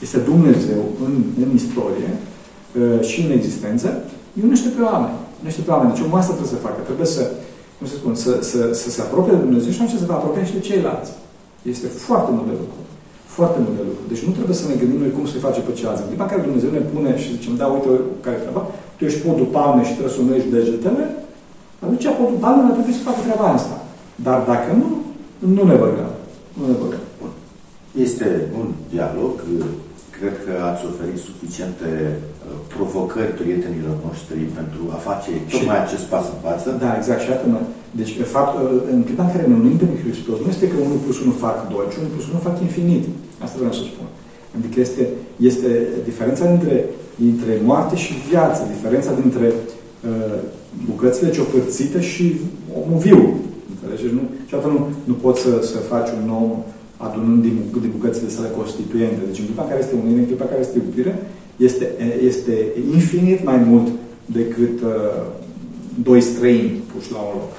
este 0.06 0.18
Dumnezeu 0.32 0.82
în, 1.06 1.14
în 1.44 1.50
istorie 1.60 2.12
uh, 2.18 3.08
și 3.10 3.20
în 3.26 3.32
existență, 3.32 3.88
îi 4.36 4.44
unește 4.48 4.70
pe 4.76 4.82
oameni. 4.92 5.18
Unește 5.42 5.62
pe 5.62 5.72
oameni. 5.72 5.92
Deci 5.92 6.04
omul 6.06 6.20
asta 6.20 6.34
trebuie 6.38 6.56
să 6.56 6.66
facă. 6.68 6.80
Trebuie 6.90 7.10
să, 7.18 7.24
cum 7.78 7.88
să 7.92 7.96
spun, 8.00 8.14
să, 8.16 8.32
să, 8.52 8.60
să 8.82 8.90
se 8.90 9.02
apropie 9.02 9.34
de 9.36 9.44
Dumnezeu 9.46 9.72
și 9.72 9.82
atunci 9.82 10.00
se 10.00 10.12
va 10.12 10.18
apropia 10.20 10.44
și 10.44 10.58
de 10.58 10.68
ceilalți. 10.70 11.12
Este 11.74 11.88
foarte 12.08 12.30
mult 12.36 12.48
de 12.52 12.56
lucru. 12.62 12.82
Foarte 13.38 13.60
multe 13.66 13.82
lucruri. 13.88 14.12
Deci 14.12 14.26
nu 14.28 14.32
trebuie 14.38 14.60
să 14.62 14.68
ne 14.68 14.80
gândim 14.80 15.00
noi 15.04 15.16
cum 15.16 15.26
să-i 15.28 15.46
face 15.48 15.60
pe 15.64 15.72
ceilalți. 15.78 16.04
În 16.04 16.10
clipa 16.10 16.32
care 16.32 16.48
Dumnezeu 16.48 16.72
ne 16.74 16.84
pune 16.92 17.12
și 17.22 17.34
zicem, 17.36 17.54
da, 17.62 17.66
uite, 17.76 17.90
care 18.24 18.36
e 18.36 18.44
treaba, 18.46 18.62
tu 18.96 19.02
ești 19.06 19.24
podul 19.26 19.50
palme 19.56 19.82
și 19.88 19.96
trebuie 19.96 20.16
să 20.18 20.22
unești 20.22 20.54
degetele, 20.56 21.06
atunci 21.84 22.08
podul 22.20 22.40
palme 22.44 22.76
trebuie 22.78 23.00
să 23.00 23.08
facă 23.10 23.22
treaba 23.28 23.48
asta. 23.58 23.76
Dar 24.28 24.40
dacă 24.52 24.70
nu, 24.82 24.88
nu 25.56 25.64
ne 25.70 25.76
băgăm. 25.84 26.12
Nu 26.58 26.64
ne 26.72 26.76
băgăm. 26.82 27.04
Bun. 27.20 27.32
Este 28.06 28.28
un 28.60 28.68
dialog. 28.94 29.34
Cred 30.18 30.36
că 30.46 30.54
ați 30.70 30.84
oferit 30.92 31.20
suficiente 31.30 31.90
uh, 32.08 32.31
provocări 32.76 33.38
prietenilor 33.40 33.96
noștri 34.08 34.40
pentru 34.60 34.82
a 34.96 35.00
face 35.10 35.32
tocmai 35.54 35.80
acest 35.82 36.06
pas 36.14 36.26
în 36.34 36.40
față. 36.48 36.68
Da, 36.84 36.90
exact. 37.00 37.22
Și 37.26 37.32
atât. 37.36 37.52
Deci, 38.00 38.14
de 38.22 38.28
fapt, 38.36 38.54
uh, 38.58 38.64
în 38.94 39.00
clipa 39.08 39.24
în 39.26 39.32
care 39.34 39.46
ne 39.48 39.58
unim 39.62 39.78
pe 39.78 39.86
Hristos, 40.04 40.38
nu 40.44 40.50
este 40.50 40.68
că 40.72 40.78
1 40.78 41.04
plus 41.04 41.18
1 41.26 41.32
fac 41.46 41.58
2, 41.70 41.92
ci 41.92 41.96
1 41.96 42.08
plus 42.14 42.26
1 42.32 42.48
fac 42.48 42.56
infinit. 42.68 43.04
Asta 43.44 43.62
vreau 43.62 43.74
să 43.80 43.84
spun. 43.92 44.08
Adică 44.58 44.78
este, 44.86 45.04
este 45.50 45.70
diferența 46.10 46.44
dintre, 46.54 46.76
dintre 47.26 47.52
moarte 47.70 47.96
și 48.04 48.14
viață, 48.30 48.62
diferența 48.76 49.12
dintre 49.22 49.48
uh, 49.54 50.40
bucățile 50.90 51.30
ciopărțite 51.36 52.00
și 52.12 52.26
omul 52.80 53.00
viu. 53.08 53.22
Înțelegeți? 53.74 54.14
Nu, 54.18 54.24
și 54.48 54.56
nu, 54.76 54.80
nu 55.10 55.16
poți 55.24 55.42
să, 55.46 55.52
să 55.72 55.78
faci 55.94 56.10
un 56.22 56.28
om 56.42 56.50
adunând 57.08 57.42
din, 57.48 57.56
din 57.84 57.94
bucățile 57.98 58.30
sale 58.30 58.50
constituente. 58.60 59.20
Deci 59.28 59.40
în 59.40 59.46
clipa 59.46 59.70
care 59.70 59.80
este 59.80 59.96
unire, 60.04 60.20
în 60.20 60.30
clipa 60.30 60.52
care 60.52 60.62
este 60.62 60.78
iubire, 60.78 61.14
este, 61.58 61.86
este 62.26 62.68
infinit 62.94 63.44
mai 63.44 63.58
mult 63.58 63.88
decât 64.26 64.82
uh, 64.82 65.26
doi 66.04 66.22
străini 66.22 66.82
puși 66.94 67.12
la 67.12 67.18
un 67.18 67.32
loc. 67.34 67.50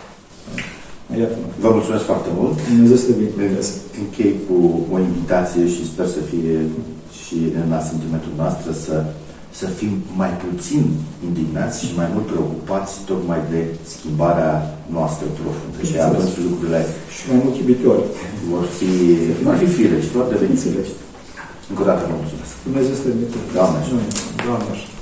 Iată. 1.19 1.37
Vă 1.61 1.71
mulțumesc 1.73 2.05
foarte 2.05 2.29
mult. 2.39 2.55
Dumnezeu 2.69 2.97
să 2.97 3.07
te 3.07 3.13
binecuvânteze. 3.19 3.73
Închei 4.01 4.35
cu 4.47 4.87
o 4.95 4.99
invitație 4.99 5.67
și 5.67 5.91
sper 5.93 6.07
să 6.07 6.21
fie 6.31 6.57
și 7.23 7.37
în 7.65 7.73
asentimentul 7.73 8.33
noastră 8.37 8.73
să 8.73 9.05
să 9.61 9.67
fim 9.67 9.93
mai 10.17 10.33
puțin 10.45 10.85
indignați 11.29 11.85
și 11.87 11.97
mai 12.01 12.09
mult 12.13 12.27
preocupați 12.27 12.93
tocmai 13.11 13.41
de 13.53 13.61
schimbarea 13.95 14.53
noastră 14.97 15.27
profundă. 15.41 15.79
Și 15.91 15.97
atunci 16.07 16.35
lucrurile 16.49 16.83
și 17.15 17.23
mai 17.31 17.39
mult 17.45 17.55
iubitori 17.63 18.03
vor 18.51 18.65
fi, 18.79 18.93
vor 19.47 19.57
fi 19.63 19.69
firești, 19.77 20.15
vor 20.17 20.27
deveni 20.35 20.57
firești. 20.65 20.97
Încă 21.73 21.85
o 21.85 21.89
dată 21.91 22.03
vă 22.11 22.17
mulțumesc. 22.23 22.53
Dumnezeu 22.69 22.95
să 22.99 23.03
te 23.03 23.11
binecuvânteze. 23.17 23.57
Doamne 23.59 23.79
ajută. 23.83 24.07
Doamne 24.47 24.69
ajută. 24.75 25.02